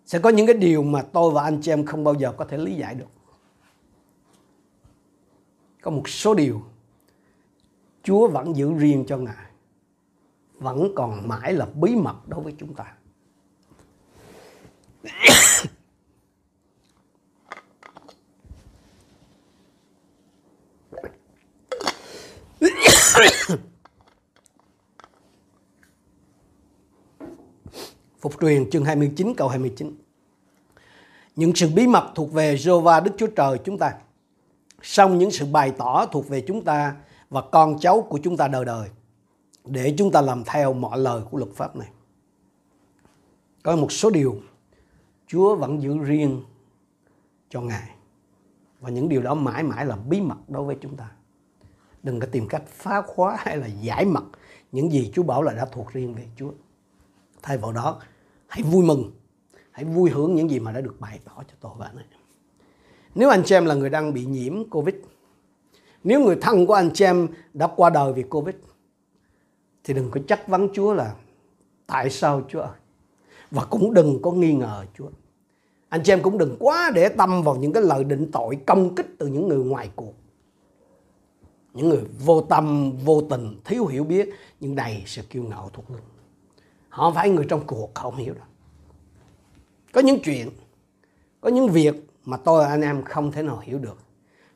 Sẽ 0.04 0.18
có 0.18 0.30
những 0.30 0.46
cái 0.46 0.56
điều 0.56 0.82
mà 0.82 1.02
tôi 1.02 1.32
và 1.32 1.42
anh 1.42 1.60
chị 1.62 1.72
em 1.72 1.86
không 1.86 2.04
bao 2.04 2.14
giờ 2.14 2.32
có 2.36 2.44
thể 2.44 2.58
lý 2.58 2.74
giải 2.74 2.94
được. 2.94 3.06
Có 5.82 5.90
một 5.90 6.08
số 6.08 6.34
điều 6.34 6.62
Chúa 8.02 8.28
vẫn 8.28 8.56
giữ 8.56 8.72
riêng 8.78 9.04
cho 9.08 9.16
Ngài, 9.16 9.46
vẫn 10.54 10.92
còn 10.96 11.28
mãi 11.28 11.52
là 11.52 11.66
bí 11.66 11.96
mật 11.96 12.28
đối 12.28 12.40
với 12.40 12.54
chúng 12.58 12.74
ta. 12.74 12.94
Phục 28.20 28.40
truyền 28.40 28.70
chương 28.70 28.84
29 28.84 29.34
câu 29.36 29.48
29 29.48 29.96
Những 31.36 31.54
sự 31.54 31.68
bí 31.68 31.86
mật 31.86 32.12
thuộc 32.14 32.32
về 32.32 32.54
Jehovah 32.54 33.02
Đức 33.02 33.10
Chúa 33.18 33.26
Trời 33.26 33.58
chúng 33.64 33.78
ta 33.78 33.92
Xong 34.82 35.18
những 35.18 35.30
sự 35.30 35.46
bày 35.46 35.72
tỏ 35.78 36.06
thuộc 36.06 36.28
về 36.28 36.44
chúng 36.46 36.64
ta 36.64 36.96
và 37.30 37.42
con 37.52 37.78
cháu 37.80 38.02
của 38.02 38.18
chúng 38.22 38.36
ta 38.36 38.48
đời 38.48 38.64
đời, 38.64 38.88
để 39.64 39.94
chúng 39.98 40.12
ta 40.12 40.20
làm 40.20 40.44
theo 40.44 40.72
mọi 40.72 40.98
lời 40.98 41.22
của 41.30 41.38
luật 41.38 41.50
pháp 41.54 41.76
này. 41.76 41.88
Có 43.62 43.76
một 43.76 43.92
số 43.92 44.10
điều 44.10 44.36
Chúa 45.26 45.56
vẫn 45.56 45.82
giữ 45.82 45.98
riêng 45.98 46.42
cho 47.48 47.60
Ngài, 47.60 47.90
và 48.80 48.90
những 48.90 49.08
điều 49.08 49.22
đó 49.22 49.34
mãi 49.34 49.62
mãi 49.62 49.86
là 49.86 49.96
bí 49.96 50.20
mật 50.20 50.38
đối 50.48 50.64
với 50.64 50.76
chúng 50.80 50.96
ta. 50.96 51.10
Đừng 52.02 52.20
có 52.20 52.26
tìm 52.32 52.48
cách 52.48 52.62
phá 52.66 53.02
khóa 53.02 53.36
hay 53.38 53.56
là 53.56 53.66
giải 53.66 54.04
mật 54.04 54.24
những 54.72 54.92
gì 54.92 55.10
Chúa 55.14 55.22
bảo 55.22 55.42
là 55.42 55.52
đã 55.52 55.64
thuộc 55.72 55.92
riêng 55.92 56.14
về 56.14 56.28
Chúa. 56.36 56.50
Thay 57.42 57.58
vào 57.58 57.72
đó, 57.72 58.00
hãy 58.46 58.62
vui 58.62 58.84
mừng, 58.84 59.12
hãy 59.70 59.84
vui 59.84 60.10
hưởng 60.10 60.34
những 60.34 60.50
gì 60.50 60.60
mà 60.60 60.72
đã 60.72 60.80
được 60.80 61.00
bày 61.00 61.20
tỏ 61.24 61.32
cho 61.36 61.54
tôi 61.60 61.72
và 61.78 61.86
anh 61.86 61.96
ấy. 61.96 62.04
Nếu 63.14 63.28
anh 63.28 63.42
chị 63.44 63.54
em 63.54 63.64
là 63.64 63.74
người 63.74 63.90
đang 63.90 64.14
bị 64.14 64.24
nhiễm 64.24 64.70
Covid, 64.70 64.94
nếu 66.04 66.20
người 66.20 66.36
thân 66.40 66.66
của 66.66 66.74
anh 66.74 66.90
chị 66.94 67.04
em 67.04 67.28
đã 67.54 67.66
qua 67.76 67.90
đời 67.90 68.12
vì 68.12 68.22
Covid, 68.22 68.54
thì 69.84 69.94
đừng 69.94 70.10
có 70.10 70.20
chắc 70.28 70.48
vấn 70.48 70.68
Chúa 70.72 70.94
là 70.94 71.14
tại 71.86 72.10
sao 72.10 72.42
Chúa 72.48 72.60
ơi. 72.60 72.76
Và 73.50 73.64
cũng 73.64 73.94
đừng 73.94 74.22
có 74.22 74.30
nghi 74.30 74.52
ngờ 74.52 74.84
Chúa. 74.98 75.08
Anh 75.88 76.00
chị 76.04 76.12
em 76.12 76.22
cũng 76.22 76.38
đừng 76.38 76.56
quá 76.58 76.90
để 76.94 77.08
tâm 77.08 77.42
vào 77.42 77.56
những 77.56 77.72
cái 77.72 77.82
lời 77.82 78.04
định 78.04 78.30
tội 78.32 78.58
công 78.66 78.94
kích 78.94 79.06
từ 79.18 79.26
những 79.26 79.48
người 79.48 79.64
ngoài 79.64 79.90
cuộc. 79.96 80.14
Những 81.74 81.88
người 81.88 82.04
vô 82.24 82.40
tâm, 82.40 82.92
vô 83.04 83.22
tình, 83.30 83.60
thiếu 83.64 83.86
hiểu 83.86 84.04
biết 84.04 84.28
nhưng 84.60 84.74
đầy 84.74 85.02
sự 85.06 85.22
kiêu 85.22 85.42
ngạo 85.42 85.70
thuộc 85.72 85.90
linh. 85.90 86.02
Họ 86.88 87.04
không 87.04 87.14
phải 87.14 87.30
người 87.30 87.46
trong 87.48 87.66
cuộc, 87.66 87.90
họ 87.98 88.10
không 88.10 88.16
hiểu 88.16 88.34
đâu. 88.34 88.44
Có 89.92 90.00
những 90.00 90.18
chuyện, 90.24 90.50
có 91.40 91.50
những 91.50 91.68
việc 91.68 91.94
mà 92.24 92.36
tôi 92.36 92.64
anh 92.64 92.80
em 92.80 93.02
không 93.04 93.32
thể 93.32 93.42
nào 93.42 93.58
hiểu 93.58 93.78
được, 93.78 93.98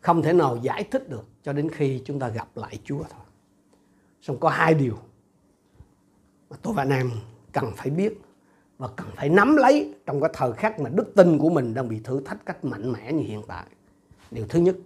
không 0.01 0.23
thể 0.23 0.33
nào 0.33 0.59
giải 0.63 0.85
thích 0.91 1.09
được 1.09 1.25
cho 1.43 1.53
đến 1.53 1.71
khi 1.71 2.03
chúng 2.05 2.19
ta 2.19 2.29
gặp 2.29 2.49
lại 2.55 2.79
Chúa 2.85 3.03
thôi. 3.03 3.25
Xong 4.23 4.41
có 4.41 4.49
hai 4.49 4.75
điều 4.75 4.99
mà 6.51 6.57
tôi 6.63 6.75
và 6.75 6.83
anh 6.83 6.91
em 6.91 7.11
cần 7.53 7.73
phải 7.77 7.91
biết 7.91 8.21
và 8.79 8.89
cần 8.97 9.07
phải 9.17 9.29
nắm 9.29 9.57
lấy 9.57 9.95
trong 10.07 10.21
cái 10.21 10.31
thời 10.35 10.53
khắc 10.53 10.81
mà 10.81 10.91
đức 10.91 11.13
tin 11.17 11.39
của 11.39 11.51
mình 11.51 11.75
đang 11.75 11.89
bị 11.89 12.01
thử 12.05 12.21
thách 12.21 12.47
cách 12.47 12.65
mạnh 12.65 12.93
mẽ 12.93 13.13
như 13.13 13.23
hiện 13.23 13.43
tại. 13.49 13.67
Điều 14.31 14.47
thứ 14.49 14.61
nhất 14.61 14.77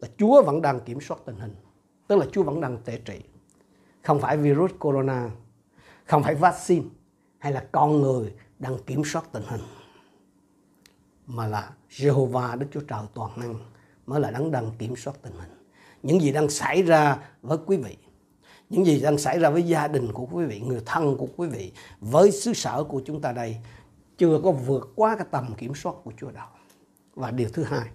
là 0.00 0.08
Chúa 0.18 0.42
vẫn 0.42 0.62
đang 0.62 0.80
kiểm 0.80 1.00
soát 1.00 1.18
tình 1.24 1.36
hình, 1.36 1.54
tức 2.08 2.16
là 2.16 2.26
Chúa 2.32 2.42
vẫn 2.42 2.60
đang 2.60 2.78
tể 2.84 2.98
trị. 3.04 3.20
Không 4.02 4.20
phải 4.20 4.36
virus 4.36 4.70
corona, 4.78 5.30
không 6.06 6.22
phải 6.22 6.34
vaccine 6.34 6.86
hay 7.38 7.52
là 7.52 7.64
con 7.72 8.02
người 8.02 8.34
đang 8.58 8.78
kiểm 8.78 9.02
soát 9.04 9.24
tình 9.32 9.42
hình 9.46 9.60
mà 11.26 11.46
là 11.46 11.70
Jehovah 11.90 12.58
Đức 12.58 12.66
Chúa 12.72 12.80
Trời 12.80 13.00
toàn 13.14 13.40
năng 13.40 13.54
mới 14.06 14.20
là 14.20 14.30
đấng 14.30 14.50
đang 14.50 14.70
kiểm 14.78 14.96
soát 14.96 15.14
tình 15.22 15.32
hình. 15.32 15.50
Những 16.02 16.20
gì 16.20 16.32
đang 16.32 16.50
xảy 16.50 16.82
ra 16.82 17.18
với 17.42 17.58
quý 17.66 17.76
vị, 17.76 17.96
những 18.70 18.86
gì 18.86 19.00
đang 19.00 19.18
xảy 19.18 19.38
ra 19.38 19.50
với 19.50 19.62
gia 19.62 19.88
đình 19.88 20.12
của 20.12 20.26
quý 20.32 20.44
vị, 20.44 20.60
người 20.60 20.82
thân 20.86 21.16
của 21.16 21.28
quý 21.36 21.48
vị, 21.48 21.72
với 22.00 22.30
xứ 22.30 22.52
sở 22.52 22.84
của 22.84 23.02
chúng 23.04 23.20
ta 23.20 23.32
đây 23.32 23.56
chưa 24.18 24.40
có 24.44 24.52
vượt 24.52 24.92
qua 24.94 25.16
cái 25.16 25.26
tầm 25.30 25.54
kiểm 25.58 25.74
soát 25.74 25.94
của 26.04 26.12
Chúa 26.16 26.30
đâu. 26.30 26.46
Và 27.14 27.30
điều 27.30 27.48
thứ 27.52 27.62
hai, 27.62 27.88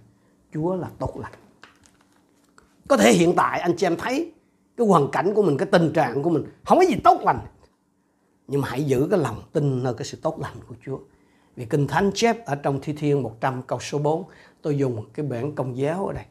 Chúa 0.52 0.76
là 0.76 0.90
tốt 0.98 1.16
lành. 1.20 1.43
Có 2.88 2.96
thể 2.96 3.12
hiện 3.12 3.32
tại 3.36 3.60
anh 3.60 3.76
chị 3.76 3.86
em 3.86 3.96
thấy 3.96 4.32
cái 4.76 4.86
hoàn 4.86 5.10
cảnh 5.10 5.34
của 5.34 5.42
mình, 5.42 5.56
cái 5.56 5.68
tình 5.72 5.92
trạng 5.92 6.22
của 6.22 6.30
mình 6.30 6.44
không 6.64 6.78
có 6.78 6.84
gì 6.84 6.94
tốt 7.04 7.20
lành. 7.22 7.38
Nhưng 8.48 8.60
mà 8.60 8.68
hãy 8.68 8.84
giữ 8.84 9.06
cái 9.10 9.18
lòng 9.18 9.42
tin 9.52 9.82
nơi 9.82 9.94
cái 9.94 10.04
sự 10.04 10.18
tốt 10.22 10.38
lành 10.40 10.54
của 10.68 10.74
Chúa. 10.86 10.98
Vì 11.56 11.66
Kinh 11.66 11.86
Thánh 11.86 12.10
chép 12.14 12.46
ở 12.46 12.54
trong 12.54 12.80
Thi 12.82 12.92
Thiên 12.92 13.22
100 13.22 13.62
câu 13.62 13.80
số 13.80 13.98
4, 13.98 14.24
tôi 14.62 14.78
dùng 14.78 15.04
cái 15.14 15.26
bản 15.26 15.54
công 15.54 15.76
giáo 15.76 16.06
ở 16.06 16.12
đây. 16.12 16.24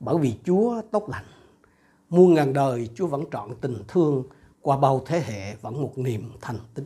Bởi 0.00 0.18
vì 0.18 0.34
Chúa 0.44 0.82
tốt 0.90 1.08
lành. 1.08 1.24
Muôn 2.08 2.34
ngàn 2.34 2.52
đời 2.52 2.88
Chúa 2.94 3.06
vẫn 3.06 3.24
trọn 3.32 3.54
tình 3.60 3.82
thương 3.88 4.24
qua 4.62 4.76
bao 4.76 5.02
thế 5.06 5.20
hệ 5.20 5.54
vẫn 5.54 5.82
một 5.82 5.98
niềm 5.98 6.32
thành 6.40 6.58
tín. 6.74 6.84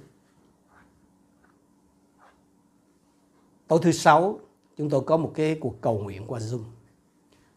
Tối 3.68 3.78
thứ 3.82 3.92
sáu, 3.92 4.38
chúng 4.76 4.90
tôi 4.90 5.00
có 5.00 5.16
một 5.16 5.32
cái 5.34 5.58
cuộc 5.60 5.80
cầu 5.80 5.98
nguyện 5.98 6.24
qua 6.26 6.38
Zoom 6.40 6.62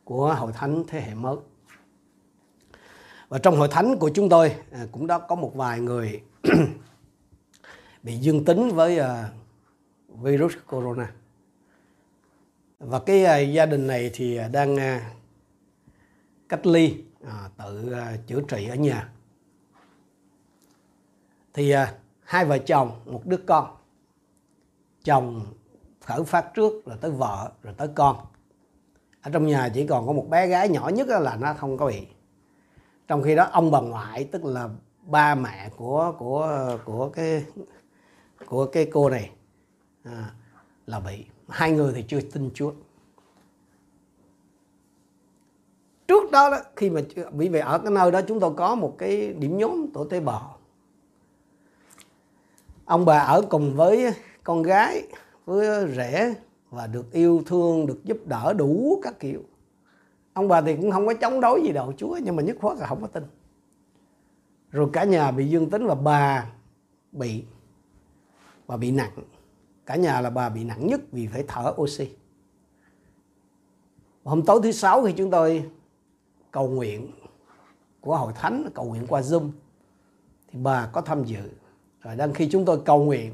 của 0.07 0.33
Hội 0.33 0.51
Thánh 0.53 0.83
Thế 0.87 1.01
hệ 1.01 1.13
mới. 1.13 1.35
Và 3.29 3.39
trong 3.39 3.57
hội 3.57 3.67
thánh 3.67 3.97
của 3.99 4.09
chúng 4.13 4.29
tôi 4.29 4.55
à, 4.71 4.85
cũng 4.91 5.07
đã 5.07 5.19
có 5.19 5.35
một 5.35 5.51
vài 5.55 5.79
người 5.79 6.21
bị 8.03 8.17
dương 8.17 8.45
tính 8.45 8.69
với 8.69 8.99
à, 8.99 9.29
virus 10.07 10.53
corona. 10.67 11.11
Và 12.79 12.99
cái 12.99 13.25
à, 13.25 13.37
gia 13.37 13.65
đình 13.65 13.87
này 13.87 14.11
thì 14.13 14.39
đang 14.51 14.77
cách 16.49 16.65
ly 16.65 17.03
tự 17.57 17.95
chữa 18.27 18.41
trị 18.47 18.67
ở 18.67 18.75
nhà. 18.75 19.09
Thì 21.53 21.73
hai 22.23 22.45
vợ 22.45 22.57
chồng, 22.57 22.91
một 23.05 23.21
đứa 23.25 23.37
con. 23.37 23.75
Chồng 25.03 25.45
khởi 26.01 26.23
phát 26.23 26.53
trước 26.53 26.85
rồi 26.85 26.97
tới 27.01 27.11
vợ 27.11 27.51
rồi 27.63 27.73
tới 27.77 27.87
con. 27.95 28.25
Ở 29.21 29.31
trong 29.31 29.47
nhà 29.47 29.69
chỉ 29.73 29.87
còn 29.87 30.07
có 30.07 30.13
một 30.13 30.25
bé 30.29 30.47
gái 30.47 30.69
nhỏ 30.69 30.89
nhất 30.89 31.07
là 31.07 31.35
nó 31.35 31.53
không 31.53 31.77
có 31.77 31.87
bị. 31.87 32.07
Trong 33.07 33.23
khi 33.23 33.35
đó 33.35 33.49
ông 33.51 33.71
bà 33.71 33.79
ngoại 33.79 34.23
tức 34.23 34.45
là 34.45 34.69
ba 35.01 35.35
mẹ 35.35 35.69
của 35.77 36.13
của 36.17 36.77
của 36.85 37.09
cái 37.09 37.45
của 38.45 38.65
cái 38.65 38.85
cô 38.93 39.09
này 39.09 39.31
à, 40.03 40.31
là 40.85 40.99
bị. 40.99 41.25
Hai 41.49 41.71
người 41.71 41.93
thì 41.95 42.05
chưa 42.07 42.21
tin 42.21 42.49
Chúa. 42.53 42.71
Trước 46.07 46.31
đó, 46.31 46.49
đó 46.49 46.57
khi 46.75 46.89
mà 46.89 47.01
bị 47.31 47.49
về 47.49 47.59
ở 47.59 47.79
cái 47.79 47.91
nơi 47.91 48.11
đó 48.11 48.21
chúng 48.27 48.39
tôi 48.39 48.53
có 48.57 48.75
một 48.75 48.95
cái 48.97 49.33
điểm 49.33 49.57
nhóm 49.57 49.87
tổ 49.93 50.03
tế 50.03 50.19
bào. 50.19 50.57
Ông 52.85 53.05
bà 53.05 53.19
ở 53.19 53.41
cùng 53.49 53.75
với 53.75 54.13
con 54.43 54.63
gái 54.63 55.03
với 55.45 55.91
rể 55.95 56.33
và 56.69 56.87
được 56.87 57.11
yêu 57.11 57.43
thương, 57.45 57.87
được 57.87 58.03
giúp 58.03 58.17
đỡ 58.25 58.53
đủ 58.53 58.99
các 59.03 59.19
kiểu. 59.19 59.43
Ông 60.33 60.47
bà 60.47 60.61
thì 60.61 60.75
cũng 60.75 60.91
không 60.91 61.07
có 61.07 61.13
chống 61.13 61.41
đối 61.41 61.61
gì 61.63 61.71
đâu 61.71 61.93
chúa, 61.97 62.19
nhưng 62.23 62.35
mà 62.35 62.43
nhất 62.43 62.57
khoát 62.61 62.77
là 62.77 62.87
không 62.87 63.01
có 63.01 63.07
tin. 63.07 63.23
Rồi 64.71 64.89
cả 64.93 65.03
nhà 65.03 65.31
bị 65.31 65.49
dương 65.49 65.69
tính 65.69 65.87
và 65.87 65.95
bà 65.95 66.51
bị 67.11 67.43
và 68.65 68.77
bị 68.77 68.91
nặng. 68.91 69.11
Cả 69.85 69.95
nhà 69.95 70.21
là 70.21 70.29
bà 70.29 70.49
bị 70.49 70.63
nặng 70.63 70.87
nhất 70.87 71.01
vì 71.11 71.27
phải 71.27 71.43
thở 71.47 71.73
oxy. 71.81 72.09
Hôm 74.23 74.45
tối 74.45 74.59
thứ 74.63 74.71
sáu 74.71 75.05
khi 75.05 75.13
chúng 75.17 75.31
tôi 75.31 75.69
cầu 76.51 76.67
nguyện 76.67 77.11
của 78.01 78.17
hội 78.17 78.33
thánh, 78.35 78.69
cầu 78.73 78.85
nguyện 78.85 79.07
qua 79.07 79.21
zoom, 79.21 79.49
thì 80.51 80.59
bà 80.59 80.89
có 80.93 81.01
tham 81.01 81.23
dự. 81.23 81.49
Rồi 82.01 82.15
đang 82.15 82.33
khi 82.33 82.49
chúng 82.51 82.65
tôi 82.65 82.81
cầu 82.85 83.03
nguyện 83.03 83.33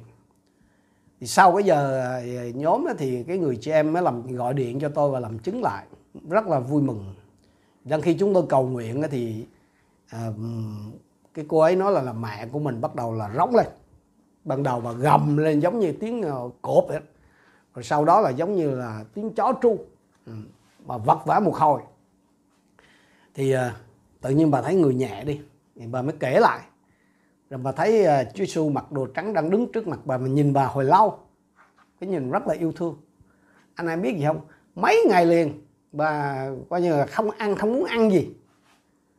thì 1.24 1.28
sau 1.28 1.55
cái 1.55 1.63
giờ 1.63 1.99
à, 1.99 2.21
nhóm 2.53 2.86
thì 2.97 3.24
cái 3.24 3.38
người 3.38 3.55
chị 3.55 3.71
em 3.71 3.93
mới 3.93 4.03
làm 4.03 4.36
gọi 4.36 4.53
điện 4.53 4.80
cho 4.80 4.89
tôi 4.89 5.11
và 5.11 5.19
làm 5.19 5.39
chứng 5.39 5.61
lại. 5.61 5.86
Rất 6.30 6.47
là 6.47 6.59
vui 6.59 6.82
mừng. 6.82 7.13
Đang 7.84 8.01
khi 8.01 8.13
chúng 8.13 8.34
tôi 8.34 8.43
cầu 8.49 8.67
nguyện 8.67 9.03
thì 9.11 9.45
à, 10.09 10.28
cái 11.34 11.45
cô 11.47 11.59
ấy 11.59 11.76
nói 11.76 11.91
là, 11.91 12.01
là 12.01 12.13
mẹ 12.13 12.47
của 12.51 12.59
mình 12.59 12.82
bắt 12.82 12.95
đầu 12.95 13.13
là 13.13 13.32
rống 13.38 13.55
lên. 13.55 13.65
Ban 14.43 14.63
đầu 14.63 14.80
và 14.80 14.91
gầm 14.91 15.38
lên 15.38 15.59
giống 15.59 15.80
như 15.80 15.91
tiếng 15.91 16.24
à, 16.24 16.36
cộp 16.61 16.86
vậy 16.88 16.99
rồi 17.76 17.84
sau 17.84 18.05
đó 18.05 18.21
là 18.21 18.30
giống 18.30 18.55
như 18.55 18.71
là 18.76 19.05
tiếng 19.13 19.34
chó 19.34 19.53
tru 19.61 19.78
ừ, 20.26 20.34
mà 20.86 20.97
vật 20.97 21.19
vã 21.26 21.39
một 21.39 21.55
hồi 21.55 21.82
thì 23.34 23.51
à, 23.51 23.76
tự 24.21 24.30
nhiên 24.30 24.51
bà 24.51 24.61
thấy 24.61 24.76
người 24.76 24.93
nhẹ 24.93 25.24
đi. 25.24 25.41
Thì 25.76 25.88
bà 25.88 26.01
mới 26.01 26.15
kể 26.19 26.39
lại 26.39 26.61
rồi 27.53 27.61
bà 27.63 27.71
thấy 27.71 28.05
à, 28.05 28.23
Chúa 28.23 28.45
Giêsu 28.45 28.69
mặc 28.69 28.91
đồ 28.91 29.05
trắng 29.05 29.33
đang 29.33 29.49
đứng 29.49 29.71
trước 29.71 29.87
mặt 29.87 29.99
bà, 30.05 30.17
mà 30.17 30.27
nhìn 30.27 30.53
bà 30.53 30.65
hồi 30.65 30.85
lâu. 30.85 31.17
Cái 31.99 32.09
nhìn 32.09 32.31
rất 32.31 32.47
là 32.47 32.53
yêu 32.53 32.71
thương. 32.71 32.97
Anh 33.75 33.87
em 33.87 34.01
biết 34.01 34.17
gì 34.17 34.25
không? 34.25 34.41
Mấy 34.75 35.05
ngày 35.09 35.25
liền, 35.25 35.61
bà 35.91 36.45
coi 36.69 36.81
như 36.81 36.91
là 36.91 37.05
không 37.05 37.31
ăn, 37.31 37.55
không 37.55 37.73
muốn 37.73 37.85
ăn 37.85 38.11
gì. 38.11 38.29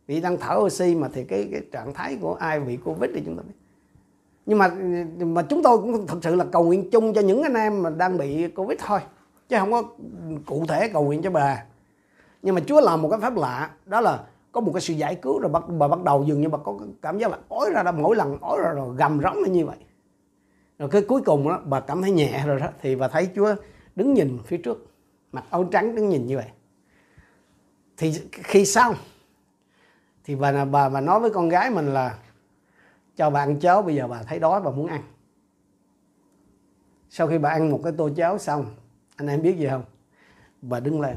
Vì 0.06 0.20
đang 0.20 0.36
thở 0.36 0.54
oxy 0.58 0.94
mà 0.94 1.08
thì 1.12 1.24
cái 1.24 1.48
cái 1.52 1.60
trạng 1.72 1.94
thái 1.94 2.18
của 2.20 2.34
ai 2.34 2.60
bị 2.60 2.76
covid 2.76 3.10
thì 3.14 3.22
chúng 3.24 3.36
ta 3.36 3.42
biết. 3.42 3.54
Nhưng 4.46 4.58
mà 4.58 4.68
mà 5.18 5.42
chúng 5.42 5.62
tôi 5.62 5.78
cũng 5.78 6.06
thật 6.06 6.18
sự 6.22 6.34
là 6.34 6.44
cầu 6.52 6.64
nguyện 6.64 6.90
chung 6.90 7.14
cho 7.14 7.20
những 7.20 7.42
anh 7.42 7.54
em 7.54 7.82
mà 7.82 7.90
đang 7.90 8.18
bị 8.18 8.48
covid 8.48 8.78
thôi. 8.86 9.00
Chứ 9.48 9.56
không 9.58 9.72
có 9.72 9.82
cụ 10.46 10.64
thể 10.68 10.88
cầu 10.88 11.04
nguyện 11.04 11.22
cho 11.22 11.30
bà. 11.30 11.64
Nhưng 12.42 12.54
mà 12.54 12.60
Chúa 12.66 12.80
làm 12.80 13.02
một 13.02 13.08
cái 13.10 13.20
pháp 13.20 13.36
lạ, 13.36 13.70
đó 13.86 14.00
là 14.00 14.24
có 14.54 14.60
một 14.60 14.72
cái 14.74 14.80
sự 14.80 14.94
giải 14.94 15.14
cứu 15.14 15.38
rồi 15.38 15.52
bà, 15.52 15.60
bà 15.60 15.88
bắt 15.88 16.02
đầu 16.04 16.24
dường 16.24 16.40
như 16.40 16.48
bà 16.48 16.58
có 16.58 16.78
cảm 17.02 17.18
giác 17.18 17.30
là 17.30 17.38
ói 17.48 17.70
ra, 17.70 17.82
ra 17.82 17.92
mỗi 17.92 18.16
lần 18.16 18.38
ói 18.40 18.58
ra 18.62 18.70
rồi 18.70 18.96
gầm 18.96 19.20
rống 19.22 19.52
như 19.52 19.66
vậy. 19.66 19.76
Rồi 20.78 20.88
cái 20.88 21.02
cuối 21.02 21.22
cùng 21.22 21.48
đó 21.48 21.60
bà 21.64 21.80
cảm 21.80 22.02
thấy 22.02 22.10
nhẹ 22.10 22.42
rồi 22.46 22.60
đó 22.60 22.68
thì 22.80 22.96
bà 22.96 23.08
thấy 23.08 23.28
Chúa 23.34 23.54
đứng 23.96 24.14
nhìn 24.14 24.38
phía 24.44 24.56
trước 24.56 24.86
mặt 25.32 25.44
áo 25.50 25.64
trắng 25.64 25.94
đứng 25.94 26.08
nhìn 26.08 26.26
như 26.26 26.36
vậy. 26.36 26.46
Thì 27.96 28.12
khi 28.32 28.66
xong 28.66 28.94
thì 30.24 30.36
bà 30.36 30.64
bà 30.64 30.88
bà 30.88 31.00
nói 31.00 31.20
với 31.20 31.30
con 31.30 31.48
gái 31.48 31.70
mình 31.70 31.86
là 31.94 32.18
cho 33.16 33.30
bà 33.30 33.40
ăn 33.40 33.60
cháo 33.60 33.82
bây 33.82 33.94
giờ 33.94 34.08
bà 34.08 34.22
thấy 34.22 34.38
đói 34.38 34.60
và 34.60 34.70
muốn 34.70 34.86
ăn. 34.86 35.02
Sau 37.10 37.26
khi 37.26 37.38
bà 37.38 37.50
ăn 37.50 37.70
một 37.70 37.80
cái 37.84 37.92
tô 37.98 38.10
cháo 38.16 38.38
xong 38.38 38.66
anh 39.16 39.28
em 39.28 39.42
biết 39.42 39.56
gì 39.58 39.66
không? 39.70 39.84
Bà 40.62 40.80
đứng 40.80 41.00
lên 41.00 41.16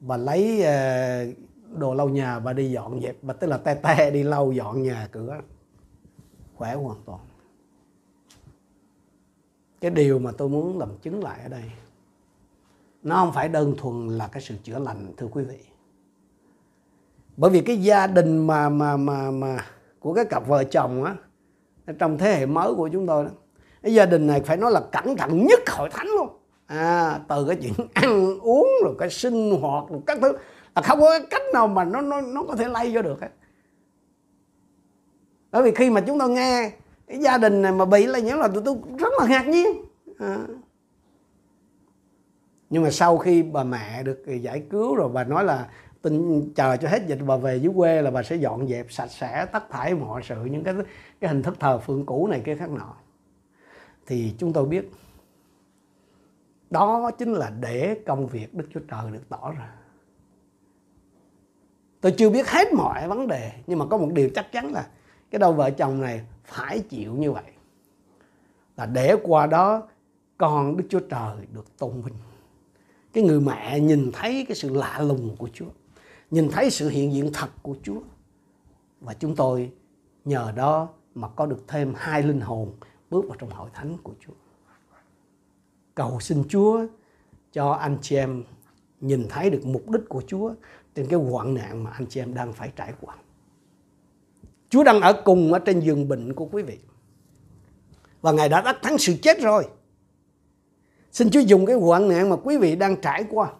bà 0.00 0.16
lấy 0.16 0.62
uh, 0.62 1.47
đồ 1.72 1.94
lau 1.94 2.08
nhà 2.08 2.38
bà 2.38 2.52
đi 2.52 2.70
dọn 2.70 3.00
dẹp. 3.02 3.16
Bà 3.22 3.34
tức 3.34 3.46
là 3.46 3.56
te 3.56 3.74
te 3.74 4.10
đi 4.10 4.22
lau 4.22 4.52
dọn 4.52 4.82
nhà 4.82 5.08
cửa. 5.12 5.40
Khỏe 6.56 6.74
hoàn 6.74 6.96
toàn. 7.04 7.20
Cái 9.80 9.90
điều 9.90 10.18
mà 10.18 10.32
tôi 10.38 10.48
muốn 10.48 10.78
làm 10.78 10.88
chứng 11.02 11.22
lại 11.22 11.40
ở 11.42 11.48
đây 11.48 11.62
nó 13.02 13.16
không 13.16 13.32
phải 13.32 13.48
đơn 13.48 13.74
thuần 13.78 14.08
là 14.08 14.28
cái 14.28 14.42
sự 14.42 14.54
chữa 14.62 14.78
lành 14.78 15.12
thưa 15.16 15.26
quý 15.26 15.44
vị. 15.44 15.58
Bởi 17.36 17.50
vì 17.50 17.60
cái 17.60 17.76
gia 17.76 18.06
đình 18.06 18.46
mà 18.46 18.68
mà 18.68 18.96
mà 18.96 19.30
mà 19.30 19.66
của 20.00 20.14
cái 20.14 20.24
cặp 20.24 20.46
vợ 20.46 20.64
chồng 20.64 21.04
á 21.04 21.16
trong 21.98 22.18
thế 22.18 22.34
hệ 22.34 22.46
mới 22.46 22.74
của 22.74 22.88
chúng 22.92 23.06
tôi 23.06 23.24
đó 23.24 23.30
cái 23.82 23.94
gia 23.94 24.06
đình 24.06 24.26
này 24.26 24.40
phải 24.40 24.56
nói 24.56 24.72
là 24.72 24.80
cẩn 24.92 25.16
thận 25.16 25.46
nhất 25.46 25.60
hội 25.68 25.88
thánh 25.92 26.06
luôn. 26.06 26.28
À, 26.66 27.20
từ 27.28 27.46
cái 27.46 27.56
chuyện 27.62 27.72
ăn 27.94 28.38
uống 28.40 28.68
rồi 28.84 28.94
cái 28.98 29.10
sinh 29.10 29.60
hoạt 29.60 29.84
rồi 29.90 30.00
các 30.06 30.18
thứ 30.22 30.32
là 30.74 30.82
không 30.82 31.00
có 31.00 31.18
cách 31.30 31.42
nào 31.52 31.68
mà 31.68 31.84
nó 31.84 32.00
nó 32.00 32.20
nó 32.20 32.42
có 32.42 32.56
thể 32.56 32.68
lay 32.68 32.94
vô 32.94 33.02
được 33.02 33.20
hết. 33.20 33.30
Bởi 35.50 35.62
vì 35.62 35.74
khi 35.74 35.90
mà 35.90 36.00
chúng 36.00 36.18
tôi 36.18 36.30
nghe 36.30 36.72
cái 37.06 37.18
gia 37.18 37.38
đình 37.38 37.62
này 37.62 37.72
mà 37.72 37.84
bị 37.84 38.06
lây 38.06 38.22
nhiễm 38.22 38.38
là 38.38 38.48
tụi 38.48 38.62
tôi 38.64 38.76
rất 38.98 39.12
là 39.20 39.26
ngạc 39.28 39.48
nhiên. 39.48 39.66
À. 40.18 40.38
nhưng 42.70 42.82
mà 42.82 42.90
sau 42.90 43.18
khi 43.18 43.42
bà 43.42 43.64
mẹ 43.64 44.02
được 44.02 44.24
giải 44.40 44.62
cứu 44.70 44.94
rồi, 44.94 45.08
bà 45.08 45.24
nói 45.24 45.44
là 45.44 45.68
tin, 46.02 46.42
chờ 46.54 46.76
cho 46.76 46.88
hết 46.88 47.06
dịch, 47.06 47.18
bà 47.26 47.36
về 47.36 47.56
dưới 47.56 47.72
quê 47.76 48.02
là 48.02 48.10
bà 48.10 48.22
sẽ 48.22 48.36
dọn 48.36 48.68
dẹp 48.68 48.92
sạch 48.92 49.10
sẽ 49.10 49.46
tất 49.52 49.70
thải 49.70 49.94
mọi 49.94 50.22
sự, 50.22 50.44
những 50.44 50.64
cái 50.64 50.74
cái 51.20 51.28
hình 51.28 51.42
thức 51.42 51.56
thờ 51.60 51.78
phượng 51.78 52.06
cũ 52.06 52.26
này 52.26 52.42
kia 52.44 52.56
khác 52.56 52.70
nọ. 52.70 52.94
Thì 54.06 54.34
chúng 54.38 54.52
tôi 54.52 54.66
biết, 54.66 54.90
đó 56.70 57.10
chính 57.18 57.32
là 57.32 57.50
để 57.60 58.02
công 58.06 58.26
việc 58.26 58.54
Đức 58.54 58.64
Chúa 58.74 58.80
Trời 58.80 59.10
được 59.12 59.28
tỏ 59.28 59.52
ra 59.58 59.77
tôi 62.00 62.14
chưa 62.18 62.30
biết 62.30 62.48
hết 62.48 62.72
mọi 62.72 63.08
vấn 63.08 63.26
đề, 63.26 63.52
nhưng 63.66 63.78
mà 63.78 63.86
có 63.86 63.96
một 63.96 64.08
điều 64.12 64.30
chắc 64.34 64.52
chắn 64.52 64.72
là 64.72 64.88
cái 65.30 65.38
đôi 65.38 65.52
vợ 65.52 65.70
chồng 65.70 66.00
này 66.00 66.20
phải 66.44 66.80
chịu 66.80 67.14
như 67.14 67.32
vậy. 67.32 67.52
Là 68.76 68.86
để 68.86 69.16
qua 69.22 69.46
đó, 69.46 69.88
con 70.38 70.76
Đức 70.76 70.84
Chúa 70.90 71.00
Trời 71.00 71.36
được 71.52 71.78
tôn 71.78 72.02
vinh. 72.02 72.14
Cái 73.12 73.24
người 73.24 73.40
mẹ 73.40 73.80
nhìn 73.80 74.10
thấy 74.12 74.44
cái 74.48 74.56
sự 74.56 74.74
lạ 74.74 74.98
lùng 75.00 75.36
của 75.36 75.48
Chúa, 75.52 75.70
nhìn 76.30 76.48
thấy 76.50 76.70
sự 76.70 76.88
hiện 76.88 77.12
diện 77.12 77.30
thật 77.32 77.48
của 77.62 77.76
Chúa. 77.82 78.00
Và 79.00 79.14
chúng 79.14 79.36
tôi 79.36 79.72
nhờ 80.24 80.52
đó 80.56 80.88
mà 81.14 81.28
có 81.28 81.46
được 81.46 81.64
thêm 81.68 81.94
hai 81.96 82.22
linh 82.22 82.40
hồn 82.40 82.72
bước 83.10 83.24
vào 83.28 83.36
trong 83.38 83.50
hội 83.50 83.70
thánh 83.74 83.96
của 84.02 84.12
Chúa. 84.26 84.32
Cầu 85.94 86.20
xin 86.20 86.44
Chúa 86.48 86.86
cho 87.52 87.70
anh 87.70 87.98
chị 88.00 88.16
em 88.16 88.44
nhìn 89.00 89.26
thấy 89.28 89.50
được 89.50 89.66
mục 89.66 89.90
đích 89.90 90.08
của 90.08 90.22
Chúa 90.26 90.54
trên 90.98 91.06
cái 91.08 91.20
hoạn 91.20 91.54
nạn 91.54 91.84
mà 91.84 91.90
anh 91.90 92.06
chị 92.06 92.20
em 92.20 92.34
đang 92.34 92.52
phải 92.52 92.72
trải 92.76 92.92
qua. 93.00 93.16
Chúa 94.68 94.84
đang 94.84 95.00
ở 95.00 95.22
cùng 95.24 95.52
ở 95.52 95.58
trên 95.58 95.80
giường 95.80 96.08
bệnh 96.08 96.34
của 96.34 96.44
quý 96.52 96.62
vị. 96.62 96.78
Và 98.20 98.32
Ngài 98.32 98.48
đã 98.48 98.60
đắc 98.60 98.78
thắng 98.82 98.98
sự 98.98 99.16
chết 99.22 99.40
rồi. 99.40 99.68
Xin 101.12 101.30
Chúa 101.30 101.40
dùng 101.40 101.66
cái 101.66 101.76
hoạn 101.76 102.08
nạn 102.08 102.28
mà 102.28 102.36
quý 102.36 102.56
vị 102.56 102.76
đang 102.76 103.00
trải 103.00 103.24
qua 103.30 103.52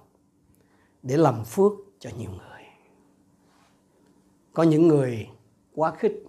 để 1.03 1.17
làm 1.17 1.45
phước 1.45 1.73
cho 1.99 2.11
nhiều 2.19 2.31
người. 2.31 2.63
Có 4.53 4.63
những 4.63 4.89
người 4.89 5.29
quá 5.75 5.93
khích, 5.99 6.25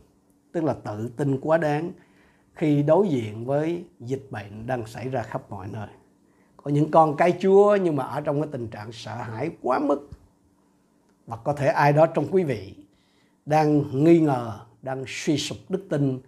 tức 0.52 0.64
là 0.64 0.74
tự 0.74 1.10
tin 1.18 1.40
quá 1.42 1.58
đáng 1.58 1.92
khi 2.54 2.84
đối 2.84 3.08
diện 3.08 3.46
với 3.46 3.86
dịch 4.00 4.28
bệnh 4.30 4.68
đang 4.68 4.88
xảy 4.88 5.10
ra 5.10 5.24
khắp 5.24 5.52
mọi 5.52 5.68
nơi 5.68 5.88
có 6.58 6.72
những 6.72 6.92
con 6.92 7.18
cái 7.18 7.38
chúa 7.42 7.76
nhưng 7.76 7.96
mà 7.96 8.04
ở 8.04 8.22
trong 8.22 8.42
cái 8.42 8.50
tình 8.52 8.68
trạng 8.68 8.92
sợ 8.92 9.16
hãi 9.16 9.50
quá 9.62 9.80
mức 9.80 10.10
và 11.30 11.38
có 11.38 11.54
thể 11.54 11.68
ai 11.68 11.94
đó 11.94 12.06
trong 12.06 12.28
quý 12.32 12.44
vị 12.44 12.76
đang 13.46 13.84
nghi 14.04 14.20
ngờ, 14.20 14.60
đang 14.82 15.04
suy 15.08 15.38
sụp 15.38 15.58
đức 15.70 15.88
tin 15.90 16.20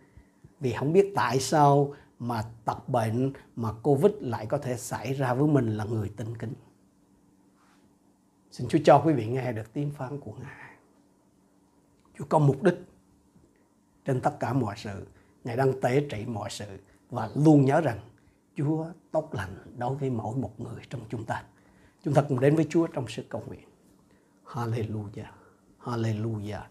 vì 0.60 0.74
không 0.74 0.93
biết 0.93 1.14
tại 1.16 1.39
sao 1.39 1.93
mà 2.20 2.43
tập 2.66 2.89
bệnh 2.89 3.34
mà 3.56 3.72
covid 3.84 4.12
lại 4.20 4.45
có 4.45 4.58
thể 4.58 4.78
xảy 4.78 5.14
ra 5.14 5.34
với 5.34 5.47
mình 5.47 5.78
là 5.78 5.84
người 5.84 6.12
tin 6.18 6.38
kính 6.38 6.54
xin 8.52 8.68
chúa 8.68 8.80
cho 8.84 9.02
quý 9.06 9.14
vị 9.14 9.26
nghe 9.26 9.52
được 9.52 9.74
tiếng 9.74 9.91
phán 9.91 10.20
của 10.20 10.34
ngài 10.41 10.76
chúa 12.18 12.26
có 12.30 12.39
mục 12.39 12.64
đích 12.64 12.78
trên 14.06 14.22
tất 14.22 14.39
cả 14.39 14.54
mọi 14.54 14.76
sự 14.78 15.08
ngài 15.43 15.58
đang 15.58 15.82
tế 15.82 16.06
trị 16.10 16.26
mọi 16.26 16.49
sự 16.49 16.66
và 17.10 17.30
luôn 17.36 17.66
nhớ 17.66 17.82
rằng 17.82 17.99
Chúa 18.56 18.86
tốt 19.12 19.30
lành 19.34 19.56
đối 19.78 19.95
với 19.95 20.10
mỗi 20.10 20.36
một 20.36 20.60
người 20.60 20.82
trong 20.89 21.02
chúng 21.10 21.26
ta. 21.26 21.43
Chúng 22.04 22.14
ta 22.14 22.22
cùng 22.22 22.39
đến 22.39 22.56
với 22.56 22.68
Chúa 22.70 22.88
trong 22.88 23.06
sự 23.08 23.24
cầu 23.30 23.43
nguyện. 23.47 23.70
Hallelujah, 24.52 25.32
Hallelujah, 25.80 26.64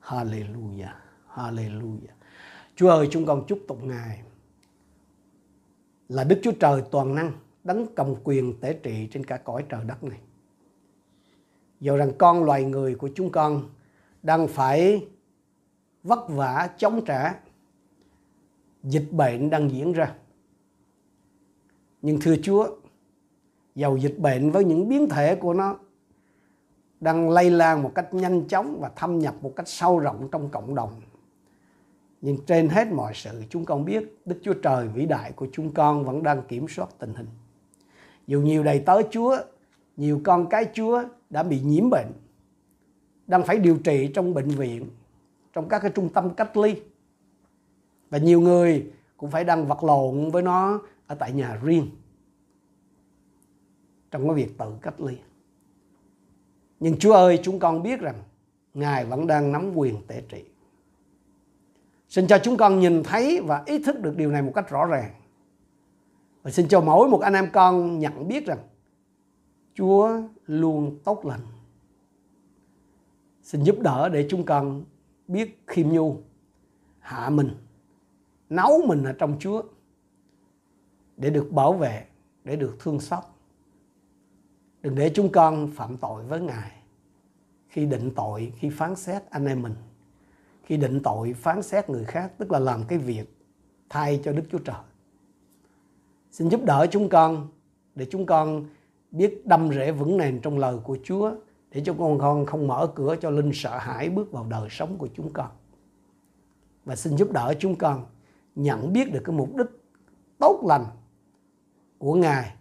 Hallelujah, 0.00 0.94
Hallelujah. 1.34 2.14
Chúa 2.76 2.88
ơi, 2.88 3.08
chúng 3.10 3.26
con 3.26 3.44
chúc 3.46 3.58
tụng 3.68 3.88
Ngài 3.88 4.22
là 6.08 6.24
Đức 6.24 6.40
Chúa 6.42 6.52
Trời 6.60 6.82
toàn 6.90 7.14
năng, 7.14 7.32
đấng 7.64 7.86
cầm 7.94 8.14
quyền 8.24 8.60
tế 8.60 8.72
trị 8.72 9.08
trên 9.12 9.24
cả 9.24 9.36
cõi 9.36 9.64
trời 9.68 9.84
đất 9.84 10.04
này. 10.04 10.18
Dẫu 11.80 11.96
rằng 11.96 12.12
con 12.18 12.44
loài 12.44 12.64
người 12.64 12.94
của 12.94 13.10
chúng 13.14 13.32
con 13.32 13.62
đang 14.22 14.48
phải 14.48 15.08
vất 16.02 16.28
vả 16.28 16.70
chống 16.78 17.04
trả 17.04 17.34
dịch 18.82 19.12
bệnh 19.12 19.50
đang 19.50 19.70
diễn 19.70 19.92
ra 19.92 20.14
nhưng 22.02 22.20
thưa 22.20 22.36
Chúa, 22.42 22.68
dầu 23.74 23.96
dịch 23.96 24.18
bệnh 24.18 24.50
với 24.50 24.64
những 24.64 24.88
biến 24.88 25.08
thể 25.08 25.36
của 25.36 25.54
nó 25.54 25.78
đang 27.00 27.30
lây 27.30 27.50
lan 27.50 27.82
một 27.82 27.92
cách 27.94 28.14
nhanh 28.14 28.48
chóng 28.48 28.80
và 28.80 28.90
thâm 28.96 29.18
nhập 29.18 29.34
một 29.40 29.52
cách 29.56 29.68
sâu 29.68 29.98
rộng 29.98 30.28
trong 30.32 30.48
cộng 30.48 30.74
đồng. 30.74 31.00
Nhưng 32.20 32.38
trên 32.46 32.68
hết 32.68 32.88
mọi 32.92 33.12
sự 33.14 33.42
chúng 33.50 33.64
con 33.64 33.84
biết 33.84 34.18
Đức 34.24 34.38
Chúa 34.42 34.54
Trời 34.54 34.88
vĩ 34.88 35.06
đại 35.06 35.32
của 35.32 35.46
chúng 35.52 35.74
con 35.74 36.04
vẫn 36.04 36.22
đang 36.22 36.42
kiểm 36.42 36.68
soát 36.68 36.88
tình 36.98 37.14
hình. 37.14 37.26
Dù 38.26 38.40
nhiều 38.40 38.62
đầy 38.62 38.78
tớ 38.78 39.02
Chúa, 39.10 39.38
nhiều 39.96 40.20
con 40.24 40.46
cái 40.48 40.66
Chúa 40.74 41.04
đã 41.30 41.42
bị 41.42 41.60
nhiễm 41.60 41.90
bệnh, 41.90 42.12
đang 43.26 43.42
phải 43.42 43.58
điều 43.58 43.78
trị 43.78 44.10
trong 44.14 44.34
bệnh 44.34 44.48
viện, 44.48 44.86
trong 45.52 45.68
các 45.68 45.78
cái 45.78 45.90
trung 45.94 46.08
tâm 46.08 46.34
cách 46.34 46.56
ly. 46.56 46.82
Và 48.10 48.18
nhiều 48.18 48.40
người 48.40 48.92
cũng 49.16 49.30
phải 49.30 49.44
đang 49.44 49.66
vật 49.66 49.84
lộn 49.84 50.30
với 50.30 50.42
nó 50.42 50.80
ở 51.06 51.14
tại 51.14 51.32
nhà 51.32 51.58
riêng 51.62 51.90
trong 54.10 54.28
cái 54.28 54.36
việc 54.36 54.58
tự 54.58 54.72
cách 54.82 55.00
ly. 55.00 55.16
Nhưng 56.80 56.98
Chúa 56.98 57.12
ơi, 57.12 57.40
chúng 57.42 57.58
con 57.58 57.82
biết 57.82 58.00
rằng 58.00 58.22
Ngài 58.74 59.04
vẫn 59.04 59.26
đang 59.26 59.52
nắm 59.52 59.72
quyền 59.74 60.06
tể 60.06 60.22
trị. 60.28 60.44
Xin 62.08 62.26
cho 62.26 62.38
chúng 62.42 62.56
con 62.56 62.80
nhìn 62.80 63.02
thấy 63.02 63.40
và 63.40 63.62
ý 63.66 63.82
thức 63.82 64.00
được 64.00 64.16
điều 64.16 64.30
này 64.30 64.42
một 64.42 64.52
cách 64.54 64.70
rõ 64.70 64.86
ràng. 64.86 65.14
Và 66.42 66.50
xin 66.50 66.68
cho 66.68 66.80
mỗi 66.80 67.08
một 67.08 67.20
anh 67.20 67.34
em 67.34 67.50
con 67.52 67.98
nhận 67.98 68.28
biết 68.28 68.46
rằng 68.46 68.58
Chúa 69.74 70.20
luôn 70.46 70.98
tốt 71.04 71.26
lành. 71.26 71.40
Xin 73.42 73.62
giúp 73.62 73.76
đỡ 73.80 74.08
để 74.08 74.26
chúng 74.30 74.44
con 74.44 74.84
biết 75.28 75.62
khiêm 75.66 75.88
nhu, 75.88 76.16
hạ 76.98 77.30
mình, 77.30 77.50
nấu 78.48 78.82
mình 78.86 79.04
ở 79.04 79.12
trong 79.12 79.36
Chúa 79.40 79.62
để 81.16 81.30
được 81.30 81.52
bảo 81.52 81.72
vệ, 81.72 82.04
để 82.44 82.56
được 82.56 82.76
thương 82.80 83.00
xót. 83.00 83.24
Đừng 84.82 84.94
để 84.94 85.10
chúng 85.14 85.32
con 85.32 85.70
phạm 85.74 85.96
tội 85.96 86.24
với 86.24 86.40
Ngài 86.40 86.72
khi 87.68 87.86
định 87.86 88.10
tội, 88.16 88.52
khi 88.56 88.70
phán 88.70 88.96
xét 88.96 89.30
anh 89.30 89.46
em 89.46 89.62
mình. 89.62 89.74
Khi 90.62 90.76
định 90.76 91.00
tội, 91.02 91.32
phán 91.32 91.62
xét 91.62 91.90
người 91.90 92.04
khác, 92.04 92.32
tức 92.38 92.52
là 92.52 92.58
làm 92.58 92.84
cái 92.88 92.98
việc 92.98 93.36
thay 93.88 94.20
cho 94.24 94.32
Đức 94.32 94.42
Chúa 94.50 94.58
Trời. 94.58 94.76
Xin 96.30 96.48
giúp 96.48 96.64
đỡ 96.64 96.86
chúng 96.90 97.08
con 97.08 97.48
để 97.94 98.06
chúng 98.10 98.26
con 98.26 98.66
biết 99.10 99.46
đâm 99.46 99.70
rễ 99.72 99.92
vững 99.92 100.16
nền 100.16 100.40
trong 100.40 100.58
lời 100.58 100.76
của 100.84 100.98
Chúa 101.04 101.32
để 101.70 101.82
cho 101.84 101.94
con 101.98 102.18
con 102.18 102.46
không 102.46 102.66
mở 102.66 102.92
cửa 102.94 103.16
cho 103.20 103.30
linh 103.30 103.50
sợ 103.54 103.78
hãi 103.78 104.08
bước 104.08 104.32
vào 104.32 104.46
đời 104.48 104.68
sống 104.70 104.98
của 104.98 105.08
chúng 105.14 105.32
con. 105.32 105.48
Và 106.84 106.96
xin 106.96 107.16
giúp 107.16 107.32
đỡ 107.32 107.54
chúng 107.58 107.76
con 107.76 108.06
nhận 108.54 108.92
biết 108.92 109.12
được 109.12 109.22
cái 109.24 109.36
mục 109.36 109.56
đích 109.56 109.66
tốt 110.38 110.62
lành 110.66 110.84
của 111.98 112.14
Ngài 112.14 112.54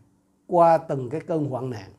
qua 0.47 0.77
từng 0.77 1.09
cái 1.09 1.21
cơn 1.21 1.45
hoạn 1.45 1.69
nạn. 1.69 1.91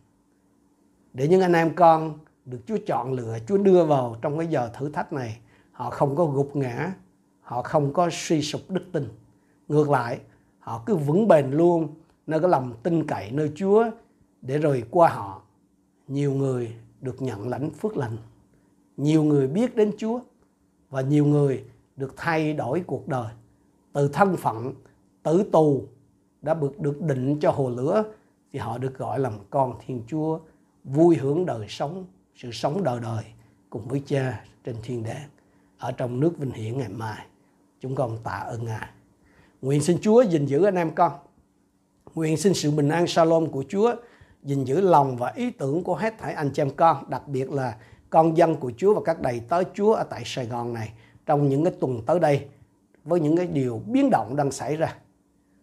Để 1.12 1.28
những 1.28 1.40
anh 1.40 1.52
em 1.52 1.74
con 1.74 2.18
được 2.44 2.58
Chúa 2.66 2.76
chọn 2.86 3.12
lựa, 3.12 3.38
Chúa 3.46 3.56
đưa 3.56 3.84
vào 3.84 4.16
trong 4.22 4.38
cái 4.38 4.46
giờ 4.46 4.70
thử 4.74 4.90
thách 4.90 5.12
này, 5.12 5.38
họ 5.72 5.90
không 5.90 6.16
có 6.16 6.24
gục 6.24 6.56
ngã, 6.56 6.92
họ 7.40 7.62
không 7.62 7.92
có 7.92 8.08
suy 8.12 8.42
sụp 8.42 8.60
đức 8.68 8.84
tin. 8.92 9.08
Ngược 9.68 9.90
lại, 9.90 10.20
họ 10.58 10.82
cứ 10.86 10.96
vững 10.96 11.28
bền 11.28 11.50
luôn 11.50 11.88
nơi 12.26 12.40
cái 12.40 12.50
lòng 12.50 12.72
tin 12.82 13.06
cậy 13.06 13.30
nơi 13.30 13.52
Chúa 13.54 13.90
để 14.42 14.58
rồi 14.58 14.84
qua 14.90 15.08
họ. 15.08 15.42
Nhiều 16.08 16.32
người 16.32 16.74
được 17.00 17.22
nhận 17.22 17.48
lãnh 17.48 17.70
phước 17.70 17.96
lành. 17.96 18.16
Nhiều 18.96 19.22
người 19.22 19.46
biết 19.46 19.76
đến 19.76 19.92
Chúa 19.98 20.20
và 20.90 21.00
nhiều 21.00 21.26
người 21.26 21.64
được 21.96 22.14
thay 22.16 22.52
đổi 22.52 22.82
cuộc 22.86 23.08
đời. 23.08 23.32
Từ 23.92 24.08
thân 24.08 24.36
phận 24.36 24.74
tử 25.22 25.44
tù 25.52 25.82
đã 26.42 26.54
được 26.54 26.80
được 26.80 27.02
định 27.02 27.38
cho 27.40 27.50
hồ 27.50 27.70
lửa 27.70 28.04
thì 28.52 28.58
họ 28.58 28.78
được 28.78 28.98
gọi 28.98 29.18
là 29.18 29.30
con 29.50 29.74
Thiên 29.86 30.02
Chúa 30.06 30.38
vui 30.84 31.16
hưởng 31.16 31.46
đời 31.46 31.66
sống 31.68 32.06
sự 32.36 32.52
sống 32.52 32.84
đời 32.84 33.00
đời 33.00 33.24
cùng 33.70 33.88
với 33.88 34.02
Cha 34.06 34.44
trên 34.64 34.76
thiên 34.82 35.02
đàng 35.02 35.28
ở 35.78 35.92
trong 35.92 36.20
nước 36.20 36.38
vinh 36.38 36.50
hiển 36.50 36.78
ngày 36.78 36.88
mai. 36.88 37.26
Chúng 37.80 37.94
con 37.94 38.18
tạ 38.24 38.30
ơn 38.30 38.64
Ngài. 38.64 38.88
Nguyện 39.62 39.82
xin 39.82 39.98
Chúa 40.00 40.22
gìn 40.22 40.46
giữ 40.46 40.64
anh 40.64 40.74
em 40.74 40.94
con. 40.94 41.12
Nguyện 42.14 42.36
xin 42.36 42.54
sự 42.54 42.70
bình 42.70 42.88
an 42.88 43.06
shalom 43.06 43.50
của 43.50 43.64
Chúa 43.68 43.94
gìn 44.42 44.64
giữ 44.64 44.80
lòng 44.80 45.16
và 45.16 45.32
ý 45.36 45.50
tưởng 45.50 45.84
của 45.84 45.94
hết 45.94 46.18
thảy 46.18 46.32
anh 46.32 46.50
chị 46.54 46.62
em 46.62 46.70
con, 46.70 47.10
đặc 47.10 47.28
biệt 47.28 47.50
là 47.50 47.76
con 48.10 48.36
dân 48.36 48.56
của 48.56 48.72
Chúa 48.76 48.94
và 48.94 49.00
các 49.04 49.20
đầy 49.20 49.40
tớ 49.48 49.62
Chúa 49.74 49.92
ở 49.92 50.04
tại 50.04 50.22
Sài 50.24 50.46
Gòn 50.46 50.72
này 50.72 50.92
trong 51.26 51.48
những 51.48 51.64
cái 51.64 51.72
tuần 51.80 52.02
tới 52.06 52.20
đây 52.20 52.48
với 53.04 53.20
những 53.20 53.36
cái 53.36 53.46
điều 53.46 53.82
biến 53.86 54.10
động 54.10 54.36
đang 54.36 54.50
xảy 54.50 54.76
ra. 54.76 54.94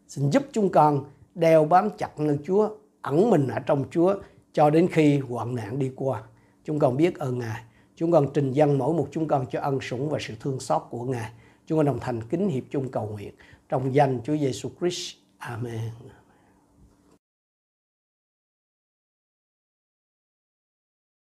Xin 0.07 0.29
giúp 0.29 0.43
chúng 0.51 0.69
con 0.69 1.03
đeo 1.35 1.65
bám 1.65 1.89
chặt 1.97 2.19
nơi 2.19 2.39
Chúa, 2.45 2.69
ẩn 3.01 3.29
mình 3.29 3.47
ở 3.47 3.59
trong 3.59 3.85
Chúa 3.91 4.15
cho 4.55 4.69
đến 4.69 4.87
khi 4.91 5.19
hoạn 5.19 5.55
nạn 5.55 5.79
đi 5.79 5.91
qua. 5.95 6.23
Chúng 6.63 6.79
con 6.79 6.97
biết 6.97 7.19
ơn 7.19 7.39
Ngài. 7.39 7.63
Chúng 7.95 8.11
con 8.11 8.27
trình 8.33 8.51
dân 8.51 8.77
mỗi 8.77 8.93
một 8.93 9.07
chúng 9.11 9.27
con 9.27 9.45
cho 9.51 9.61
ân 9.61 9.81
sủng 9.81 10.09
và 10.09 10.19
sự 10.21 10.33
thương 10.39 10.59
xót 10.59 10.81
của 10.89 11.03
Ngài. 11.03 11.31
Chúng 11.67 11.77
con 11.79 11.85
đồng 11.85 11.99
thành 11.99 12.21
kính 12.21 12.49
hiệp 12.49 12.63
chung 12.69 12.89
cầu 12.91 13.07
nguyện 13.07 13.33
trong 13.69 13.95
danh 13.95 14.19
Chúa 14.23 14.37
Giêsu 14.37 14.69
Christ. 14.79 15.15
Amen. 15.37 15.91